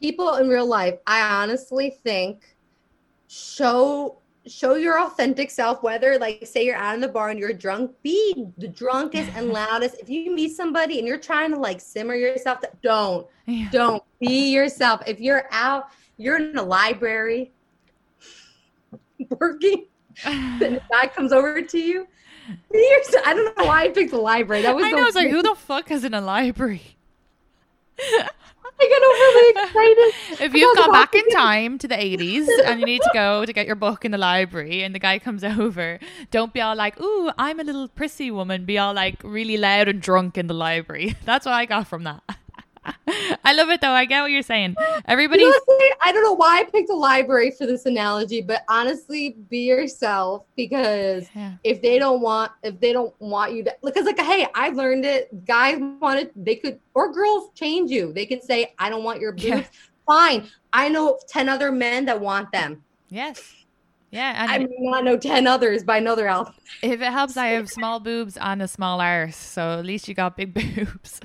people 0.00 0.36
in 0.36 0.48
real 0.48 0.64
life 0.64 0.94
i 1.08 1.20
honestly 1.42 1.90
think 2.04 2.56
show 3.26 4.16
show 4.46 4.76
your 4.76 5.00
authentic 5.00 5.50
self 5.50 5.82
whether 5.82 6.16
like 6.18 6.46
say 6.46 6.64
you're 6.64 6.76
out 6.76 6.94
in 6.94 7.00
the 7.00 7.08
bar 7.08 7.30
and 7.30 7.38
you're 7.40 7.52
drunk 7.52 7.90
be 8.02 8.46
the 8.58 8.68
drunkest 8.68 9.28
and 9.34 9.48
loudest 9.52 9.96
if 9.98 10.08
you 10.08 10.32
meet 10.32 10.54
somebody 10.54 10.98
and 10.98 11.06
you're 11.08 11.18
trying 11.18 11.50
to 11.50 11.58
like 11.58 11.80
simmer 11.80 12.14
yourself 12.14 12.60
don't 12.80 13.26
Yeah. 13.46 13.68
don't 13.72 14.02
be 14.20 14.50
yourself 14.52 15.02
if 15.06 15.20
you're 15.20 15.48
out 15.50 15.86
you're 16.16 16.36
in 16.36 16.56
a 16.56 16.62
library 16.62 17.50
working 19.40 19.86
a 20.26 20.80
guy 20.90 21.06
comes 21.08 21.32
over 21.32 21.62
to 21.62 21.78
you 21.78 22.06
i 22.74 23.34
don't 23.34 23.56
know 23.58 23.64
why 23.64 23.82
i 23.84 23.88
picked 23.88 24.10
the 24.10 24.16
library 24.18 24.62
that 24.62 24.74
was 24.74 24.84
I 24.84 24.90
know. 24.92 25.06
It's 25.06 25.14
like, 25.16 25.30
who 25.30 25.42
the 25.42 25.54
fuck 25.54 25.90
is 25.90 26.02
in 26.04 26.14
a 26.14 26.20
library? 26.20 26.96
i 28.80 28.86
got 28.88 29.02
overly 29.02 29.68
excited 29.68 30.44
If 30.46 30.54
you've 30.54 30.68
was 30.68 30.78
gone 30.78 30.92
back 30.92 31.14
in- 31.14 31.28
time 31.30 31.78
to 31.78 31.88
the 31.88 31.96
80s 31.96 32.46
and 32.64 32.80
you 32.80 32.86
need 32.86 33.02
to 33.02 33.10
go 33.12 33.44
to 33.44 33.52
get 33.52 33.66
your 33.66 33.74
book 33.76 34.04
in 34.04 34.12
the 34.12 34.18
library 34.18 34.82
and 34.82 34.94
the 34.94 34.98
guy 35.00 35.18
comes 35.18 35.42
over, 35.58 35.98
don't 36.30 36.52
be 36.52 36.60
all 36.60 36.76
like, 36.76 37.00
ooh, 37.00 37.30
I'm 37.36 37.58
a 37.58 37.64
little 37.64 37.88
prissy 37.88 38.30
woman. 38.30 38.64
Be 38.64 38.78
all 38.78 38.94
like 38.94 39.16
really 39.24 39.56
loud 39.56 39.88
and 39.88 40.00
drunk 40.00 40.38
in 40.38 40.46
the 40.46 40.54
library. 40.54 41.16
That's 41.24 41.44
what 41.44 41.54
I 41.54 41.64
got 41.64 41.88
from 41.88 42.04
that. 42.04 42.22
I 43.44 43.52
love 43.54 43.68
it 43.70 43.80
though. 43.80 43.90
I 43.90 44.04
get 44.04 44.22
what 44.22 44.30
you're 44.30 44.42
saying. 44.42 44.74
Everybody, 45.06 45.42
You 45.42 45.50
know? 45.50 45.78
I 46.02 46.12
don't 46.12 46.22
know 46.22 46.34
why 46.34 46.60
I 46.60 46.64
picked 46.64 46.90
a 46.90 46.94
library 46.94 47.50
for 47.50 47.66
this 47.66 47.86
analogy, 47.86 48.40
but 48.42 48.62
honestly, 48.68 49.36
be 49.48 49.60
yourself 49.60 50.44
because 50.56 51.28
Yeah. 51.34 51.52
if 51.64 51.80
they 51.82 51.98
don't 51.98 52.20
want, 52.20 52.52
if 52.62 52.78
they 52.80 52.92
don't 52.92 53.14
want 53.20 53.52
you 53.52 53.64
to, 53.64 53.76
because 53.84 54.04
like, 54.06 54.20
hey, 54.20 54.46
I 54.54 54.70
learned 54.70 55.04
it. 55.04 55.44
Guys 55.46 55.78
wanted, 56.00 56.30
they 56.36 56.56
could, 56.56 56.78
or 56.94 57.12
girls 57.12 57.50
change 57.54 57.90
you. 57.90 58.12
They 58.12 58.26
can 58.26 58.40
say, 58.42 58.74
I 58.78 58.90
don't 58.90 59.04
want 59.04 59.20
your 59.20 59.32
boobs. 59.32 59.44
Yeah. 59.44 59.64
Fine. 60.06 60.48
I 60.72 60.88
know 60.88 61.18
10 61.28 61.48
other 61.48 61.70
men 61.72 62.04
that 62.06 62.18
want 62.20 62.50
them. 62.52 62.82
Yes. 63.10 63.54
Yeah. 64.10 64.46
I 64.48 64.56
may 64.58 64.66
not 64.78 65.04
know 65.04 65.18
10 65.18 65.46
others, 65.46 65.82
but 65.84 65.92
I 65.92 65.98
know 66.00 66.14
they're 66.14 66.28
out. 66.28 66.54
if 66.82 67.00
it 67.02 67.12
helps, 67.12 67.36
I 67.36 67.48
have 67.48 67.68
small 67.78 68.00
boobs 68.00 68.38
and 68.38 68.62
a 68.62 68.68
small 68.68 69.00
arse. 69.02 69.36
So 69.36 69.78
at 69.78 69.84
least 69.84 70.08
you 70.08 70.14
got 70.14 70.34
big 70.36 70.54
boobs. 70.76 71.20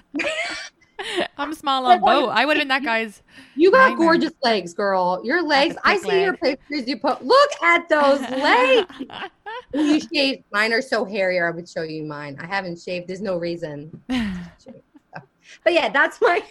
I'm 1.37 1.53
small 1.53 1.85
on 1.85 1.99
both. 2.01 2.29
I 2.29 2.45
would 2.45 2.57
have 2.57 2.61
been 2.61 2.67
that 2.69 2.83
guy's. 2.85 3.21
You 3.55 3.71
got 3.71 3.89
Nightmare. 3.91 4.07
gorgeous 4.07 4.33
legs, 4.43 4.73
girl. 4.73 5.21
Your 5.23 5.41
legs. 5.43 5.75
I 5.83 5.97
see 5.97 6.21
your 6.21 6.37
pictures 6.37 6.87
you 6.87 6.97
put. 6.97 7.23
Look 7.23 7.51
at 7.61 7.89
those 7.89 8.21
legs. 8.21 8.91
When 9.71 9.85
you 9.87 9.99
shave, 10.13 10.43
mine 10.51 10.71
are 10.73 10.81
so 10.81 11.03
hairy. 11.05 11.39
I 11.39 11.49
would 11.49 11.67
show 11.67 11.83
you 11.83 12.03
mine. 12.03 12.37
I 12.39 12.45
haven't 12.45 12.79
shaved. 12.79 13.07
There's 13.07 13.21
no 13.21 13.37
reason. 13.37 14.01
But 15.63 15.73
yeah, 15.73 15.89
that's 15.89 16.19
my, 16.21 16.41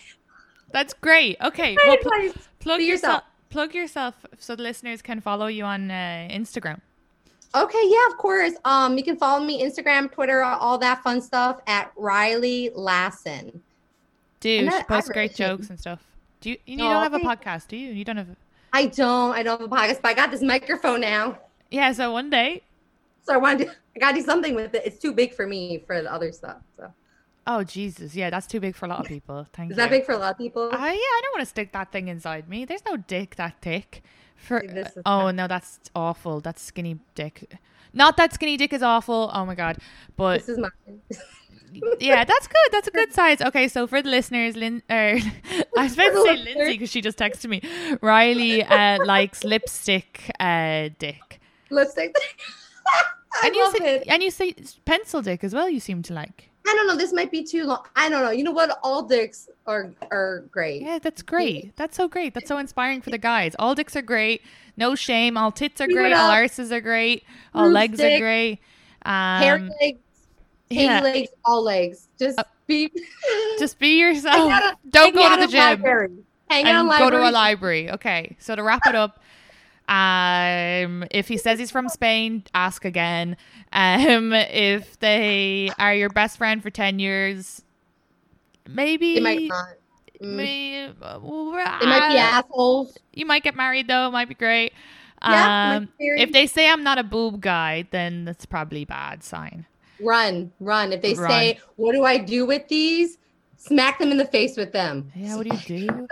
That's 0.71 0.95
great. 0.95 1.37
Okay. 1.43 1.77
Well, 1.87 1.97
pl- 1.99 2.33
plug 2.61 2.81
yourself. 2.81 2.89
yourself. 2.89 3.23
Plug 3.51 3.75
yourself 3.75 4.15
so 4.39 4.55
the 4.57 4.63
listeners 4.63 5.03
can 5.03 5.21
follow 5.21 5.47
you 5.47 5.65
on 5.65 5.91
uh, 5.91 6.29
Instagram. 6.31 6.81
Okay, 7.55 7.83
yeah, 7.85 8.07
of 8.11 8.17
course. 8.17 8.55
Um, 8.65 8.97
you 8.97 9.05
can 9.05 9.17
follow 9.17 9.45
me 9.45 9.63
Instagram, 9.63 10.11
Twitter, 10.11 10.43
all 10.43 10.79
that 10.79 11.03
fun 11.03 11.21
stuff 11.21 11.61
at 11.67 11.93
Riley 11.97 12.71
Lassen. 12.75 13.61
Do 14.43 14.51
And 14.51 14.67
she 14.71 14.77
that- 14.77 14.89
posts 14.89 15.09
really 15.09 15.29
great 15.29 15.35
jokes 15.37 15.71
and 15.71 15.79
stuff. 15.81 16.03
Do 16.41 16.51
you? 16.51 16.57
You 16.67 16.77
don't 16.79 17.03
have 17.03 17.15
a 17.15 17.21
podcast, 17.21 17.69
do 17.69 17.77
you? 17.77 17.93
You 17.93 18.05
don't 18.05 18.17
have. 18.17 18.29
I 18.73 18.87
don't, 18.87 19.33
I 19.33 19.43
don't 19.43 19.61
have 19.61 19.73
a 19.73 19.75
podcast, 19.75 20.03
but 20.03 20.09
I 20.11 20.15
got 20.15 20.31
this 20.31 20.43
microphone 20.43 21.01
now, 21.03 21.39
Yeah. 21.71 21.93
So 21.93 22.11
one 22.13 22.29
day. 22.31 22.63
so 23.23 23.35
I 23.35 23.37
wanted, 23.37 23.67
to, 23.67 23.71
I 23.95 23.99
got 24.01 24.13
to 24.13 24.17
do 24.17 24.23
something 24.23 24.55
with 24.55 24.75
it. 24.75 24.83
It's 24.85 24.99
too 24.99 25.13
big 25.13 25.35
for 25.35 25.47
me 25.47 25.85
for 25.87 26.03
the 26.03 26.13
other 26.13 26.33
stuff. 26.33 26.59
So 26.77 26.93
Oh 27.47 27.63
Jesus! 27.65 28.15
Yeah, 28.15 28.31
that's 28.31 28.47
too 28.47 28.61
big 28.61 28.75
for 28.75 28.87
a 28.87 28.89
lot 28.89 29.01
of 29.01 29.07
people. 29.07 29.47
Thank 29.53 29.69
you. 29.69 29.73
is 29.73 29.77
you. 29.77 29.83
that 29.83 29.91
big 29.91 30.05
for 30.05 30.13
a 30.13 30.19
lot 30.19 30.33
of 30.33 30.39
people? 30.39 30.71
I 30.73 30.93
yeah, 30.93 30.93
I 30.95 31.21
don't 31.23 31.33
want 31.35 31.43
to 31.43 31.51
stick 31.51 31.73
that 31.73 31.91
thing 31.93 32.09
inside 32.09 32.49
me. 32.49 32.65
There's 32.65 32.85
no 32.85 32.97
dick 32.97 33.37
that 33.37 33.61
thick. 33.61 34.03
For 34.37 34.65
oh 35.07 35.31
no, 35.31 35.47
that's 35.47 35.79
awful. 35.95 36.41
That's 36.41 36.61
skinny 36.63 36.99
dick. 37.15 37.57
Not 37.93 38.17
that 38.17 38.33
skinny 38.33 38.57
dick 38.57 38.73
is 38.73 38.83
awful. 38.83 39.31
Oh 39.35 39.45
my 39.45 39.55
god. 39.55 39.79
But 40.17 40.39
this 40.41 40.49
is 40.49 40.59
my. 40.59 40.71
yeah, 42.01 42.25
that's 42.25 42.47
good. 42.47 42.69
That's 42.71 42.89
a 42.89 42.91
good 42.91 43.13
size. 43.21 43.41
Okay, 43.41 43.69
so 43.69 43.87
for 43.87 44.03
the 44.03 44.11
listeners, 44.11 44.57
Lynn, 44.57 44.83
er, 44.91 45.19
I 45.77 45.83
was 45.83 45.95
about 45.95 46.11
to 46.13 46.23
say. 46.23 46.37
Lindsay 46.45 46.73
because 46.73 46.91
she 46.91 47.01
just 47.01 47.19
texted 47.19 47.49
me. 47.49 47.63
Riley 48.01 48.63
uh, 48.63 49.05
likes 49.05 49.45
lipstick 49.45 50.31
uh, 50.41 50.91
dick, 50.99 51.41
Lipstick. 51.71 52.15
I 53.35 53.47
and 53.47 53.55
you 53.55 53.65
love 53.65 53.77
say 53.77 53.97
it. 53.97 54.05
and 54.09 54.23
you 54.23 54.31
say 54.31 54.55
pencil 54.85 55.23
dick 55.23 55.43
as 55.45 55.55
well. 55.55 55.69
You 55.69 55.81
seem 55.81 56.03
to 56.03 56.15
like. 56.15 56.51
I 56.67 56.75
don't 56.75 56.87
know. 56.87 56.97
This 56.97 57.13
might 57.13 57.31
be 57.31 57.43
too 57.43 57.65
long. 57.65 57.85
I 57.97 58.09
don't 58.09 58.23
know. 58.23 58.31
You 58.31 58.45
know 58.45 58.53
what? 58.53 58.79
All 58.83 59.03
dicks 59.03 59.49
are 59.67 59.93
are 60.11 60.45
great. 60.51 60.83
Yeah, 60.83 60.99
that's 60.99 61.23
great. 61.23 61.75
That's 61.77 61.97
so 61.97 62.09
great. 62.09 62.35
That's 62.35 62.49
so 62.49 62.59
inspiring 62.59 63.01
for 63.01 63.11
the 63.11 63.19
guys. 63.19 63.57
All 63.59 63.75
dicks 63.75 63.97
are 63.97 64.03
great. 64.03 64.43
No 64.77 64.95
shame. 64.95 65.37
All 65.37 65.51
tits 65.51 65.81
are 65.81 65.87
great. 65.87 66.13
All 66.13 66.31
arses 66.31 66.71
are 66.71 66.81
great. 66.81 67.25
All 67.55 67.69
legs 67.69 68.01
are 68.01 68.19
great. 68.19 68.61
Um, 69.05 69.43
Hairy 69.43 69.71
legs, 69.81 70.01
yeah. 70.75 71.01
legs, 71.01 71.31
all 71.45 71.63
legs. 71.63 72.09
Just 72.19 72.39
Uh, 72.39 72.45
be. 72.67 72.91
Just 73.59 73.79
be 73.79 73.99
yourself. 73.99 74.53
Don't 74.91 75.15
go 75.15 75.35
to 75.35 75.41
the 75.41 75.47
gym. 75.49 75.61
library. 75.61 76.11
Hang 76.49 76.67
out 76.67 76.99
go 76.99 77.11
to 77.11 77.29
a 77.29 77.31
library. 77.31 77.91
Okay, 77.91 78.37
so 78.39 78.55
to 78.55 78.63
wrap 78.63 78.83
it 78.87 78.95
up, 78.95 79.19
um, 79.89 81.05
if 81.11 81.29
he 81.29 81.37
says 81.37 81.59
he's 81.59 81.71
from 81.71 81.89
Spain, 81.89 82.45
ask 82.55 82.85
again. 82.85 83.37
Um, 83.73 84.33
if 84.33 84.99
they 85.01 85.71
are 85.79 85.95
your 85.95 86.11
best 86.11 86.39
friend 86.39 86.63
for 86.63 86.71
ten 86.71 86.99
years, 86.99 87.63
maybe 88.69 89.15
They 89.15 89.21
might 89.21 89.43
not. 89.49 89.67
Mm. 90.21 90.95
uh, 91.03 91.19
They 91.81 91.87
might 91.87 92.09
be 92.13 92.19
assholes. 92.19 92.97
You 93.13 93.27
might 93.27 93.43
get 93.43 93.57
married 93.57 93.89
though. 93.89 94.09
It 94.09 94.13
might 94.13 94.29
be 94.29 94.35
great. 94.35 94.73
Yeah, 95.23 95.75
Um, 95.77 95.83
might 95.85 95.99
be 95.99 96.05
married. 96.07 96.21
if 96.23 96.33
they 96.33 96.47
say 96.47 96.69
I'm 96.71 96.85
not 96.85 96.99
a 96.99 97.03
boob 97.03 97.41
guy, 97.41 97.87
then 97.91 98.25
that's 98.25 98.47
probably 98.47 98.83
a 98.83 98.87
bad 98.87 99.25
sign. 99.25 99.67
Run, 100.03 100.53
run. 100.61 100.93
If 100.93 101.03
they 101.03 101.15
Run. 101.15 101.31
say, 101.31 101.59
"What 101.77 101.93
do 101.93 102.05
I 102.05 102.19
do 102.19 102.47
with 102.47 102.69
these?" 102.69 103.19
Smack 103.57 104.01
them 104.01 104.11
in 104.11 104.17
the 104.17 104.27
face 104.27 104.57
with 104.57 104.73
them. 104.73 105.13
Yeah, 105.15 105.37
what 105.37 105.49
do 105.49 105.55
you 105.55 105.87
do? 105.89 106.09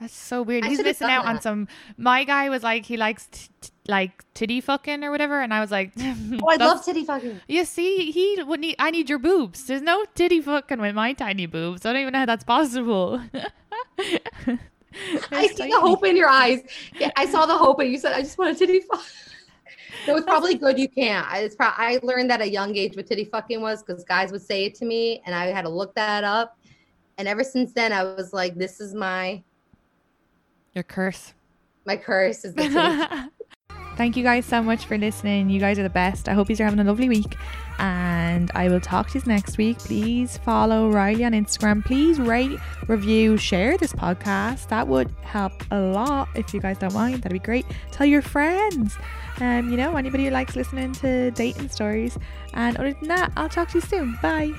That's 0.00 0.14
so 0.14 0.42
weird. 0.42 0.64
I 0.64 0.68
He's 0.68 0.82
missing 0.82 1.08
out 1.08 1.24
on 1.24 1.40
some. 1.40 1.68
My 1.96 2.24
guy 2.24 2.48
was 2.50 2.62
like, 2.62 2.84
he 2.84 2.96
likes 2.96 3.26
t- 3.26 3.48
t- 3.60 3.70
like 3.88 4.24
titty 4.34 4.60
fucking 4.60 5.02
or 5.04 5.10
whatever, 5.10 5.40
and 5.40 5.54
I 5.54 5.60
was 5.60 5.70
like, 5.70 5.92
Oh, 5.98 6.48
I 6.48 6.56
love 6.56 6.84
titty 6.84 7.04
fucking. 7.04 7.40
You 7.48 7.64
see, 7.64 8.10
he 8.12 8.42
would 8.42 8.60
need. 8.60 8.76
I 8.78 8.90
need 8.90 9.08
your 9.08 9.18
boobs. 9.18 9.66
There's 9.66 9.82
no 9.82 10.04
titty 10.14 10.40
fucking 10.40 10.80
with 10.80 10.94
my 10.94 11.12
tiny 11.14 11.46
boobs. 11.46 11.86
I 11.86 11.92
don't 11.92 12.02
even 12.02 12.12
know 12.12 12.20
how 12.20 12.26
that's 12.26 12.44
possible. 12.44 13.22
I 15.30 15.46
see 15.48 15.68
the 15.68 15.80
hope 15.80 16.04
in 16.04 16.16
your 16.16 16.28
eyes. 16.28 16.62
Yeah, 16.98 17.10
I 17.16 17.26
saw 17.26 17.46
the 17.46 17.56
hope, 17.56 17.80
and 17.80 17.90
you 17.90 17.98
said, 17.98 18.12
"I 18.12 18.22
just 18.22 18.36
want 18.38 18.54
a 18.54 18.58
titty 18.58 18.80
fuck." 18.80 19.04
So 20.04 20.16
it's 20.16 20.24
probably 20.24 20.54
good 20.54 20.78
you 20.78 20.88
can't. 20.88 21.26
I, 21.30 21.40
it's 21.40 21.54
pro- 21.54 21.68
I 21.68 21.98
learned 22.02 22.30
that 22.30 22.40
at 22.40 22.46
a 22.46 22.50
young 22.50 22.76
age 22.76 22.96
what 22.96 23.06
titty 23.06 23.24
fucking 23.24 23.60
was 23.60 23.82
because 23.82 24.04
guys 24.04 24.32
would 24.32 24.42
say 24.42 24.64
it 24.64 24.74
to 24.76 24.84
me, 24.84 25.22
and 25.26 25.34
I 25.34 25.46
had 25.46 25.62
to 25.62 25.68
look 25.68 25.94
that 25.94 26.24
up. 26.24 26.58
And 27.18 27.26
ever 27.26 27.42
since 27.44 27.72
then, 27.72 27.92
I 27.92 28.04
was 28.04 28.32
like, 28.32 28.54
"This 28.56 28.80
is 28.80 28.94
my 28.94 29.42
Your 30.74 30.84
curse. 30.84 31.34
my 31.84 31.96
curse 31.96 32.44
is 32.44 32.54
the 32.54 32.62
titty." 32.68 33.30
Thank 33.96 34.16
you 34.16 34.22
guys 34.22 34.44
so 34.44 34.62
much 34.62 34.84
for 34.84 34.98
listening. 34.98 35.48
You 35.48 35.58
guys 35.58 35.78
are 35.78 35.82
the 35.82 35.88
best. 35.88 36.28
I 36.28 36.34
hope 36.34 36.50
you're 36.50 36.58
having 36.58 36.80
a 36.80 36.84
lovely 36.84 37.08
week. 37.08 37.34
And 37.78 38.50
I 38.54 38.68
will 38.68 38.80
talk 38.80 39.10
to 39.10 39.18
you 39.18 39.24
next 39.26 39.56
week. 39.56 39.78
Please 39.78 40.36
follow 40.38 40.90
Riley 40.90 41.24
on 41.24 41.32
Instagram. 41.32 41.84
Please 41.84 42.20
rate, 42.20 42.58
review, 42.88 43.36
share 43.36 43.76
this 43.78 43.92
podcast. 43.92 44.68
That 44.68 44.86
would 44.86 45.10
help 45.22 45.52
a 45.70 45.80
lot 45.80 46.28
if 46.34 46.52
you 46.52 46.60
guys 46.60 46.78
don't 46.78 46.94
mind. 46.94 47.22
That'd 47.22 47.32
be 47.32 47.38
great. 47.38 47.66
Tell 47.90 48.06
your 48.06 48.22
friends. 48.22 48.96
Um, 49.40 49.70
you 49.70 49.76
know, 49.76 49.96
anybody 49.96 50.24
who 50.24 50.30
likes 50.30 50.56
listening 50.56 50.92
to 50.94 51.30
dating 51.32 51.68
stories. 51.70 52.18
And 52.54 52.76
other 52.76 52.92
than 52.92 53.08
that, 53.08 53.32
I'll 53.36 53.48
talk 53.48 53.68
to 53.70 53.78
you 53.78 53.82
soon. 53.82 54.18
Bye. 54.22 54.52